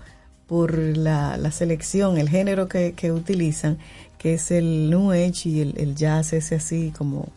por 0.48 0.78
la, 0.78 1.38
la 1.38 1.52
selección, 1.52 2.18
el 2.18 2.30
género 2.30 2.68
que, 2.68 2.94
que 2.94 3.12
utilizan, 3.12 3.78
que 4.18 4.36
es 4.36 4.52
el 4.52 4.90
New 4.90 5.12
Age 5.12 5.50
y 5.50 5.60
el, 5.62 5.74
el 5.78 5.96
jazz 5.96 6.34
ese 6.34 6.56
así 6.56 6.94
como, 6.98 7.28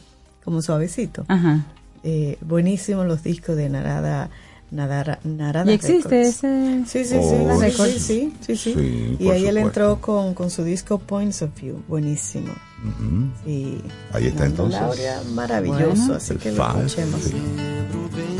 como 0.44 0.62
suavecito. 0.62 1.24
Ajá. 1.28 1.66
Eh, 2.04 2.38
buenísimos 2.40 3.06
los 3.06 3.22
discos 3.22 3.56
de 3.56 3.68
Narada, 3.68 4.30
Narada, 4.70 5.18
Narada 5.24 5.70
¿Y 5.70 5.74
existe 5.74 6.08
Records. 6.08 6.28
ese? 6.44 6.82
Sí, 6.86 7.04
sí, 7.04 7.16
Oh, 7.20 7.60
sí, 7.60 7.70
sí. 7.70 7.76
sí, 7.76 7.98
sí, 8.00 8.32
sí, 8.40 8.56
sí. 8.56 8.74
Sí, 8.74 9.16
Y 9.18 9.28
ahí 9.30 9.46
él 9.46 9.58
entró 9.58 10.00
con, 10.00 10.32
con 10.34 10.48
su 10.50 10.62
disco 10.64 10.98
Points 10.98 11.42
of 11.42 11.50
View, 11.60 11.82
buenísimo. 11.88 12.52
Ujú. 12.82 13.28
Sí. 13.44 13.82
Ahí 14.12 14.26
está 14.28 14.44
Nando 14.44 14.64
entonces. 14.64 14.80
Lauria, 14.80 15.22
maravilloso, 15.34 15.96
Bueno. 15.96 16.14
así 16.14 16.34
que 16.36 16.52
lo 16.52 16.64
escuchemos. 16.66 17.20
sí. 17.22 17.32
Lembro 17.34 18.08
bem, 18.16 18.36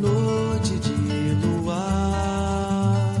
noite 0.00 0.78
de 0.78 1.34
luar, 1.46 3.14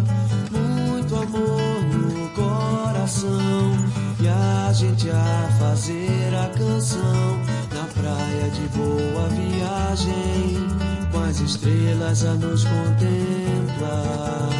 muito 0.50 1.16
amor 1.16 1.82
no 1.92 2.28
coração 2.34 3.72
e 4.20 4.28
a 4.28 4.72
gente 4.72 5.10
a 5.10 5.48
fazer 5.58 6.34
a 6.34 6.48
canção 6.56 7.36
na 7.74 7.84
praia 8.00 8.48
de 8.50 8.64
boa 8.78 9.28
viagem, 9.28 10.68
com 11.10 11.18
as 11.20 11.40
estrelas 11.40 12.24
a 12.24 12.34
nos 12.34 12.62
contemplar. 12.64 14.50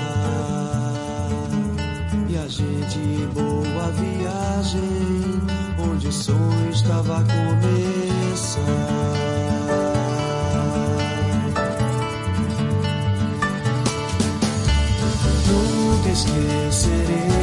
Gente 2.48 2.98
boa 3.32 3.90
viagem, 3.92 4.80
onde 5.78 6.08
o 6.08 6.12
sonho 6.12 6.70
estava 6.70 7.18
a 7.18 7.22
começar. 7.22 8.62
Nunca 15.46 16.08
esquecerei 16.08 17.41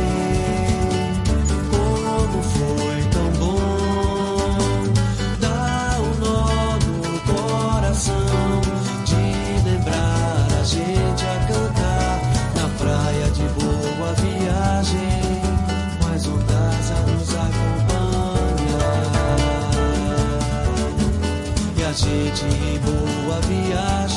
E 22.10 22.12
a 22.12 22.34
gente 22.34 22.46
em 22.46 22.80
boa 22.80 23.40
viagem, 23.42 24.09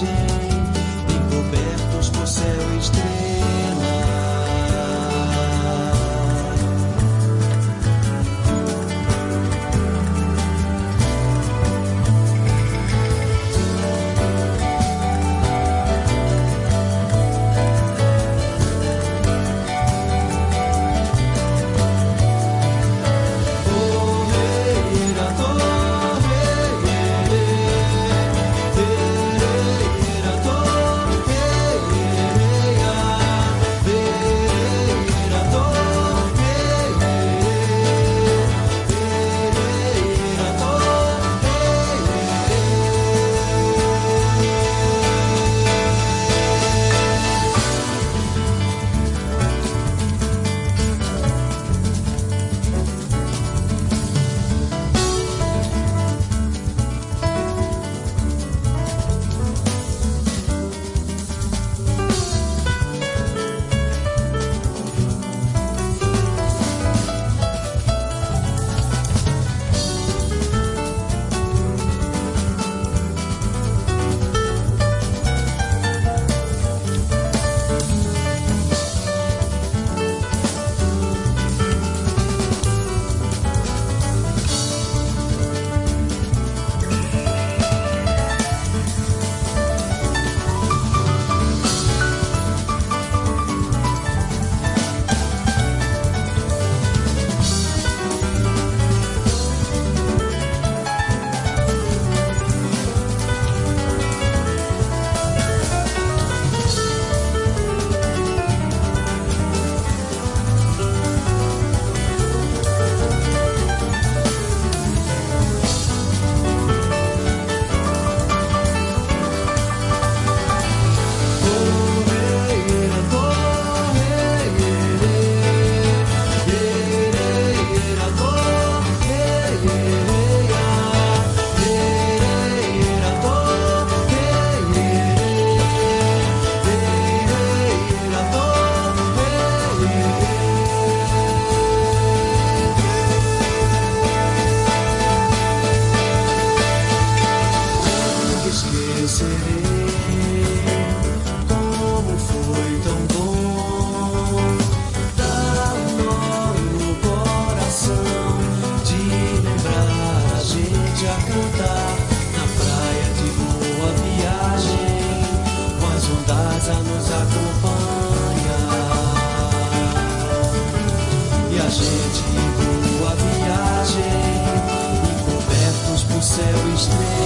Christmas. 176.82 177.21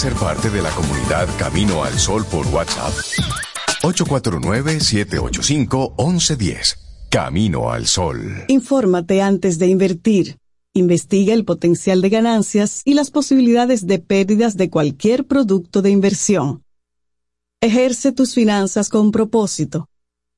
¿Quieres 0.00 0.18
ser 0.18 0.26
parte 0.26 0.48
de 0.48 0.62
la 0.62 0.70
comunidad 0.70 1.28
Camino 1.38 1.84
al 1.84 1.98
Sol 1.98 2.24
por 2.24 2.46
WhatsApp? 2.46 2.90
849-785-1110. 3.82 6.78
Camino 7.10 7.70
al 7.70 7.86
Sol. 7.86 8.44
Infórmate 8.48 9.20
antes 9.20 9.58
de 9.58 9.66
invertir. 9.66 10.38
Investiga 10.72 11.34
el 11.34 11.44
potencial 11.44 12.00
de 12.00 12.08
ganancias 12.08 12.80
y 12.86 12.94
las 12.94 13.10
posibilidades 13.10 13.86
de 13.86 13.98
pérdidas 13.98 14.56
de 14.56 14.70
cualquier 14.70 15.26
producto 15.26 15.82
de 15.82 15.90
inversión. 15.90 16.64
Ejerce 17.60 18.12
tus 18.12 18.32
finanzas 18.32 18.88
con 18.88 19.10
propósito. 19.10 19.90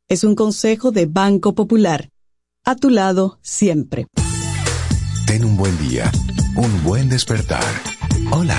Es 0.09 0.25
un 0.25 0.35
consejo 0.35 0.91
de 0.91 1.07
Banco 1.07 1.55
Popular. 1.55 2.09
A 2.65 2.75
tu 2.75 2.91
lado 2.91 3.39
siempre. 3.43 4.09
Ten 5.25 5.45
un 5.45 5.57
buen 5.57 5.79
día, 5.79 6.11
un 6.57 6.83
buen 6.83 7.09
despertar. 7.09 7.63
Hola. 8.33 8.59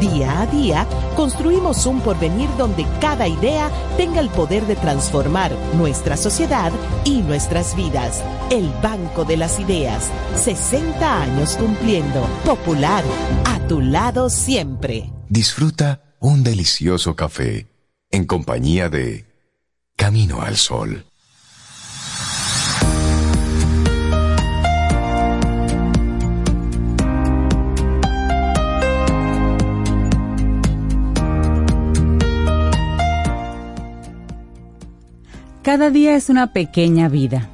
Día 0.00 0.42
a 0.42 0.46
día, 0.46 0.86
construimos 1.16 1.84
un 1.84 2.00
porvenir 2.00 2.48
donde 2.56 2.86
cada 3.00 3.26
idea 3.26 3.68
tenga 3.96 4.20
el 4.20 4.28
poder 4.28 4.64
de 4.66 4.76
transformar 4.76 5.50
nuestra 5.76 6.16
sociedad 6.16 6.70
y 7.04 7.22
nuestras 7.22 7.74
vidas. 7.74 8.22
El 8.50 8.70
Banco 8.80 9.24
de 9.24 9.36
las 9.36 9.58
Ideas, 9.58 10.08
60 10.36 11.22
años 11.22 11.56
cumpliendo. 11.56 12.22
Popular, 12.44 13.02
a 13.44 13.58
tu 13.66 13.80
lado 13.80 14.30
siempre. 14.30 15.10
Disfruta 15.28 16.14
un 16.20 16.44
delicioso 16.44 17.16
café 17.16 17.66
en 18.12 18.24
compañía 18.24 18.88
de 18.88 19.26
Camino 19.96 20.42
al 20.42 20.56
Sol. 20.56 21.07
Cada 35.62 35.90
día 35.90 36.16
es 36.16 36.28
una 36.28 36.52
pequeña 36.52 37.08
vida. 37.08 37.48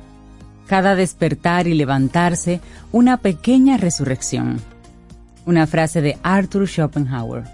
Cada 0.67 0.95
despertar 0.95 1.67
y 1.67 1.75
levantarse, 1.75 2.61
una 2.93 3.17
pequeña 3.17 3.77
resurrección. 3.77 4.61
Una 5.47 5.67
frase 5.67 6.01
de 6.01 6.19
Arthur 6.23 6.69
Schopenhauer. 6.69 7.45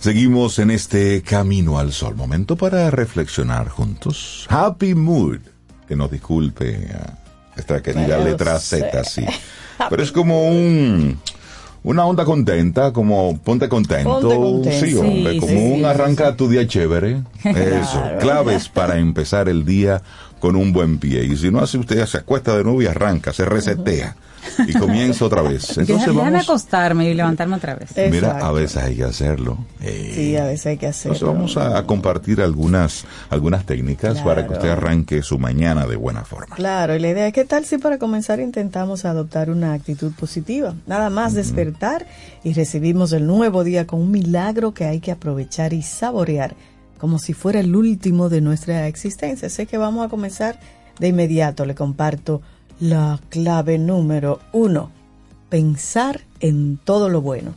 Seguimos 0.00 0.58
en 0.58 0.70
este 0.70 1.22
camino 1.22 1.78
al 1.78 1.92
sol. 1.92 2.14
Momento 2.14 2.56
para 2.56 2.90
reflexionar 2.90 3.68
juntos. 3.68 4.46
Happy 4.50 4.94
Mood. 4.94 5.40
Que 5.88 5.96
nos 5.96 6.10
disculpe 6.10 6.90
a 6.94 7.18
nuestra 7.54 7.82
querida 7.82 8.18
letra. 8.18 8.58
Z, 8.58 9.04
sí. 9.04 9.24
Pero 9.90 10.02
es 10.02 10.12
como 10.12 10.46
un. 10.48 11.18
Una 11.84 12.06
onda 12.06 12.24
contenta, 12.24 12.92
como 12.94 13.38
ponte 13.38 13.68
contento. 13.68 14.20
Ponte 14.20 14.34
contento. 14.34 14.86
Sí, 14.86 14.94
hombre, 14.94 15.34
Sí, 15.34 15.38
como 15.38 15.52
sí, 15.52 15.56
un 15.58 15.78
sí, 15.80 15.84
arranca 15.84 16.34
tu 16.34 16.48
día 16.48 16.66
chévere. 16.66 17.22
Eso. 17.44 18.00
Claro. 18.00 18.18
Claves 18.20 18.68
para 18.70 18.98
empezar 18.98 19.50
el 19.50 19.66
día 19.66 20.00
con 20.40 20.56
un 20.56 20.72
buen 20.72 20.98
pie. 20.98 21.24
Y 21.24 21.36
si 21.36 21.50
no 21.50 21.60
hace 21.60 21.76
usted, 21.76 22.04
se 22.06 22.18
acuesta 22.18 22.56
de 22.56 22.64
nuevo 22.64 22.80
y 22.80 22.86
arranca, 22.86 23.34
se 23.34 23.44
resetea. 23.44 24.16
Y 24.66 24.72
comienza 24.74 25.24
otra 25.24 25.42
vez. 25.42 25.68
Entonces 25.78 26.06
Déjame 26.06 26.30
vamos. 26.30 26.42
acostarme 26.48 27.08
y 27.10 27.14
levantarme 27.14 27.56
otra 27.56 27.74
vez. 27.74 27.90
Mira, 27.96 28.28
Exacto. 28.28 28.44
a 28.46 28.52
veces 28.52 28.76
hay 28.82 28.96
que 28.96 29.04
hacerlo. 29.04 29.58
Eh, 29.80 30.12
Sí, 30.14 30.36
a 30.36 30.44
veces 30.44 30.66
hay 30.66 30.76
que 30.78 30.86
hacerlo. 30.86 31.16
entonces 31.16 31.56
vamos 31.56 31.56
a, 31.74 31.78
a 31.78 31.86
compartir 31.86 32.40
algunas, 32.40 33.04
algunas 33.30 33.64
técnicas 33.66 34.20
para 34.20 34.42
que 34.42 34.48
Claro. 34.48 34.60
usted 34.62 34.70
arranque 34.70 35.22
su 35.22 35.38
mañana 35.38 35.86
de 35.86 35.96
buena 35.96 36.24
forma. 36.24 36.56
Claro, 36.56 36.94
y 36.94 36.98
la 37.00 37.08
idea 37.10 37.26
es 37.26 37.32
que 37.32 37.44
tal 37.44 37.64
si 37.64 37.78
para 37.78 37.98
comenzar 37.98 38.40
intentamos 38.40 39.04
adoptar 39.04 39.50
una 39.50 39.72
actitud 39.74 40.12
positiva. 40.12 40.74
Nada 40.86 41.10
más 41.10 41.34
despertar 41.34 42.06
y 42.42 42.52
recibimos 42.52 43.12
el 43.12 43.26
nuevo 43.26 43.64
día 43.64 43.86
con 43.86 44.00
un 44.00 44.10
milagro 44.10 44.74
que 44.74 44.84
hay 44.84 45.00
que 45.00 45.10
aprovechar 45.12 45.72
y 45.72 45.82
saborear 45.82 46.54
como 46.98 47.18
si 47.18 47.32
fuera 47.34 47.60
el 47.60 47.74
último 47.76 48.28
de 48.28 48.40
nuestra 48.40 48.86
existencia. 48.86 49.48
Sé 49.50 49.66
que 49.66 49.76
vamos 49.76 50.06
a 50.06 50.08
comenzar 50.08 50.58
de 50.98 51.08
inmediato. 51.08 51.66
Le 51.66 51.74
comparto 51.74 52.40
la 52.80 53.20
clave 53.28 53.78
número 53.78 54.40
uno. 54.52 54.90
Pensar 55.48 56.22
en 56.40 56.78
todo 56.78 57.08
lo 57.08 57.20
bueno. 57.20 57.54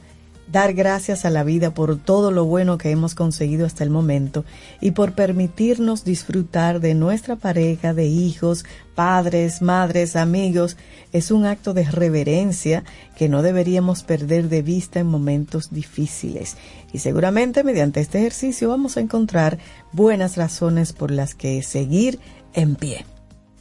Dar 0.50 0.74
gracias 0.74 1.26
a 1.26 1.30
la 1.30 1.44
vida 1.44 1.74
por 1.74 1.98
todo 1.98 2.32
lo 2.32 2.46
bueno 2.46 2.78
que 2.78 2.90
hemos 2.90 3.16
conseguido 3.16 3.66
hasta 3.66 3.84
el 3.84 3.90
momento 3.90 4.46
y 4.80 4.92
por 4.92 5.12
permitirnos 5.12 6.06
disfrutar 6.06 6.80
de 6.80 6.94
nuestra 6.94 7.36
pareja, 7.36 7.94
de 7.94 8.06
hijos, 8.06 8.64
padres, 8.96 9.62
madres, 9.62 10.16
amigos. 10.16 10.78
Es 11.12 11.32
un 11.32 11.46
acto 11.46 11.74
de 11.74 11.84
reverencia 11.84 12.86
que 13.18 13.28
no 13.28 13.42
deberíamos 13.42 14.04
perder 14.04 14.48
de 14.48 14.62
vista 14.62 15.02
en 15.02 15.08
momentos 15.08 15.70
difíciles. 15.72 16.56
Y 16.94 17.00
seguramente 17.00 17.66
mediante 17.66 18.00
este 18.00 18.20
ejercicio 18.20 18.70
vamos 18.70 18.96
a 18.96 19.02
encontrar 19.02 19.58
buenas 19.92 20.38
razones 20.38 20.94
por 20.94 21.12
las 21.12 21.36
que 21.36 21.62
seguir 21.62 22.20
en 22.54 22.76
pie. 22.76 23.06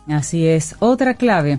Así 0.09 0.47
es. 0.47 0.77
Otra 0.79 1.15
clave, 1.15 1.59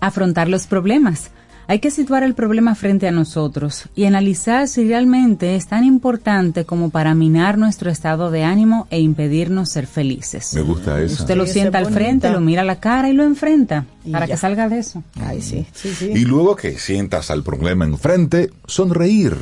afrontar 0.00 0.48
los 0.48 0.66
problemas. 0.66 1.30
Hay 1.66 1.78
que 1.78 1.90
situar 1.90 2.22
el 2.24 2.34
problema 2.34 2.74
frente 2.74 3.08
a 3.08 3.10
nosotros 3.10 3.84
y 3.94 4.04
analizar 4.04 4.68
si 4.68 4.86
realmente 4.86 5.56
es 5.56 5.66
tan 5.66 5.82
importante 5.84 6.66
como 6.66 6.90
para 6.90 7.14
minar 7.14 7.56
nuestro 7.56 7.90
estado 7.90 8.30
de 8.30 8.44
ánimo 8.44 8.86
e 8.90 9.00
impedirnos 9.00 9.70
ser 9.70 9.86
felices. 9.86 10.52
Me 10.52 10.60
gusta 10.60 11.00
esa. 11.00 11.22
Usted 11.22 11.36
lo 11.36 11.46
Sí, 11.46 11.54
sienta 11.54 11.78
al 11.78 11.86
frente, 11.86 12.26
bonita. 12.26 12.32
lo 12.32 12.40
mira 12.42 12.60
a 12.60 12.64
la 12.66 12.80
cara 12.80 13.08
y 13.08 13.14
lo 13.14 13.22
enfrenta 13.24 13.86
Y 14.04 14.10
para 14.10 14.26
ya. 14.26 14.34
que 14.34 14.38
salga 14.38 14.68
de 14.68 14.78
eso. 14.80 15.02
Ay, 15.18 15.40
sí, 15.40 15.64
sí, 15.72 15.94
sí. 15.94 16.10
Y 16.14 16.26
luego 16.26 16.54
que 16.54 16.78
sientas 16.78 17.30
al 17.30 17.42
problema 17.42 17.86
enfrente, 17.86 18.50
sonreír. 18.66 19.34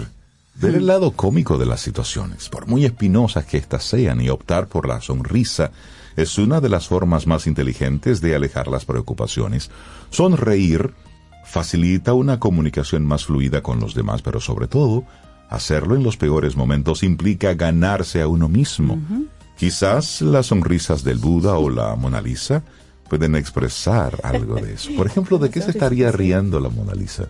Ver 0.55 0.77
el 0.77 0.87
lado 0.87 1.11
cómico 1.13 1.59
de 1.59 1.67
las 1.67 1.81
situaciones, 1.81 2.49
por 2.51 2.69
muy 2.69 2.85
espinosas 2.85 3.47
que 3.47 3.57
éstas 3.57 3.83
sean, 3.83 4.21
y 4.21 4.29
optar 4.29 4.69
por 4.69 4.87
la 4.87 5.01
sonrisa 5.01 5.73
es 6.17 6.39
una 6.39 6.61
de 6.61 6.69
las 6.69 6.89
formas 6.89 7.27
más 7.27 7.47
inteligentes 7.47 8.21
de 8.21 8.35
alejar 8.35 8.69
las 8.69 8.85
preocupaciones. 8.85 9.71
Sonreír 10.11 10.95
facilita 11.45 12.15
una 12.15 12.39
comunicación 12.39 13.05
más 13.05 13.27
fluida 13.27 13.63
con 13.63 13.81
los 13.81 13.95
demás, 13.95 14.23
pero 14.23 14.41
sobre 14.41 14.69
todo, 14.69 15.05
hacerlo 15.49 15.97
en 15.97 16.03
los 16.03 16.17
peores 16.17 16.57
momentos 16.57 17.03
implica 17.03 17.55
ganarse 17.55 18.23
a 18.23 18.29
uno 18.29 18.49
mismo. 18.49 18.99
Quizás 19.57 20.23
las 20.23 20.47
sonrisas 20.47 21.05
del 21.05 21.19
Buda 21.19 21.57
o 21.57 21.69
la 21.69 21.95
Mona 21.95 22.21
Lisa 22.21 22.63
pueden 23.09 23.37
expresar 23.37 24.19
algo 24.23 24.57
de 24.57 24.75
eso. 24.75 24.91
Por 24.97 25.07
ejemplo, 25.07 25.39
¿de 25.39 25.51
qué 25.51 25.61
se 25.61 25.71
estaría 25.73 26.11
riendo 26.11 26.59
la 26.61 26.71
Mona 26.71 26.95
Lisa? 26.95 27.29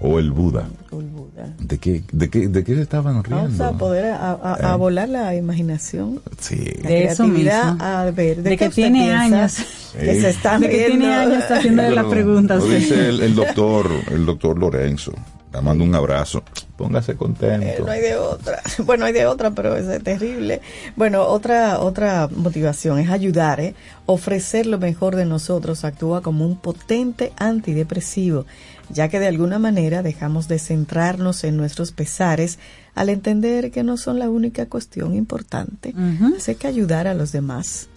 O 0.00 0.18
el 0.18 0.30
Buda. 0.30 0.68
El 0.92 1.06
Buda. 1.08 1.54
¿De 1.58 1.78
qué, 1.78 2.02
de 2.12 2.30
qué, 2.30 2.48
de 2.48 2.62
qué 2.64 2.74
se 2.76 2.82
estaban 2.82 3.22
riendo? 3.24 3.44
Vamos 3.48 3.60
a 3.60 3.72
poder 3.78 4.06
a, 4.12 4.30
a- 4.32 4.70
a 4.70 4.74
Eh. 4.74 4.76
volar 4.76 5.08
la 5.08 5.34
imaginación. 5.34 6.20
Sí. 6.38 6.56
La 6.82 6.88
De 6.90 7.04
eso 7.04 7.24
creatividad, 7.24 7.72
mismo. 7.72 7.84
a 7.84 8.10
ver, 8.10 8.42
¿de, 8.42 8.56
que 8.56 8.68
tiene 8.70 9.12
años. 9.12 9.56
Que 9.98 10.14
Sí. 10.14 10.20
se 10.20 10.30
están 10.30 10.60
De 10.60 10.68
que 10.68 10.86
tiene 10.86 11.14
años 11.14 11.38
está 11.42 11.56
haciendo 11.58 11.82
la 11.82 11.88
Pero 12.02 12.10
pregunta 12.10 12.54
a 12.54 12.56
lo 12.58 12.64
usted. 12.64 12.78
dice 12.78 13.08
el, 13.08 13.20
el 13.20 13.34
doctor, 13.34 13.90
el 14.12 14.24
doctor 14.26 14.58
Lorenzo. 14.58 15.12
Le 15.52 15.62
mando 15.62 15.82
un 15.82 15.94
abrazo. 15.94 16.42
Póngase 16.76 17.12
Eh, 17.12 17.16
contento. 17.16 17.84
no 17.86 17.90
hay 17.90 18.00
de 18.02 18.16
otra. 18.16 18.60
Bueno, 18.84 19.06
hay 19.06 19.12
de 19.14 19.26
otra, 19.26 19.50
pero 19.52 19.76
es 19.76 20.02
terrible. 20.04 20.60
Bueno, 20.94 21.22
otra 21.22 21.78
otra 21.80 22.28
motivación 22.32 22.98
es 22.98 23.08
ayudar, 23.10 23.58
¿eh? 23.58 23.74
Ofrecer 24.06 24.66
lo 24.66 24.78
mejor 24.78 25.16
de 25.16 25.24
nosotros 25.24 25.84
actúa 25.84 26.20
como 26.20 26.44
un 26.46 26.56
potente 26.56 27.32
antidepresivo, 27.38 28.44
ya 28.90 29.08
que 29.08 29.20
de 29.20 29.28
alguna 29.28 29.58
manera 29.58 30.02
dejamos 30.02 30.48
de 30.48 30.58
centrarnos 30.58 31.44
en 31.44 31.56
nuestros 31.56 31.92
pesares 31.92 32.58
al 32.94 33.08
entender 33.08 33.70
que 33.70 33.82
no 33.82 33.96
son 33.96 34.18
la 34.18 34.30
única 34.30 34.66
cuestión 34.66 35.14
importante. 35.14 35.94
Así 36.36 36.54
que 36.54 36.66
ayudar 36.66 37.06
a 37.06 37.14
los 37.14 37.32
demás. 37.32 37.88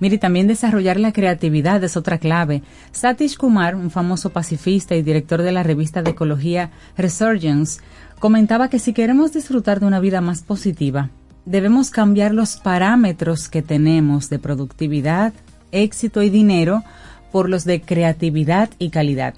Mire, 0.00 0.18
también 0.18 0.46
desarrollar 0.46 0.98
la 0.98 1.12
creatividad 1.12 1.82
es 1.84 1.96
otra 1.96 2.18
clave. 2.18 2.62
Satish 2.92 3.36
Kumar, 3.36 3.74
un 3.74 3.90
famoso 3.90 4.30
pacifista 4.30 4.94
y 4.94 5.02
director 5.02 5.42
de 5.42 5.52
la 5.52 5.62
revista 5.62 6.02
de 6.02 6.10
ecología 6.10 6.70
Resurgence, 6.96 7.80
comentaba 8.18 8.68
que 8.68 8.78
si 8.78 8.92
queremos 8.92 9.32
disfrutar 9.32 9.80
de 9.80 9.86
una 9.86 10.00
vida 10.00 10.20
más 10.20 10.42
positiva, 10.42 11.10
debemos 11.44 11.90
cambiar 11.90 12.34
los 12.34 12.56
parámetros 12.56 13.48
que 13.48 13.62
tenemos 13.62 14.30
de 14.30 14.38
productividad, 14.38 15.32
éxito 15.72 16.22
y 16.22 16.30
dinero 16.30 16.82
por 17.30 17.48
los 17.48 17.64
de 17.64 17.80
creatividad 17.80 18.70
y 18.78 18.90
calidad. 18.90 19.34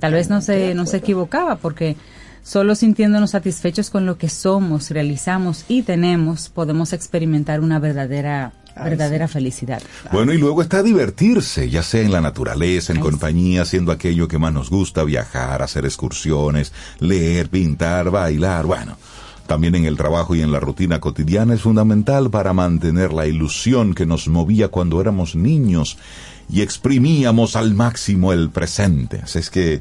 Tal 0.00 0.12
vez 0.12 0.30
no 0.30 0.40
se, 0.40 0.74
no 0.74 0.86
se 0.86 0.98
equivocaba 0.98 1.56
porque 1.56 1.96
solo 2.42 2.74
sintiéndonos 2.74 3.30
satisfechos 3.30 3.90
con 3.90 4.06
lo 4.06 4.18
que 4.18 4.28
somos, 4.28 4.90
realizamos 4.90 5.64
y 5.68 5.82
tenemos, 5.82 6.48
podemos 6.48 6.92
experimentar 6.92 7.60
una 7.60 7.78
verdadera 7.78 8.52
verdadera 8.76 9.28
felicidad. 9.28 9.80
Bueno, 10.10 10.32
y 10.32 10.38
luego 10.38 10.60
está 10.60 10.82
divertirse, 10.82 11.70
ya 11.70 11.84
sea 11.84 12.02
en 12.02 12.10
la 12.10 12.20
naturaleza, 12.20 12.92
en 12.92 12.98
compañía, 12.98 13.62
haciendo 13.62 13.92
aquello 13.92 14.26
que 14.26 14.38
más 14.38 14.52
nos 14.52 14.68
gusta, 14.68 15.04
viajar, 15.04 15.62
hacer 15.62 15.84
excursiones, 15.84 16.72
leer, 16.98 17.48
pintar, 17.48 18.10
bailar, 18.10 18.66
bueno. 18.66 18.96
También 19.46 19.74
en 19.74 19.84
el 19.84 19.96
trabajo 19.96 20.34
y 20.34 20.40
en 20.40 20.52
la 20.52 20.58
rutina 20.58 21.00
cotidiana 21.00 21.54
es 21.54 21.60
fundamental 21.60 22.30
para 22.30 22.54
mantener 22.54 23.12
la 23.12 23.26
ilusión 23.26 23.94
que 23.94 24.06
nos 24.06 24.26
movía 24.26 24.68
cuando 24.68 25.00
éramos 25.00 25.36
niños 25.36 25.98
y 26.50 26.62
exprimíamos 26.62 27.56
al 27.56 27.74
máximo 27.74 28.32
el 28.32 28.50
presente. 28.50 29.20
Así 29.22 29.38
es 29.38 29.50
que 29.50 29.80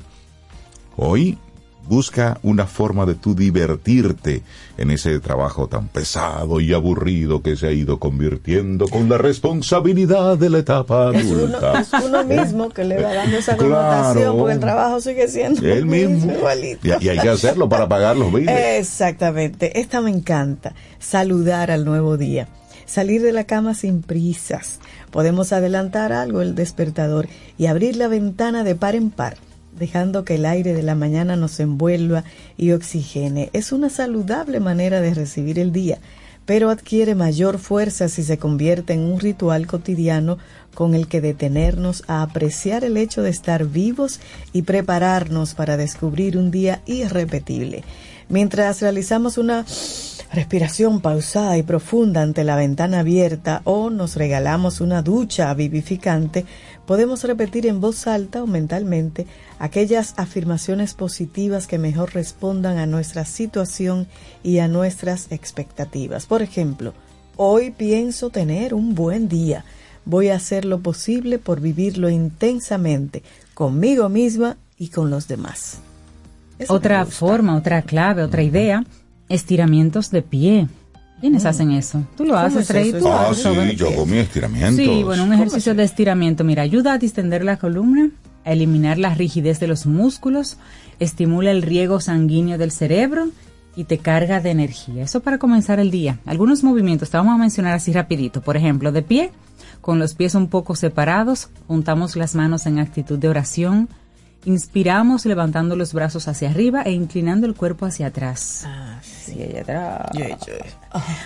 hoy 0.97 1.37
busca 1.85 2.39
una 2.43 2.65
forma 2.65 3.05
de 3.05 3.13
tú 3.15 3.35
divertirte 3.35 4.41
en 4.77 4.89
ese 4.89 5.19
trabajo 5.19 5.67
tan 5.67 5.89
pesado 5.89 6.61
y 6.61 6.73
aburrido 6.73 7.41
que 7.41 7.57
se 7.57 7.67
ha 7.67 7.71
ido 7.73 7.99
convirtiendo 7.99 8.87
con 8.87 9.09
la 9.09 9.17
responsabilidad 9.17 10.37
de 10.37 10.49
la 10.49 10.59
etapa 10.59 11.11
Es 11.13 11.25
uno, 11.25 11.39
adulta. 11.57 11.81
es 11.81 11.89
uno 12.05 12.23
mismo 12.23 12.69
que 12.69 12.85
le 12.85 13.03
va 13.03 13.13
dando 13.13 13.37
esa 13.37 13.57
Claro. 13.57 13.73
connotación 13.75 14.37
porque 14.37 14.53
el 14.53 14.59
trabajo 14.61 15.01
sigue 15.01 15.27
siendo 15.27 15.59
El 15.61 15.71
el 15.79 15.85
mismo. 15.85 16.31
igualito. 16.31 16.87
Y, 16.87 17.05
y 17.05 17.09
hay 17.09 17.19
que 17.19 17.29
hacerlo 17.29 17.67
para 17.67 17.89
pagar 17.89 18.15
los 18.15 18.31
biles. 18.31 18.79
Exactamente. 18.79 19.77
Esta 19.81 19.99
me 19.99 20.09
encanta. 20.09 20.73
Saludar 20.99 21.69
al 21.69 21.83
nuevo 21.83 22.15
día. 22.15 22.47
Salir 22.93 23.23
de 23.23 23.31
la 23.31 23.45
cama 23.45 23.73
sin 23.73 24.03
prisas. 24.03 24.77
Podemos 25.09 25.51
adelantar 25.51 26.13
algo 26.13 26.43
el 26.43 26.53
despertador 26.53 27.27
y 27.57 27.65
abrir 27.65 27.95
la 27.95 28.07
ventana 28.07 28.63
de 28.63 28.75
par 28.75 28.93
en 28.93 29.09
par, 29.09 29.35
dejando 29.75 30.23
que 30.23 30.35
el 30.35 30.45
aire 30.45 30.75
de 30.75 30.83
la 30.83 30.93
mañana 30.93 31.35
nos 31.35 31.59
envuelva 31.59 32.23
y 32.55 32.69
oxigene. 32.69 33.49
Es 33.51 33.71
una 33.71 33.89
saludable 33.89 34.59
manera 34.59 35.01
de 35.01 35.15
recibir 35.15 35.57
el 35.57 35.71
día, 35.71 35.97
pero 36.45 36.69
adquiere 36.69 37.15
mayor 37.15 37.57
fuerza 37.57 38.09
si 38.09 38.21
se 38.21 38.37
convierte 38.37 38.93
en 38.93 38.99
un 38.99 39.19
ritual 39.19 39.65
cotidiano 39.65 40.37
con 40.75 40.93
el 40.93 41.07
que 41.07 41.19
detenernos 41.19 42.03
a 42.05 42.21
apreciar 42.21 42.83
el 42.83 42.97
hecho 42.97 43.23
de 43.23 43.31
estar 43.31 43.65
vivos 43.65 44.19
y 44.53 44.61
prepararnos 44.61 45.55
para 45.55 45.77
descubrir 45.77 46.37
un 46.37 46.51
día 46.51 46.83
irrepetible. 46.85 47.83
Mientras 48.33 48.81
realizamos 48.81 49.37
una 49.37 49.63
respiración 50.33 51.01
pausada 51.01 51.55
y 51.55 51.61
profunda 51.61 52.23
ante 52.23 52.43
la 52.43 52.55
ventana 52.55 53.01
abierta 53.01 53.61
o 53.63 53.91
nos 53.91 54.15
regalamos 54.15 54.81
una 54.81 55.03
ducha 55.03 55.53
vivificante, 55.53 56.43
podemos 56.87 57.23
repetir 57.25 57.67
en 57.67 57.79
voz 57.79 58.07
alta 58.07 58.41
o 58.41 58.47
mentalmente 58.47 59.27
aquellas 59.59 60.15
afirmaciones 60.17 60.95
positivas 60.95 61.67
que 61.67 61.77
mejor 61.77 62.15
respondan 62.15 62.79
a 62.79 62.87
nuestra 62.87 63.23
situación 63.23 64.07
y 64.41 64.57
a 64.57 64.67
nuestras 64.67 65.31
expectativas. 65.31 66.25
Por 66.25 66.41
ejemplo, 66.41 66.95
hoy 67.37 67.69
pienso 67.69 68.31
tener 68.31 68.73
un 68.73 68.95
buen 68.95 69.29
día. 69.29 69.63
Voy 70.05 70.29
a 70.29 70.37
hacer 70.37 70.65
lo 70.65 70.79
posible 70.79 71.37
por 71.37 71.61
vivirlo 71.61 72.09
intensamente, 72.09 73.21
conmigo 73.53 74.09
misma 74.09 74.57
y 74.79 74.87
con 74.87 75.11
los 75.11 75.27
demás. 75.27 75.77
Eso 76.59 76.73
Otra 76.73 77.05
forma, 77.05 77.55
otra 77.55 77.81
clave, 77.81 78.23
otra 78.23 78.43
idea, 78.43 78.83
estiramientos 79.29 80.11
de 80.11 80.21
pie. 80.21 80.67
¿Quiénes 81.19 81.45
hacen 81.45 81.71
eso? 81.71 82.03
¿Tú 82.17 82.25
lo 82.25 82.33
¿Cómo 82.33 82.45
haces, 82.45 82.69
es 82.69 82.69
Rey? 82.69 82.93
Ah, 83.05 83.29
haces 83.29 83.45
eso, 83.45 83.53
sí, 83.53 83.75
yo 83.75 83.87
hago 83.87 84.05
mi 84.05 84.17
estiramiento. 84.17 84.75
Sí, 84.75 85.03
bueno, 85.03 85.23
un 85.23 85.31
ejercicio 85.31 85.73
de 85.73 85.83
estiramiento, 85.83 86.43
mira, 86.43 86.63
ayuda 86.63 86.93
a 86.93 86.97
distender 86.97 87.45
la 87.45 87.57
columna, 87.57 88.09
a 88.43 88.51
eliminar 88.51 88.97
la 88.97 89.15
rigidez 89.15 89.59
de 89.61 89.67
los 89.67 89.85
músculos, 89.85 90.57
estimula 90.99 91.51
el 91.51 91.61
riego 91.61 92.01
sanguíneo 92.01 92.57
del 92.57 92.71
cerebro 92.71 93.29
y 93.75 93.85
te 93.85 93.99
carga 93.99 94.41
de 94.41 94.51
energía. 94.51 95.03
Eso 95.03 95.21
para 95.21 95.37
comenzar 95.37 95.79
el 95.79 95.91
día. 95.91 96.19
Algunos 96.25 96.63
movimientos, 96.63 97.09
te 97.09 97.17
vamos 97.17 97.35
a 97.35 97.37
mencionar 97.37 97.73
así 97.73 97.93
rapidito. 97.93 98.41
Por 98.41 98.57
ejemplo, 98.57 98.91
de 98.91 99.01
pie, 99.01 99.31
con 99.81 99.99
los 99.99 100.15
pies 100.15 100.35
un 100.35 100.49
poco 100.49 100.75
separados, 100.75 101.49
juntamos 101.67 102.15
las 102.15 102.35
manos 102.35 102.65
en 102.65 102.79
actitud 102.79 103.17
de 103.17 103.29
oración, 103.29 103.89
inspiramos 104.45 105.25
levantando 105.25 105.75
los 105.75 105.93
brazos 105.93 106.27
hacia 106.27 106.49
arriba 106.49 106.83
e 106.83 106.91
inclinando 106.91 107.47
el 107.47 107.55
cuerpo 107.55 107.85
hacia 107.85 108.07
atrás. 108.07 108.63
Ah, 108.65 108.99
sí. 109.01 109.41
Allá 109.41 109.61
atrás 109.61 110.01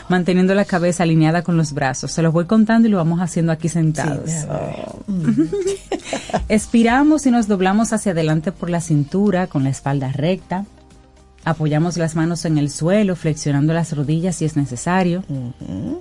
manteniendo 0.09 0.53
la 0.55 0.65
cabeza 0.65 1.03
alineada 1.03 1.41
con 1.41 1.57
los 1.57 1.73
brazos. 1.73 2.11
Se 2.11 2.21
los 2.21 2.33
voy 2.33 2.45
contando 2.45 2.87
y 2.87 2.91
lo 2.91 2.97
vamos 2.97 3.19
haciendo 3.21 3.51
aquí 3.51 3.69
sentados. 3.69 4.29
Sí, 4.29 4.47
déjame 4.47 5.49
Expiramos 6.49 7.25
y 7.25 7.31
nos 7.31 7.47
doblamos 7.47 7.93
hacia 7.93 8.11
adelante 8.11 8.51
por 8.51 8.69
la 8.69 8.81
cintura 8.81 9.47
con 9.47 9.63
la 9.63 9.69
espalda 9.69 10.11
recta. 10.11 10.65
Apoyamos 11.43 11.95
las 11.95 12.15
manos 12.15 12.43
en 12.43 12.57
el 12.57 12.69
suelo, 12.69 13.15
flexionando 13.15 13.73
las 13.73 13.95
rodillas 13.95 14.35
si 14.35 14.45
es 14.45 14.57
necesario. 14.57 15.23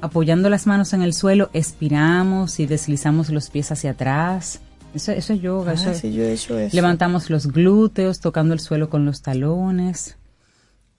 Apoyando 0.00 0.50
las 0.50 0.66
manos 0.66 0.92
en 0.92 1.02
el 1.02 1.12
suelo, 1.12 1.50
expiramos 1.52 2.58
y 2.58 2.66
deslizamos 2.66 3.30
los 3.30 3.50
pies 3.50 3.70
hacia 3.70 3.92
atrás. 3.92 4.60
Eso, 4.96 5.12
eso 5.12 5.32
es 5.34 5.40
yoga. 5.40 5.74
eso 5.74 5.88
Ah, 5.88 5.92
es- 5.92 5.98
sí, 5.98 6.12
yo 6.12 6.22
he 6.24 6.32
hecho 6.32 6.58
eso. 6.58 6.74
Levantamos 6.74 7.30
los 7.30 7.46
glúteos, 7.48 8.20
tocando 8.20 8.54
el 8.54 8.60
suelo 8.60 8.88
con 8.90 9.04
los 9.04 9.22
talones. 9.22 10.16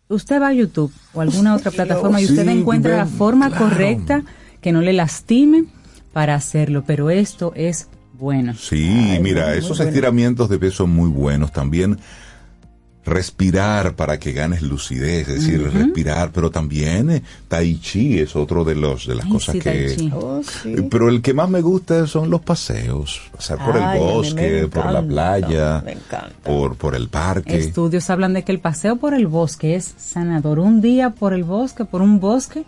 Usted 0.09 0.39
va 0.41 0.47
a 0.49 0.53
YouTube 0.53 0.93
o 1.13 1.21
alguna 1.21 1.55
otra 1.55 1.71
plataforma 1.71 2.21
y 2.21 2.25
usted 2.25 2.43
Sí, 2.45 2.49
encuentra 2.51 2.95
la 2.95 3.05
forma 3.05 3.49
claro. 3.49 3.65
correcta 3.65 4.23
que 4.61 4.71
no 4.71 4.81
le 4.81 4.93
lastime 4.93 5.65
para 6.13 6.35
hacerlo, 6.35 6.83
pero 6.87 7.09
esto 7.09 7.51
es 7.55 7.89
bueno. 8.17 8.53
Sí, 8.55 9.17
mira, 9.21 9.53
esos 9.55 9.79
estiramientos 9.79 10.49
de 10.49 10.57
pie 10.57 10.71
son 10.71 10.89
muy 10.91 11.09
buenos 11.09 11.51
también. 11.51 11.99
Respirar 13.07 13.95
para 13.95 14.19
que 14.19 14.33
ganes 14.33 14.61
lucidez, 14.61 15.29
es 15.29 15.35
decir, 15.35 15.71
respirar, 15.71 16.31
pero 16.33 16.51
también 16.51 17.09
eh, 17.09 17.23
Tai 17.47 17.79
Chi 17.79 18.19
es 18.19 18.35
otro 18.35 18.65
de 18.65 18.75
los 18.75 19.07
de 19.07 19.15
las 19.15 19.25
Ay, 19.25 19.31
cosas 19.31 19.53
sí, 19.53 19.61
Tai 19.61 19.73
que 19.77 19.95
Chi. 19.95 20.11
Oh, 20.13 20.41
sí. 20.43 20.73
Eh, 20.73 20.87
Pero 20.91 21.07
el 21.07 21.21
que 21.21 21.33
más 21.33 21.49
me 21.49 21.61
gusta 21.61 22.05
son 22.05 22.29
los 22.29 22.41
paseos, 22.41 23.21
pasar 23.33 23.63
por 23.65 23.77
Ay, 23.77 23.97
el 23.97 24.03
bosque, 24.03 24.67
por 24.67 24.91
la 24.91 25.01
playa, 25.01 25.83
por 26.43 26.75
por 26.75 26.95
el 26.95 27.07
parque. 27.07 27.57
Estudios 27.57 28.09
hablan 28.09 28.33
de 28.33 28.43
que 28.43 28.51
el 28.51 28.59
paseo 28.59 28.97
por 28.97 29.13
el 29.13 29.27
bosque 29.27 29.75
es 29.75 29.93
sanador. 29.97 30.59
Un 30.59 30.81
día 30.81 31.11
por 31.11 31.31
el 31.33 31.45
bosque, 31.45 31.85
por 31.85 32.01
un 32.01 32.19
bosque, 32.19 32.65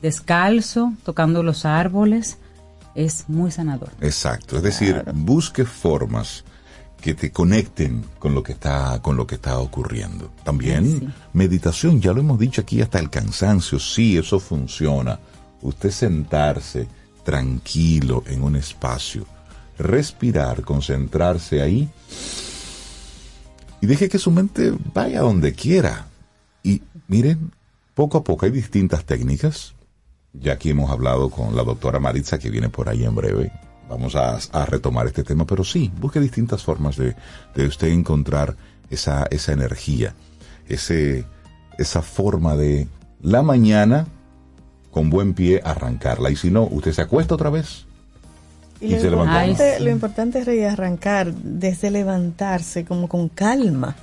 descalzo, 0.00 0.94
tocando 1.04 1.42
los 1.42 1.66
árboles, 1.66 2.38
es 2.94 3.28
muy 3.28 3.50
sanador. 3.50 3.90
Exacto, 4.00 4.56
es 4.56 4.62
decir, 4.62 5.04
busque 5.12 5.66
formas 5.66 6.44
que 7.06 7.14
te 7.14 7.30
conecten 7.30 8.04
con 8.18 8.34
lo 8.34 8.42
que 8.42 8.50
está 8.50 9.00
con 9.00 9.16
lo 9.16 9.28
que 9.28 9.36
está 9.36 9.60
ocurriendo. 9.60 10.32
También 10.42 10.98
sí. 10.98 11.08
meditación, 11.34 12.00
ya 12.00 12.12
lo 12.12 12.18
hemos 12.18 12.36
dicho 12.36 12.62
aquí 12.62 12.82
hasta 12.82 12.98
el 12.98 13.10
cansancio, 13.10 13.78
sí, 13.78 14.18
eso 14.18 14.40
funciona. 14.40 15.20
Usted 15.62 15.92
sentarse 15.92 16.88
tranquilo 17.22 18.24
en 18.26 18.42
un 18.42 18.56
espacio, 18.56 19.24
respirar, 19.78 20.62
concentrarse 20.62 21.62
ahí 21.62 21.88
y 23.80 23.86
deje 23.86 24.08
que 24.08 24.18
su 24.18 24.32
mente 24.32 24.72
vaya 24.92 25.20
donde 25.20 25.52
quiera. 25.52 26.08
Y 26.64 26.82
miren, 27.06 27.52
poco 27.94 28.18
a 28.18 28.24
poco 28.24 28.46
hay 28.46 28.50
distintas 28.50 29.04
técnicas. 29.04 29.76
Ya 30.32 30.54
aquí 30.54 30.70
hemos 30.70 30.90
hablado 30.90 31.30
con 31.30 31.54
la 31.54 31.62
doctora 31.62 32.00
Maritza, 32.00 32.40
que 32.40 32.50
viene 32.50 32.68
por 32.68 32.88
ahí 32.88 33.04
en 33.04 33.14
breve. 33.14 33.52
Vamos 33.88 34.16
a, 34.16 34.38
a 34.52 34.66
retomar 34.66 35.06
este 35.06 35.22
tema, 35.22 35.46
pero 35.46 35.64
sí, 35.64 35.92
busque 36.00 36.20
distintas 36.20 36.62
formas 36.62 36.96
de, 36.96 37.14
de 37.54 37.66
usted 37.66 37.88
encontrar 37.88 38.56
esa, 38.90 39.26
esa 39.30 39.52
energía, 39.52 40.14
ese, 40.68 41.24
esa 41.78 42.02
forma 42.02 42.56
de 42.56 42.88
la 43.22 43.42
mañana 43.42 44.06
con 44.90 45.10
buen 45.10 45.34
pie 45.34 45.60
arrancarla. 45.64 46.30
Y 46.30 46.36
si 46.36 46.50
no, 46.50 46.64
usted 46.64 46.92
se 46.92 47.02
acuesta 47.02 47.34
otra 47.34 47.50
vez. 47.50 47.84
Y 48.80 48.86
Y 48.86 48.90
lo, 48.90 49.00
se 49.00 49.06
importante, 49.08 49.80
lo 49.80 49.90
importante 49.90 50.38
es 50.40 50.46
rearrancar 50.46 51.32
desde 51.32 51.90
levantarse 51.90 52.84
como 52.84 53.08
con 53.08 53.28
calma. 53.28 53.96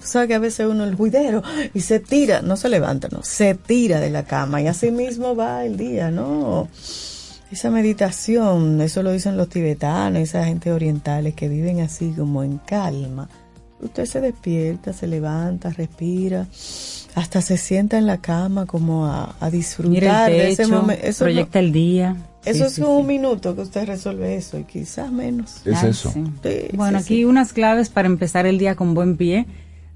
Tú 0.00 0.06
sabes 0.06 0.28
que 0.28 0.34
a 0.34 0.38
veces 0.38 0.66
uno 0.66 0.84
el 0.84 0.94
juidero 0.94 1.42
y 1.72 1.80
se 1.80 2.00
tira, 2.00 2.42
no 2.42 2.56
se 2.56 2.68
levanta, 2.68 3.08
no, 3.10 3.22
se 3.22 3.54
tira 3.54 3.98
de 3.98 4.10
la 4.10 4.24
cama 4.24 4.60
y 4.60 4.66
así 4.66 4.90
mismo 4.90 5.34
va 5.34 5.64
el 5.64 5.76
día, 5.76 6.10
¿no? 6.10 6.68
Esa 7.52 7.70
meditación, 7.70 8.80
eso 8.80 9.02
lo 9.02 9.12
dicen 9.12 9.36
los 9.36 9.48
tibetanos, 9.48 10.20
esa 10.20 10.44
gente 10.44 10.72
orientales 10.72 11.34
que 11.34 11.48
viven 11.48 11.80
así 11.80 12.12
como 12.16 12.42
en 12.42 12.58
calma. 12.58 13.28
Usted 13.80 14.04
se 14.06 14.20
despierta, 14.20 14.92
se 14.92 15.06
levanta, 15.06 15.70
respira, 15.70 16.46
hasta 17.14 17.40
se 17.42 17.56
sienta 17.56 17.98
en 17.98 18.06
la 18.06 18.18
cama 18.18 18.66
como 18.66 19.06
a, 19.06 19.36
a 19.38 19.50
disfrutar 19.50 20.30
de 20.30 20.50
ese 20.50 20.66
momento. 20.66 21.04
Eso 21.04 21.24
no- 21.24 21.30
proyecta 21.30 21.58
el 21.60 21.72
día. 21.72 22.16
eso 22.44 22.60
Sí, 22.60 22.64
es 22.64 22.72
sí, 22.74 22.82
un 22.82 23.02
sí. 23.02 23.06
minuto 23.06 23.54
que 23.54 23.62
usted 23.62 23.86
resuelve 23.86 24.34
eso 24.36 24.58
y 24.58 24.64
quizás 24.64 25.12
menos. 25.12 25.60
Es 25.66 25.82
eso. 25.84 26.10
sí. 26.10 26.24
Sí, 26.42 26.76
Bueno, 26.76 26.98
sí, 26.98 27.04
aquí 27.04 27.14
sí. 27.18 27.24
unas 27.26 27.52
claves 27.52 27.90
para 27.90 28.06
empezar 28.08 28.46
el 28.46 28.58
día 28.58 28.74
con 28.74 28.94
buen 28.94 29.16
pie 29.16 29.46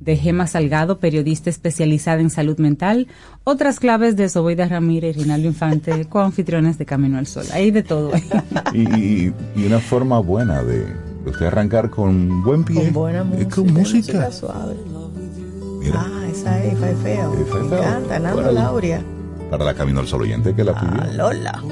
de 0.01 0.17
Gema 0.17 0.47
Salgado, 0.47 0.99
periodista 0.99 1.51
especializada 1.51 2.21
en 2.21 2.31
salud 2.31 2.59
mental. 2.59 3.07
Otras 3.45 3.79
claves 3.81 4.17
de 4.17 4.29
Soboida 4.29 4.67
Ramírez 4.67 5.17
y 5.17 5.23
Rinaldo 5.23 5.49
Infante, 5.49 6.05
coanfitriones 6.09 6.79
de 6.79 6.87
Camino 6.87 7.19
al 7.19 7.27
Sol. 7.27 7.45
Hay 7.53 7.71
de 7.71 7.83
todo. 7.83 8.11
Y, 8.75 8.81
y- 8.81 9.35
y 9.57 9.67
una 9.67 9.79
forma 9.81 10.19
buena 10.21 10.63
de, 10.63 10.87
usted 11.27 11.47
arrancar 11.47 11.91
con 11.91 12.43
buen 12.43 12.65
pie. 12.65 12.85
Con 12.85 12.93
buena 12.93 13.25
música. 13.25 13.55
con 13.57 13.73
música. 13.73 13.99
música 13.99 14.33
suave. 14.33 14.75
Mira, 15.81 16.01
Ah, 16.07 16.27
esa 16.31 16.63
es, 16.65 16.79
fue 16.79 16.95
feo. 16.97 17.35
Sí, 17.37 17.45
fue 17.49 17.63
Me 17.63 17.69
feo. 17.71 17.79
encanta, 17.79 18.19
Nando. 18.19 18.53
Lauria. 18.53 19.03
para 19.51 19.65
la 19.65 19.75
Camino 19.75 20.01
al 20.01 20.07
Sol 20.07 20.23
oyente 20.23 20.55
que 20.55 20.63
la 20.65 20.79
pidió. 20.79 21.01
Ah, 21.03 21.07
Lola. 21.15 21.63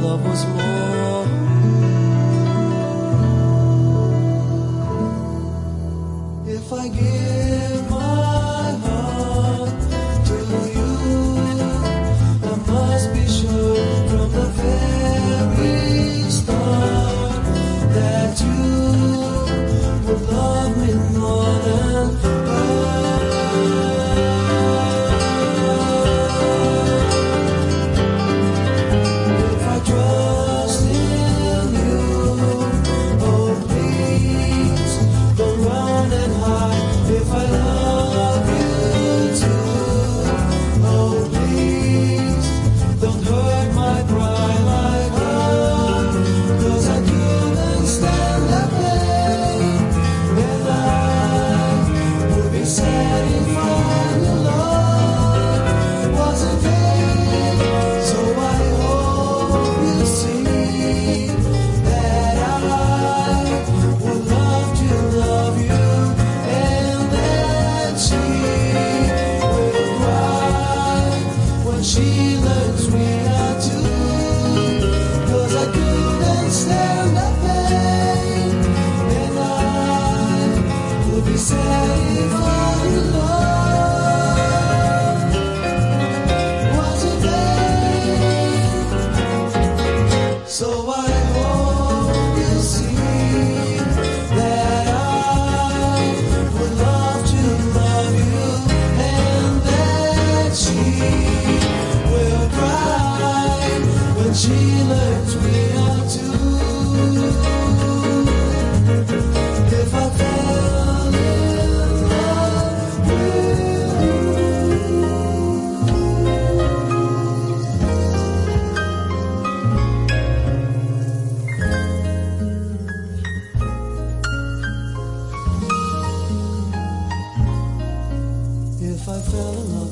Love 0.00 0.24
was 0.24 0.46
more. 0.46 0.99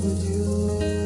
With 0.03 0.31
you, 0.31 0.98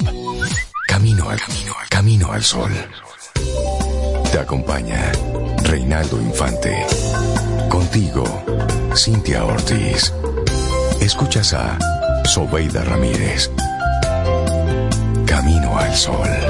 Camino 0.87 1.31
al 1.31 1.41
camino, 1.41 1.73
al 1.81 1.89
camino 1.89 2.31
al 2.31 2.43
sol. 2.43 2.71
Te 4.31 4.37
acompaña 4.37 5.11
Reinaldo 5.63 6.21
Infante. 6.21 6.85
Contigo, 7.67 8.45
Cintia 8.95 9.43
Ortiz. 9.43 10.13
Escuchas 11.01 11.53
a 11.53 11.79
Sobeida 12.23 12.83
Ramírez. 12.83 13.49
Camino 15.25 15.79
al 15.79 15.95
sol. 15.95 16.46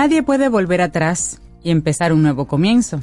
Nadie 0.00 0.22
puede 0.22 0.48
volver 0.48 0.80
atrás 0.80 1.42
y 1.62 1.70
empezar 1.70 2.14
un 2.14 2.22
nuevo 2.22 2.46
comienzo, 2.46 3.02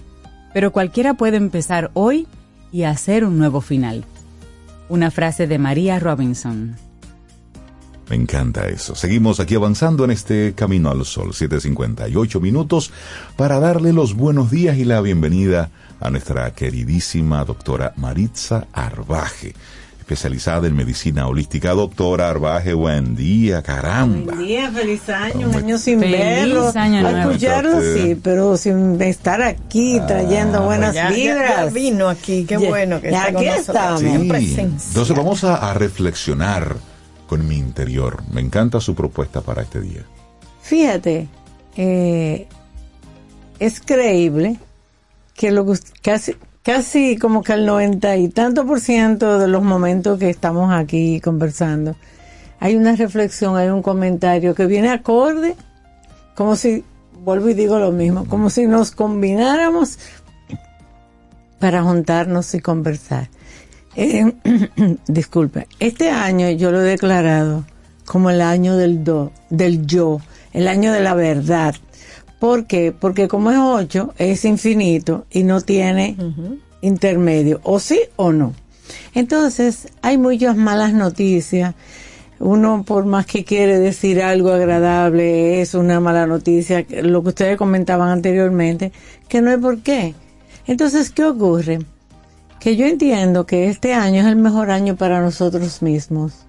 pero 0.51 0.71
cualquiera 0.71 1.13
puede 1.13 1.37
empezar 1.37 1.91
hoy 1.93 2.25
y 2.71 2.85
hacer 2.85 3.23
un 3.23 3.37
nuevo 3.37 3.61
final. 3.61 4.03
Una 4.89 5.11
frase 5.11 5.45
de 5.45 5.59
María 5.59 5.99
Robinson. 5.99 6.75
Me 8.09 8.15
encanta 8.15 8.67
eso. 8.67 8.95
Seguimos 8.95 9.39
aquí 9.39 9.53
avanzando 9.53 10.05
en 10.05 10.09
este 10.09 10.53
Camino 10.55 10.89
al 10.89 11.05
Sol, 11.05 11.33
7.58 11.33 12.41
minutos, 12.41 12.91
para 13.35 13.59
darle 13.59 13.93
los 13.93 14.15
buenos 14.15 14.49
días 14.49 14.75
y 14.77 14.83
la 14.83 14.99
bienvenida 14.99 15.69
a 15.99 16.09
nuestra 16.09 16.51
queridísima 16.55 17.45
doctora 17.45 17.93
Maritza 17.97 18.65
Arbaje, 18.73 19.53
especializada 20.11 20.67
en 20.67 20.73
medicina 20.75 21.27
holística. 21.27 21.71
Doctora 21.73 22.29
Arbaje, 22.29 22.73
buen 22.73 23.13
día, 23.17 23.61
caramba. 23.61 24.35
Buen 24.35 24.47
día, 24.47 24.71
feliz 24.71 25.09
año, 25.09 25.47
un 25.47 25.53
¿Cómo 25.53 25.57
año 25.57 25.77
sin 25.77 25.99
Feliz 25.99 26.17
verlo. 26.17 26.71
año 26.75 26.99
A 26.99 27.11
nuevo. 27.11 27.31
escucharlo 27.31 27.71
¿Cómo 27.71 27.81
está 27.83 28.03
sí, 28.05 28.15
pero 28.23 28.55
sin 28.55 29.01
estar 29.01 29.41
aquí 29.41 29.99
trayendo 30.07 30.61
buenas 30.61 30.95
Ya- 30.95 31.09
vibras. 31.09 31.49
ya 31.57 31.65
vino 31.65 32.07
aquí, 32.07 32.45
qué 32.45 32.57
Ya- 32.57 32.69
bueno 32.69 33.01
que 33.01 33.11
ya 33.11 33.27
está 33.27 33.37
aquí 33.39 33.47
estamos. 33.49 33.99
Sí. 33.99 34.55
Entonces 34.61 35.13
vamos 35.17 35.43
a, 35.43 35.55
a 35.57 35.73
reflexionar 35.73 36.77
con 37.27 37.45
mi 37.45 37.57
interior. 37.57 38.23
Me 38.31 38.39
encanta 38.39 38.79
su 38.79 38.95
propuesta 38.95 39.41
para 39.41 39.63
este 39.63 39.81
día. 39.81 40.03
Fíjate, 40.61 41.27
eh, 41.75 42.47
es 43.59 43.81
creíble 43.81 44.57
que 45.33 45.51
lo 45.51 45.65
que 45.65 45.77
casi, 46.01 46.33
casi 46.67 47.15
como 47.15 47.43
que 47.43 47.53
el 47.53 47.65
noventa 47.65 48.17
y 48.17 48.27
tanto 48.27 48.65
por 48.65 48.81
ciento 48.81 49.39
de 49.39 49.47
los 49.47 49.63
momentos 49.63 50.19
que 50.19 50.29
estamos 50.29 50.73
aquí 50.73 51.21
conversando, 51.21 51.95
hay 52.59 52.75
una 52.75 52.93
reflexión, 52.93 53.55
hay 53.55 53.69
un 53.69 53.81
comentario 53.81 54.53
que 54.53 54.65
viene 54.65 54.89
acorde, 54.89 55.55
como 56.35 56.57
si, 56.57 56.83
vuelvo 57.23 57.47
y 57.47 57.53
digo 57.53 57.79
lo 57.79 57.93
mismo, 57.93 58.25
como 58.25 58.49
si 58.49 58.67
nos 58.67 58.91
combináramos 58.91 59.97
para 61.57 61.83
juntarnos 61.83 62.53
y 62.53 62.59
conversar. 62.59 63.29
Eh, 63.95 64.33
disculpe, 65.07 65.69
este 65.79 66.09
año 66.09 66.49
yo 66.49 66.71
lo 66.71 66.81
he 66.81 66.83
declarado 66.83 67.63
como 68.05 68.29
el 68.29 68.41
año 68.41 68.75
del 68.75 69.05
do, 69.05 69.31
del 69.49 69.87
yo, 69.87 70.19
el 70.51 70.67
año 70.67 70.91
de 70.91 70.99
la 70.99 71.13
verdad. 71.13 71.75
¿Por 72.39 72.65
qué? 72.65 72.91
Porque 72.91 73.27
como 73.27 73.51
es 73.51 73.57
8, 73.57 74.13
es 74.17 74.45
infinito 74.45 75.25
y 75.31 75.43
no 75.43 75.61
tiene 75.61 76.15
intermedio, 76.81 77.59
o 77.63 77.79
sí 77.79 77.99
o 78.15 78.31
no. 78.31 78.53
Entonces, 79.13 79.87
hay 80.01 80.17
muchas 80.17 80.55
malas 80.55 80.93
noticias. 80.93 81.75
Uno, 82.39 82.83
por 82.85 83.05
más 83.05 83.25
que 83.25 83.43
quiere 83.43 83.79
decir 83.79 84.21
algo 84.21 84.51
agradable, 84.51 85.61
es 85.61 85.73
una 85.73 85.99
mala 85.99 86.27
noticia, 86.27 86.85
lo 87.01 87.23
que 87.23 87.29
ustedes 87.29 87.57
comentaban 87.57 88.09
anteriormente, 88.09 88.91
que 89.27 89.41
no 89.41 89.49
hay 89.49 89.57
por 89.57 89.79
qué. 89.81 90.13
Entonces, 90.67 91.09
¿qué 91.09 91.25
ocurre? 91.25 91.79
Que 92.59 92.75
yo 92.75 92.85
entiendo 92.85 93.47
que 93.47 93.69
este 93.69 93.93
año 93.93 94.21
es 94.21 94.27
el 94.27 94.35
mejor 94.35 94.69
año 94.69 94.95
para 94.95 95.21
nosotros 95.21 95.81
mismos. 95.81 96.46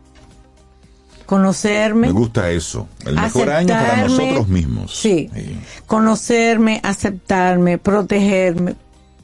Conocerme. 1.28 2.06
Me 2.06 2.12
gusta 2.14 2.50
eso. 2.50 2.88
El 3.04 3.16
mejor 3.16 3.50
año 3.50 3.68
para 3.74 4.04
nosotros 4.04 4.48
mismos. 4.48 4.96
Sí. 4.96 5.28
Conocerme, 5.86 6.80
aceptarme, 6.82 7.76
protegerme. 7.76 8.76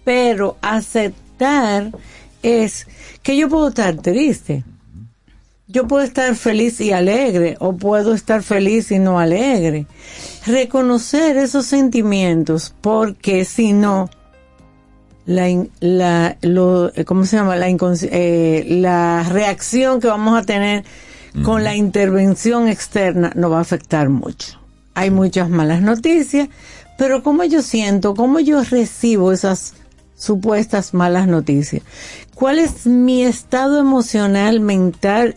Pero 0.05 0.59
aceptar 0.61 1.93
es 2.43 2.87
que 3.23 3.39
yo 3.39 3.49
puedo 3.49 3.69
estar 3.69 3.97
triste. 4.03 4.65
Yo 5.67 5.89
puedo 5.89 6.05
estar 6.05 6.35
feliz 6.35 6.79
y 6.83 6.93
alegre 6.93 7.57
o 7.59 7.75
puedo 7.75 8.13
estar 8.13 8.43
feliz 8.43 8.91
y 8.91 8.99
no 8.99 9.19
alegre. 9.19 9.87
Reconocer 10.45 11.39
esos 11.39 11.65
sentimientos 11.65 12.75
porque 12.83 13.47
si 13.47 13.73
no, 13.73 14.11
la, 15.25 15.47
la, 15.81 16.37
lo, 16.43 16.93
¿cómo 17.07 17.25
se 17.25 17.39
llama? 17.39 17.57
La, 17.57 17.67
eh, 17.71 18.67
la 18.69 19.23
reacción 19.23 20.03
que 20.03 20.09
vamos 20.09 20.39
a 20.39 20.45
tener 20.45 20.85
con 21.43 21.65
la 21.65 21.75
intervención 21.75 22.69
externa 22.69 23.33
nos 23.35 23.53
va 23.53 23.59
a 23.59 23.63
afectar 23.63 24.09
mucho. 24.09 24.59
Hay 24.95 25.11
muchas 25.11 25.51
malas 25.51 25.83
noticias, 25.83 26.49
pero 26.97 27.23
cómo 27.23 27.45
yo 27.45 27.63
siento, 27.63 28.15
cómo 28.15 28.39
yo 28.39 28.63
recibo 28.63 29.33
esas 29.33 29.75
supuestas 30.15 30.95
malas 30.95 31.27
noticias. 31.27 31.83
¿Cuál 32.35 32.59
es 32.61 32.87
mi 32.87 33.25
estado 33.25 33.81
emocional, 33.81 34.61
mental 34.61 35.35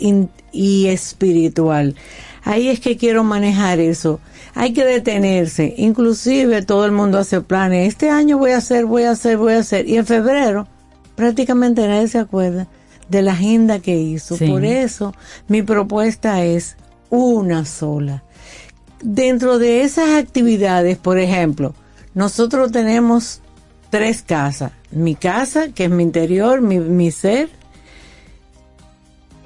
y 0.52 0.88
espiritual? 0.88 1.96
Ahí 2.44 2.70
es 2.70 2.80
que 2.80 2.96
quiero 2.96 3.24
manejar 3.24 3.80
eso. 3.80 4.20
Hay 4.54 4.74
que 4.74 4.86
detenerse. 4.86 5.74
Inclusive 5.78 6.62
todo 6.62 6.86
el 6.86 6.92
mundo 6.92 7.18
hace 7.18 7.42
planes. 7.42 7.88
Este 7.88 8.10
año 8.10 8.38
voy 8.38 8.52
a 8.52 8.58
hacer, 8.58 8.86
voy 8.86 9.04
a 9.04 9.12
hacer, 9.12 9.38
voy 9.38 9.54
a 9.54 9.60
hacer. 9.60 9.88
Y 9.90 9.98
en 9.98 10.06
febrero 10.06 10.68
prácticamente 11.16 11.88
nadie 11.88 12.08
se 12.08 12.20
acuerda 12.20 12.68
de 13.10 13.22
la 13.22 13.34
agenda 13.34 13.80
que 13.80 13.98
hizo. 13.98 14.36
Sí. 14.38 14.48
Por 14.48 14.66
eso 14.66 15.14
mi 15.48 15.62
propuesta 15.62 16.44
es 16.44 16.78
una 17.10 17.66
sola. 17.66 18.24
Dentro 19.02 19.60
de 19.60 19.82
esas 19.84 20.10
actividades, 20.12 20.98
por 20.98 21.20
ejemplo, 21.20 21.74
nosotros 22.14 22.72
tenemos 22.72 23.42
tres 23.90 24.22
casas. 24.22 24.72
Mi 24.92 25.16
casa, 25.16 25.70
que 25.70 25.86
es 25.86 25.92
mi 25.92 26.04
interior, 26.04 26.62
mi, 26.62 26.80
mi 26.80 27.12
ser, 27.12 27.50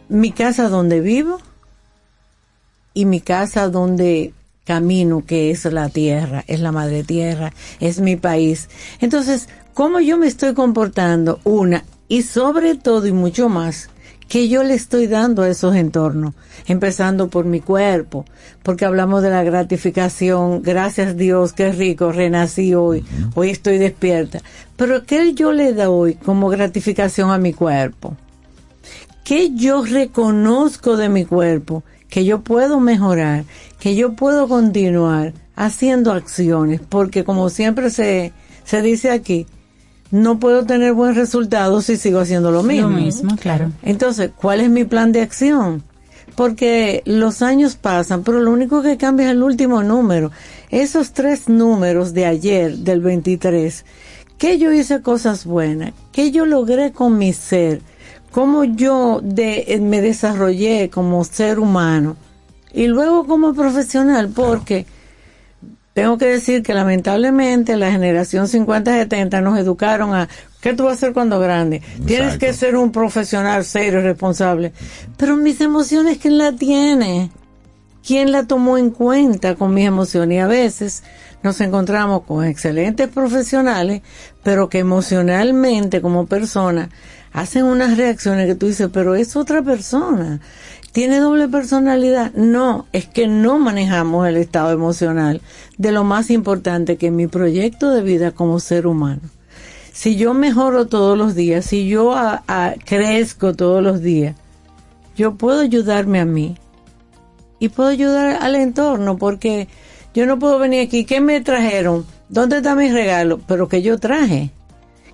mi 0.07 0.31
casa 0.31 0.69
donde 0.69 1.01
vivo 1.01 1.39
y 2.93 3.05
mi 3.05 3.21
casa 3.21 3.69
donde 3.69 4.33
camino, 4.65 5.25
que 5.25 5.51
es 5.51 5.65
la 5.65 5.89
tierra, 5.89 6.43
es 6.47 6.59
la 6.59 6.71
madre 6.71 7.03
tierra, 7.03 7.51
es 7.79 7.99
mi 7.99 8.15
país. 8.15 8.69
Entonces, 8.99 9.49
¿cómo 9.73 9.99
yo 9.99 10.17
me 10.17 10.27
estoy 10.27 10.53
comportando? 10.53 11.39
Una, 11.43 11.83
y 12.11 12.23
sobre 12.23 12.75
todo 12.75 13.07
y 13.07 13.13
mucho 13.13 13.47
más, 13.47 13.89
que 14.27 14.49
yo 14.49 14.63
le 14.63 14.73
estoy 14.73 15.07
dando 15.07 15.43
a 15.43 15.47
esos 15.47 15.77
entornos, 15.77 16.33
empezando 16.67 17.29
por 17.29 17.45
mi 17.45 17.61
cuerpo, 17.61 18.25
porque 18.63 18.83
hablamos 18.83 19.23
de 19.23 19.29
la 19.29 19.45
gratificación, 19.45 20.61
gracias 20.61 21.15
Dios, 21.15 21.53
qué 21.53 21.71
rico, 21.71 22.11
renací 22.11 22.75
hoy, 22.75 23.05
hoy 23.33 23.51
estoy 23.51 23.77
despierta, 23.77 24.41
pero 24.75 25.05
¿qué 25.05 25.33
yo 25.33 25.53
le 25.53 25.71
doy 25.71 26.15
como 26.15 26.49
gratificación 26.49 27.31
a 27.31 27.37
mi 27.37 27.53
cuerpo? 27.53 28.17
¿Qué 29.23 29.51
yo 29.55 29.85
reconozco 29.85 30.97
de 30.97 31.07
mi 31.07 31.23
cuerpo? 31.23 31.81
Que 32.09 32.25
yo 32.25 32.41
puedo 32.41 32.81
mejorar, 32.81 33.45
que 33.79 33.95
yo 33.95 34.15
puedo 34.17 34.49
continuar 34.49 35.31
haciendo 35.55 36.11
acciones, 36.11 36.81
porque 36.89 37.23
como 37.23 37.49
siempre 37.49 37.89
se, 37.89 38.33
se 38.65 38.81
dice 38.81 39.11
aquí, 39.11 39.47
no 40.11 40.39
puedo 40.39 40.65
tener 40.65 40.93
buen 40.93 41.15
resultado 41.15 41.81
si 41.81 41.97
sigo 41.97 42.19
haciendo 42.19 42.51
lo 42.51 42.63
mismo. 42.63 42.89
Lo 42.89 42.95
mismo, 42.95 43.35
claro. 43.37 43.71
Entonces, 43.81 44.31
¿cuál 44.35 44.61
es 44.61 44.69
mi 44.69 44.83
plan 44.83 45.11
de 45.11 45.21
acción? 45.21 45.83
Porque 46.35 47.01
los 47.05 47.41
años 47.41 47.75
pasan, 47.75 48.23
pero 48.23 48.39
lo 48.39 48.51
único 48.51 48.81
que 48.81 48.97
cambia 48.97 49.27
es 49.27 49.31
el 49.31 49.43
último 49.43 49.83
número. 49.83 50.31
Esos 50.69 51.11
tres 51.11 51.49
números 51.49 52.13
de 52.13 52.25
ayer, 52.25 52.77
del 52.77 53.01
23, 53.01 53.85
que 54.37 54.57
yo 54.57 54.71
hice 54.71 55.01
cosas 55.01 55.45
buenas, 55.45 55.93
que 56.11 56.31
yo 56.31 56.45
logré 56.45 56.91
con 56.91 57.17
mi 57.17 57.33
ser, 57.33 57.81
cómo 58.31 58.63
yo 58.63 59.19
de, 59.23 59.79
me 59.81 60.01
desarrollé 60.01 60.89
como 60.89 61.23
ser 61.23 61.59
humano 61.59 62.15
y 62.73 62.87
luego 62.87 63.25
como 63.25 63.53
profesional, 63.53 64.29
porque 64.29 64.85
tengo 65.93 66.17
que 66.17 66.25
decir 66.25 66.63
que 66.63 66.73
lamentablemente 66.73 67.75
la 67.75 67.91
generación 67.91 68.47
50-70 68.47 69.41
nos 69.41 69.59
educaron 69.59 70.13
a 70.15 70.29
¿qué 70.61 70.73
tú 70.73 70.83
vas 70.83 70.91
a 70.91 70.95
hacer 70.95 71.13
cuando 71.13 71.39
grande? 71.39 71.81
Tienes 72.05 72.37
que 72.37 72.53
ser 72.53 72.77
un 72.77 72.91
profesional 72.91 73.65
serio 73.65 73.99
y 73.99 74.03
responsable. 74.03 74.71
Pero 75.17 75.35
mis 75.35 75.59
emociones, 75.59 76.17
¿quién 76.17 76.37
la 76.37 76.53
tiene? 76.53 77.31
¿Quién 78.05 78.31
la 78.31 78.47
tomó 78.47 78.77
en 78.77 78.89
cuenta 78.89 79.55
con 79.55 79.73
mis 79.73 79.85
emociones? 79.85 80.37
Y 80.37 80.39
a 80.39 80.47
veces 80.47 81.03
nos 81.43 81.59
encontramos 81.59 82.23
con 82.23 82.45
excelentes 82.45 83.09
profesionales, 83.09 84.01
pero 84.43 84.69
que 84.69 84.79
emocionalmente 84.79 86.01
como 86.01 86.25
persona 86.25 86.89
hacen 87.33 87.65
unas 87.65 87.97
reacciones 87.97 88.47
que 88.47 88.55
tú 88.55 88.67
dices, 88.67 88.89
pero 88.91 89.15
es 89.15 89.35
otra 89.35 89.61
persona. 89.61 90.39
¿Tiene 90.91 91.19
doble 91.19 91.47
personalidad? 91.47 92.33
No, 92.33 92.85
es 92.91 93.07
que 93.07 93.27
no 93.27 93.59
manejamos 93.59 94.27
el 94.27 94.35
estado 94.35 94.71
emocional 94.71 95.41
de 95.77 95.91
lo 95.93 96.03
más 96.03 96.29
importante 96.29 96.97
que 96.97 97.07
es 97.07 97.13
mi 97.13 97.27
proyecto 97.27 97.91
de 97.91 98.01
vida 98.01 98.31
como 98.31 98.59
ser 98.59 98.85
humano. 98.87 99.21
Si 99.93 100.17
yo 100.17 100.33
mejoro 100.33 100.87
todos 100.87 101.17
los 101.17 101.33
días, 101.33 101.65
si 101.65 101.87
yo 101.87 102.13
crezco 102.85 103.53
todos 103.53 103.81
los 103.81 104.01
días, 104.01 104.35
yo 105.15 105.35
puedo 105.35 105.61
ayudarme 105.61 106.19
a 106.19 106.25
mí 106.25 106.57
y 107.59 107.69
puedo 107.69 107.89
ayudar 107.89 108.39
al 108.41 108.55
entorno 108.55 109.17
porque 109.17 109.69
yo 110.13 110.25
no 110.25 110.39
puedo 110.39 110.59
venir 110.59 110.85
aquí. 110.87 111.05
¿Qué 111.05 111.21
me 111.21 111.39
trajeron? 111.39 112.05
¿Dónde 112.27 112.57
está 112.57 112.75
mi 112.75 112.89
regalo? 112.89 113.39
Pero 113.47 113.69
que 113.69 113.81
yo 113.81 113.97
traje, 113.97 114.51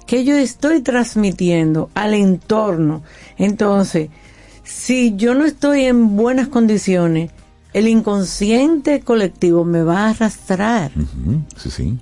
que 0.08 0.24
yo 0.24 0.36
estoy 0.38 0.82
transmitiendo 0.82 1.90
al 1.94 2.14
entorno. 2.16 3.04
Entonces, 3.38 4.10
si 4.68 5.15
yo 5.15 5.34
no 5.34 5.45
estoy 5.45 5.86
en 5.86 6.18
buenas 6.18 6.49
condiciones, 6.49 7.32
el 7.74 7.88
inconsciente 7.88 8.99
colectivo 8.99 9.63
me 9.63 9.82
va 9.82 10.05
a 10.05 10.09
arrastrar. 10.09 10.91
Sí, 11.55 11.72
sí. 11.72 11.99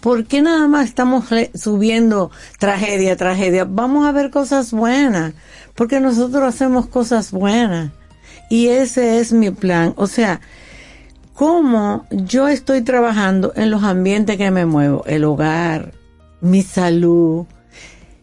¿Por 0.00 0.26
qué 0.26 0.42
nada 0.42 0.68
más 0.68 0.86
estamos 0.86 1.24
subiendo 1.54 2.30
tragedia, 2.58 3.16
tragedia? 3.16 3.64
Vamos 3.64 4.06
a 4.06 4.12
ver 4.12 4.30
cosas 4.30 4.72
buenas, 4.72 5.34
porque 5.74 6.00
nosotros 6.00 6.42
hacemos 6.42 6.86
cosas 6.86 7.30
buenas. 7.32 7.92
Y 8.50 8.68
ese 8.68 9.18
es 9.18 9.32
mi 9.32 9.50
plan. 9.50 9.94
O 9.96 10.06
sea, 10.06 10.40
cómo 11.34 12.06
yo 12.10 12.48
estoy 12.48 12.82
trabajando 12.82 13.52
en 13.56 13.70
los 13.70 13.84
ambientes 13.84 14.36
que 14.36 14.50
me 14.50 14.66
muevo, 14.66 15.04
el 15.06 15.24
hogar, 15.24 15.92
mi 16.40 16.62
salud. 16.62 17.46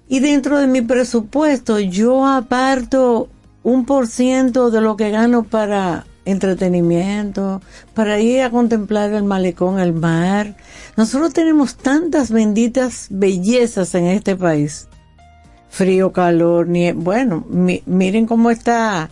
Y 0.08 0.20
dentro 0.20 0.58
de 0.58 0.68
mi 0.68 0.82
presupuesto 0.82 1.80
yo 1.80 2.26
aparto 2.26 3.30
un 3.68 3.84
por 3.86 4.08
ciento 4.08 4.72
de 4.72 4.80
lo 4.80 4.96
que 4.96 5.10
gano 5.12 5.44
para 5.44 6.06
entretenimiento, 6.26 7.62
para 7.94 8.20
ir 8.20 8.42
a 8.42 8.50
contemplar 8.50 9.12
el 9.14 9.24
malecón, 9.24 9.80
el 9.80 9.94
mar. 9.94 10.56
Nosotros 10.96 11.34
tenemos 11.34 11.76
tantas 11.76 12.32
benditas 12.32 13.08
bellezas 13.10 13.94
en 13.96 14.06
este 14.08 14.36
país. 14.36 14.88
Frío, 15.70 16.12
calor, 16.12 16.68
nie 16.68 16.94
bueno, 16.94 17.46
mi- 17.50 17.84
miren 17.86 18.26
cómo 18.26 18.50
está 18.52 19.10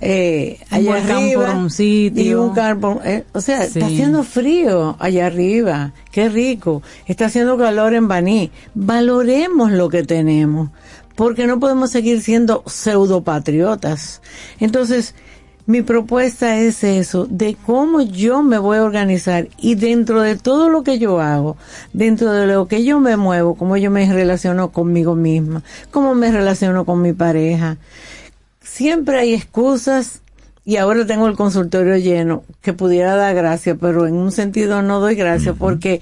eh, 0.00 0.58
allá 0.70 0.96
arriba 0.96 1.46
por 1.46 1.54
un 1.56 1.70
sitio. 1.70 2.22
y 2.24 2.32
un 2.34 2.54
carbón, 2.54 3.00
eh, 3.04 3.24
o 3.34 3.40
sea, 3.42 3.64
está 3.64 3.84
haciendo 3.86 4.22
frío 4.24 4.96
allá 4.98 5.26
arriba, 5.26 5.92
qué 6.10 6.30
rico. 6.30 6.82
Está 7.06 7.26
haciendo 7.26 7.58
calor 7.58 7.92
en 7.94 8.08
Baní. 8.08 8.50
Valoremos 8.74 9.70
lo 9.72 9.88
que 9.90 10.02
tenemos, 10.02 10.70
porque 11.14 11.46
no 11.46 11.60
podemos 11.60 11.90
seguir 11.90 12.22
siendo 12.22 12.62
pseudopatriotas. 12.66 14.22
Entonces, 14.58 15.14
mi 15.66 15.82
propuesta 15.82 16.56
es 16.58 16.82
eso, 16.82 17.26
de 17.30 17.56
cómo 17.64 18.00
yo 18.00 18.42
me 18.42 18.58
voy 18.58 18.78
a 18.78 18.82
organizar 18.82 19.48
y 19.56 19.76
dentro 19.76 20.20
de 20.20 20.36
todo 20.36 20.68
lo 20.68 20.82
que 20.82 20.98
yo 20.98 21.20
hago, 21.20 21.56
dentro 21.92 22.32
de 22.32 22.46
lo 22.48 22.66
que 22.66 22.82
yo 22.82 22.98
me 22.98 23.16
muevo, 23.16 23.54
cómo 23.54 23.76
yo 23.76 23.90
me 23.90 24.12
relaciono 24.12 24.72
conmigo 24.72 25.14
misma, 25.14 25.62
cómo 25.92 26.16
me 26.16 26.32
relaciono 26.32 26.84
con 26.84 27.02
mi 27.02 27.12
pareja. 27.12 27.76
Siempre 28.60 29.18
hay 29.18 29.34
excusas 29.34 30.22
y 30.64 30.76
ahora 30.76 31.06
tengo 31.06 31.28
el 31.28 31.36
consultorio 31.36 31.96
lleno, 31.98 32.42
que 32.62 32.72
pudiera 32.72 33.14
dar 33.14 33.34
gracias, 33.34 33.76
pero 33.80 34.08
en 34.08 34.14
un 34.14 34.32
sentido 34.32 34.82
no 34.82 34.98
doy 34.98 35.14
gracias 35.14 35.54
porque 35.56 36.00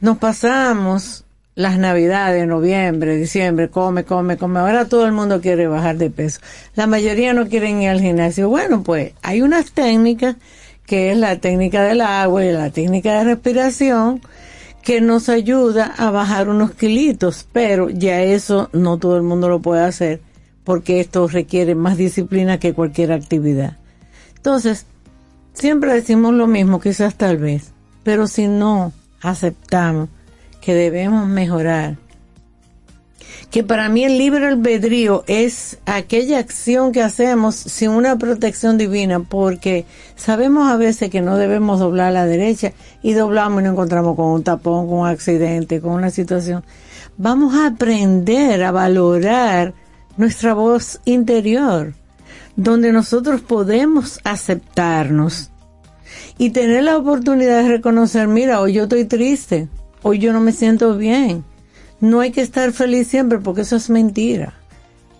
nos 0.00 0.18
pasamos 0.18 1.24
las 1.58 1.76
navidades, 1.76 2.46
noviembre, 2.46 3.16
diciembre, 3.16 3.68
come, 3.68 4.04
come, 4.04 4.36
come. 4.36 4.60
Ahora 4.60 4.84
todo 4.84 5.06
el 5.06 5.12
mundo 5.12 5.40
quiere 5.40 5.66
bajar 5.66 5.96
de 5.96 6.08
peso. 6.08 6.38
La 6.76 6.86
mayoría 6.86 7.32
no 7.34 7.48
quieren 7.48 7.82
ir 7.82 7.88
al 7.88 8.00
gimnasio. 8.00 8.48
Bueno, 8.48 8.84
pues 8.84 9.14
hay 9.22 9.42
unas 9.42 9.72
técnicas, 9.72 10.36
que 10.86 11.10
es 11.10 11.18
la 11.18 11.40
técnica 11.40 11.82
del 11.82 12.00
agua 12.00 12.44
y 12.44 12.52
la 12.52 12.70
técnica 12.70 13.18
de 13.18 13.24
respiración, 13.24 14.20
que 14.84 15.00
nos 15.00 15.28
ayuda 15.28 15.92
a 15.96 16.12
bajar 16.12 16.48
unos 16.48 16.74
kilitos, 16.74 17.48
pero 17.52 17.90
ya 17.90 18.22
eso 18.22 18.70
no 18.72 18.98
todo 18.98 19.16
el 19.16 19.24
mundo 19.24 19.48
lo 19.48 19.60
puede 19.60 19.82
hacer 19.82 20.20
porque 20.62 21.00
esto 21.00 21.26
requiere 21.26 21.74
más 21.74 21.96
disciplina 21.96 22.60
que 22.60 22.72
cualquier 22.72 23.10
actividad. 23.10 23.78
Entonces, 24.36 24.86
siempre 25.54 25.92
decimos 25.92 26.34
lo 26.34 26.46
mismo, 26.46 26.78
quizás 26.78 27.16
tal 27.16 27.36
vez, 27.36 27.72
pero 28.04 28.28
si 28.28 28.46
no 28.46 28.92
aceptamos 29.22 30.08
que 30.68 30.74
debemos 30.74 31.26
mejorar, 31.26 31.96
que 33.50 33.64
para 33.64 33.88
mí 33.88 34.04
el 34.04 34.18
libre 34.18 34.48
albedrío 34.48 35.24
es 35.26 35.78
aquella 35.86 36.40
acción 36.40 36.92
que 36.92 37.02
hacemos 37.02 37.54
sin 37.54 37.88
una 37.88 38.18
protección 38.18 38.76
divina, 38.76 39.20
porque 39.20 39.86
sabemos 40.14 40.70
a 40.70 40.76
veces 40.76 41.08
que 41.08 41.22
no 41.22 41.38
debemos 41.38 41.80
doblar 41.80 42.08
a 42.08 42.10
la 42.10 42.26
derecha 42.26 42.74
y 43.02 43.14
doblamos 43.14 43.62
y 43.62 43.64
nos 43.64 43.72
encontramos 43.72 44.14
con 44.14 44.26
un 44.26 44.44
tapón, 44.44 44.88
con 44.88 44.98
un 44.98 45.06
accidente, 45.06 45.80
con 45.80 45.92
una 45.92 46.10
situación. 46.10 46.62
Vamos 47.16 47.54
a 47.54 47.68
aprender 47.68 48.62
a 48.62 48.70
valorar 48.70 49.72
nuestra 50.18 50.52
voz 50.52 51.00
interior, 51.06 51.94
donde 52.56 52.92
nosotros 52.92 53.40
podemos 53.40 54.20
aceptarnos 54.22 55.50
y 56.36 56.50
tener 56.50 56.84
la 56.84 56.98
oportunidad 56.98 57.62
de 57.62 57.70
reconocer, 57.70 58.28
mira, 58.28 58.60
hoy 58.60 58.74
yo 58.74 58.82
estoy 58.82 59.06
triste, 59.06 59.66
hoy 60.02 60.18
yo 60.18 60.32
no 60.32 60.40
me 60.40 60.52
siento 60.52 60.96
bien. 60.96 61.44
No 62.00 62.20
hay 62.20 62.30
que 62.30 62.42
estar 62.42 62.72
feliz 62.72 63.08
siempre 63.08 63.38
porque 63.38 63.62
eso 63.62 63.76
es 63.76 63.90
mentira. 63.90 64.54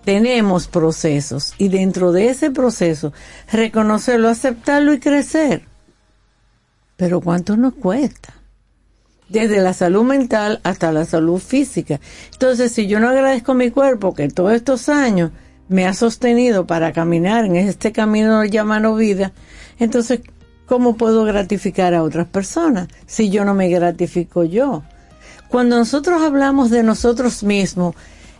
Tenemos 0.04 0.68
procesos 0.68 1.54
y 1.58 1.68
dentro 1.68 2.12
de 2.12 2.30
ese 2.30 2.50
proceso 2.50 3.12
reconocerlo, 3.52 4.28
aceptarlo 4.28 4.94
y 4.94 5.00
crecer. 5.00 5.62
Pero 6.96 7.20
¿cuánto 7.20 7.56
nos 7.56 7.74
cuesta? 7.74 8.34
Desde 9.28 9.60
la 9.60 9.74
salud 9.74 10.04
mental 10.04 10.60
hasta 10.62 10.90
la 10.92 11.04
salud 11.04 11.38
física. 11.38 12.00
Entonces, 12.32 12.72
si 12.72 12.86
yo 12.86 12.98
no 13.00 13.08
agradezco 13.08 13.52
a 13.52 13.56
mi 13.56 13.70
cuerpo 13.70 14.14
que 14.14 14.28
todos 14.28 14.52
estos 14.52 14.88
años 14.88 15.30
me 15.68 15.86
ha 15.86 15.92
sostenido 15.92 16.66
para 16.66 16.92
caminar 16.92 17.44
en 17.44 17.56
este 17.56 17.92
camino 17.92 18.44
llamado 18.44 18.94
vida, 18.94 19.32
entonces, 19.78 20.20
¿cómo 20.68 20.96
puedo 20.96 21.24
gratificar 21.24 21.94
a 21.94 22.02
otras 22.02 22.26
personas 22.26 22.88
si 23.06 23.30
yo 23.30 23.44
no 23.44 23.54
me 23.54 23.68
gratifico 23.68 24.44
yo? 24.44 24.82
Cuando 25.48 25.78
nosotros 25.78 26.22
hablamos 26.22 26.70
de 26.70 26.82
nosotros 26.82 27.42
mismos, 27.42 27.94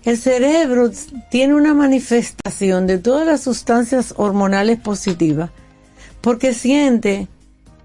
el 0.05 0.19
cerebro 0.19 0.91
tiene 1.31 1.55
una 1.55 1.75
manifestación 1.75 2.87
de 2.87 2.99
todas 2.99 3.27
las 3.27 3.41
sustancias 3.41 4.15
hormonales 4.17 4.79
positivas 4.79 5.51
porque 6.21 6.55
siente 6.55 7.29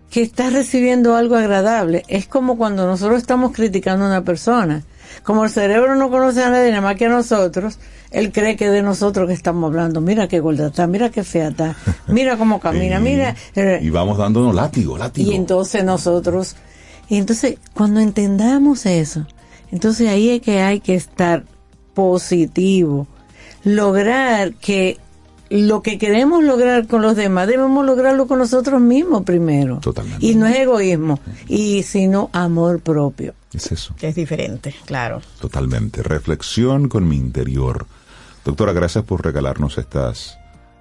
que 0.09 0.21
está 0.21 0.49
recibiendo 0.49 1.15
algo 1.15 1.35
agradable. 1.35 2.03
Es 2.07 2.27
como 2.27 2.57
cuando 2.57 2.85
nosotros 2.85 3.19
estamos 3.19 3.51
criticando 3.51 4.05
a 4.05 4.09
una 4.09 4.23
persona. 4.23 4.83
Como 5.21 5.43
el 5.43 5.49
cerebro 5.51 5.95
no 5.95 6.09
conoce 6.09 6.43
a 6.43 6.49
nadie 6.49 6.69
nada 6.71 6.81
más 6.81 6.95
que 6.95 7.05
a 7.05 7.09
nosotros, 7.09 7.77
él 8.11 8.31
cree 8.31 8.55
que 8.55 8.69
de 8.69 8.81
nosotros 8.81 9.27
que 9.27 9.33
estamos 9.33 9.67
hablando. 9.69 10.01
Mira 10.01 10.27
qué 10.27 10.39
gorda 10.39 10.67
está, 10.67 10.87
mira 10.87 11.09
qué 11.09 11.23
fea 11.23 11.49
está, 11.49 11.75
mira 12.07 12.37
cómo 12.37 12.59
camina, 12.59 12.99
mira. 13.01 13.35
eh, 13.55 13.79
Y 13.81 13.89
vamos 13.89 14.17
dándonos 14.17 14.53
látigo, 14.55 14.97
látigo. 14.97 15.31
y 15.31 15.35
entonces 15.35 15.83
nosotros, 15.83 16.55
y 17.09 17.17
entonces 17.17 17.57
cuando 17.73 17.99
entendamos 17.99 18.85
eso, 18.85 19.25
entonces 19.71 20.09
ahí 20.09 20.29
es 20.29 20.41
que 20.41 20.61
hay 20.61 20.79
que 20.79 20.95
estar 20.95 21.43
positivo, 21.93 23.07
lograr 23.63 24.53
que 24.55 24.97
lo 25.49 25.81
que 25.83 25.97
queremos 25.99 26.43
lograr 26.43 26.87
con 26.87 27.01
los 27.03 27.15
demás 27.15 27.47
debemos 27.47 27.85
lograrlo 27.85 28.27
con 28.27 28.39
nosotros 28.39 28.81
mismos 28.81 29.21
primero. 29.23 29.79
Totalmente. 29.79 30.25
Y 30.25 30.35
no 30.35 30.47
es 30.47 30.55
egoísmo, 30.57 31.19
y 31.47 31.83
sino 31.83 32.29
amor 32.33 32.79
propio. 32.81 33.33
Es 33.53 33.71
eso. 33.71 33.93
Que 33.97 34.09
es 34.09 34.15
diferente, 34.15 34.73
claro. 34.85 35.21
Totalmente. 35.39 36.03
Reflexión 36.03 36.89
con 36.89 37.07
mi 37.07 37.15
interior. 37.17 37.85
Doctora, 38.43 38.73
gracias 38.73 39.03
por 39.05 39.23
regalarnos 39.23 39.77
estas, 39.77 40.37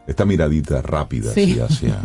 esta 0.07 0.25
miradita 0.25 0.83
rápida 0.83 1.33
Sí. 1.33 1.59
así 1.61 1.63
hacia. 1.87 2.01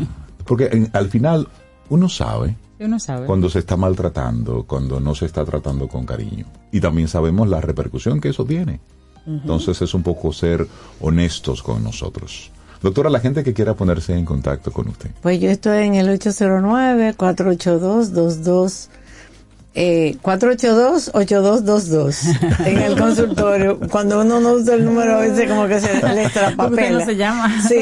Porque 0.45 0.69
en- 0.71 0.89
al 0.93 1.09
final 1.09 1.47
uno 1.89 2.09
sabe 2.09 2.55
Uno 2.79 2.99
sabe. 2.99 3.25
cuando 3.25 3.49
se 3.49 3.59
está 3.59 3.75
maltratando, 3.77 4.63
cuando 4.63 4.99
no 4.99 5.15
se 5.15 5.25
está 5.25 5.43
tratando 5.45 5.87
con 5.87 6.05
cariño. 6.05 6.45
Y 6.71 6.79
también 6.81 7.07
sabemos 7.07 7.47
la 7.49 7.61
repercusión 7.61 8.19
que 8.21 8.29
eso 8.29 8.45
tiene. 8.45 8.79
Entonces 9.25 9.81
es 9.81 9.93
un 9.93 10.03
poco 10.03 10.31
ser 10.31 10.67
honestos 11.01 11.61
con 11.63 11.83
nosotros. 11.83 12.51
Doctora, 12.81 13.09
la 13.09 13.19
gente 13.19 13.43
que 13.43 13.53
quiera 13.53 13.73
ponerse 13.73 14.15
en 14.15 14.23
contacto 14.23 14.71
con 14.71 14.87
usted. 14.87 15.09
Pues 15.21 15.41
yo 15.41 15.49
estoy 15.49 15.83
en 15.85 15.95
el 15.95 16.07
809-482-22. 16.09 18.89
Eh, 19.79 20.17
482-8222 20.23 22.61
en 22.65 22.77
el 22.79 22.97
consultorio. 22.97 23.79
Cuando 23.91 24.21
uno 24.21 24.39
no 24.39 24.53
usa 24.53 24.73
el 24.73 24.83
número, 24.85 25.17
a 25.17 25.19
veces 25.19 25.47
como 25.47 25.67
que 25.67 25.79
se 25.79 26.01
le 26.15 26.23
extrapapela. 26.23 26.97
no 26.99 27.05
se 27.05 27.15
llama. 27.15 27.61
Sí, 27.67 27.75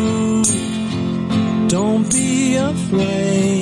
flame. 2.91 3.60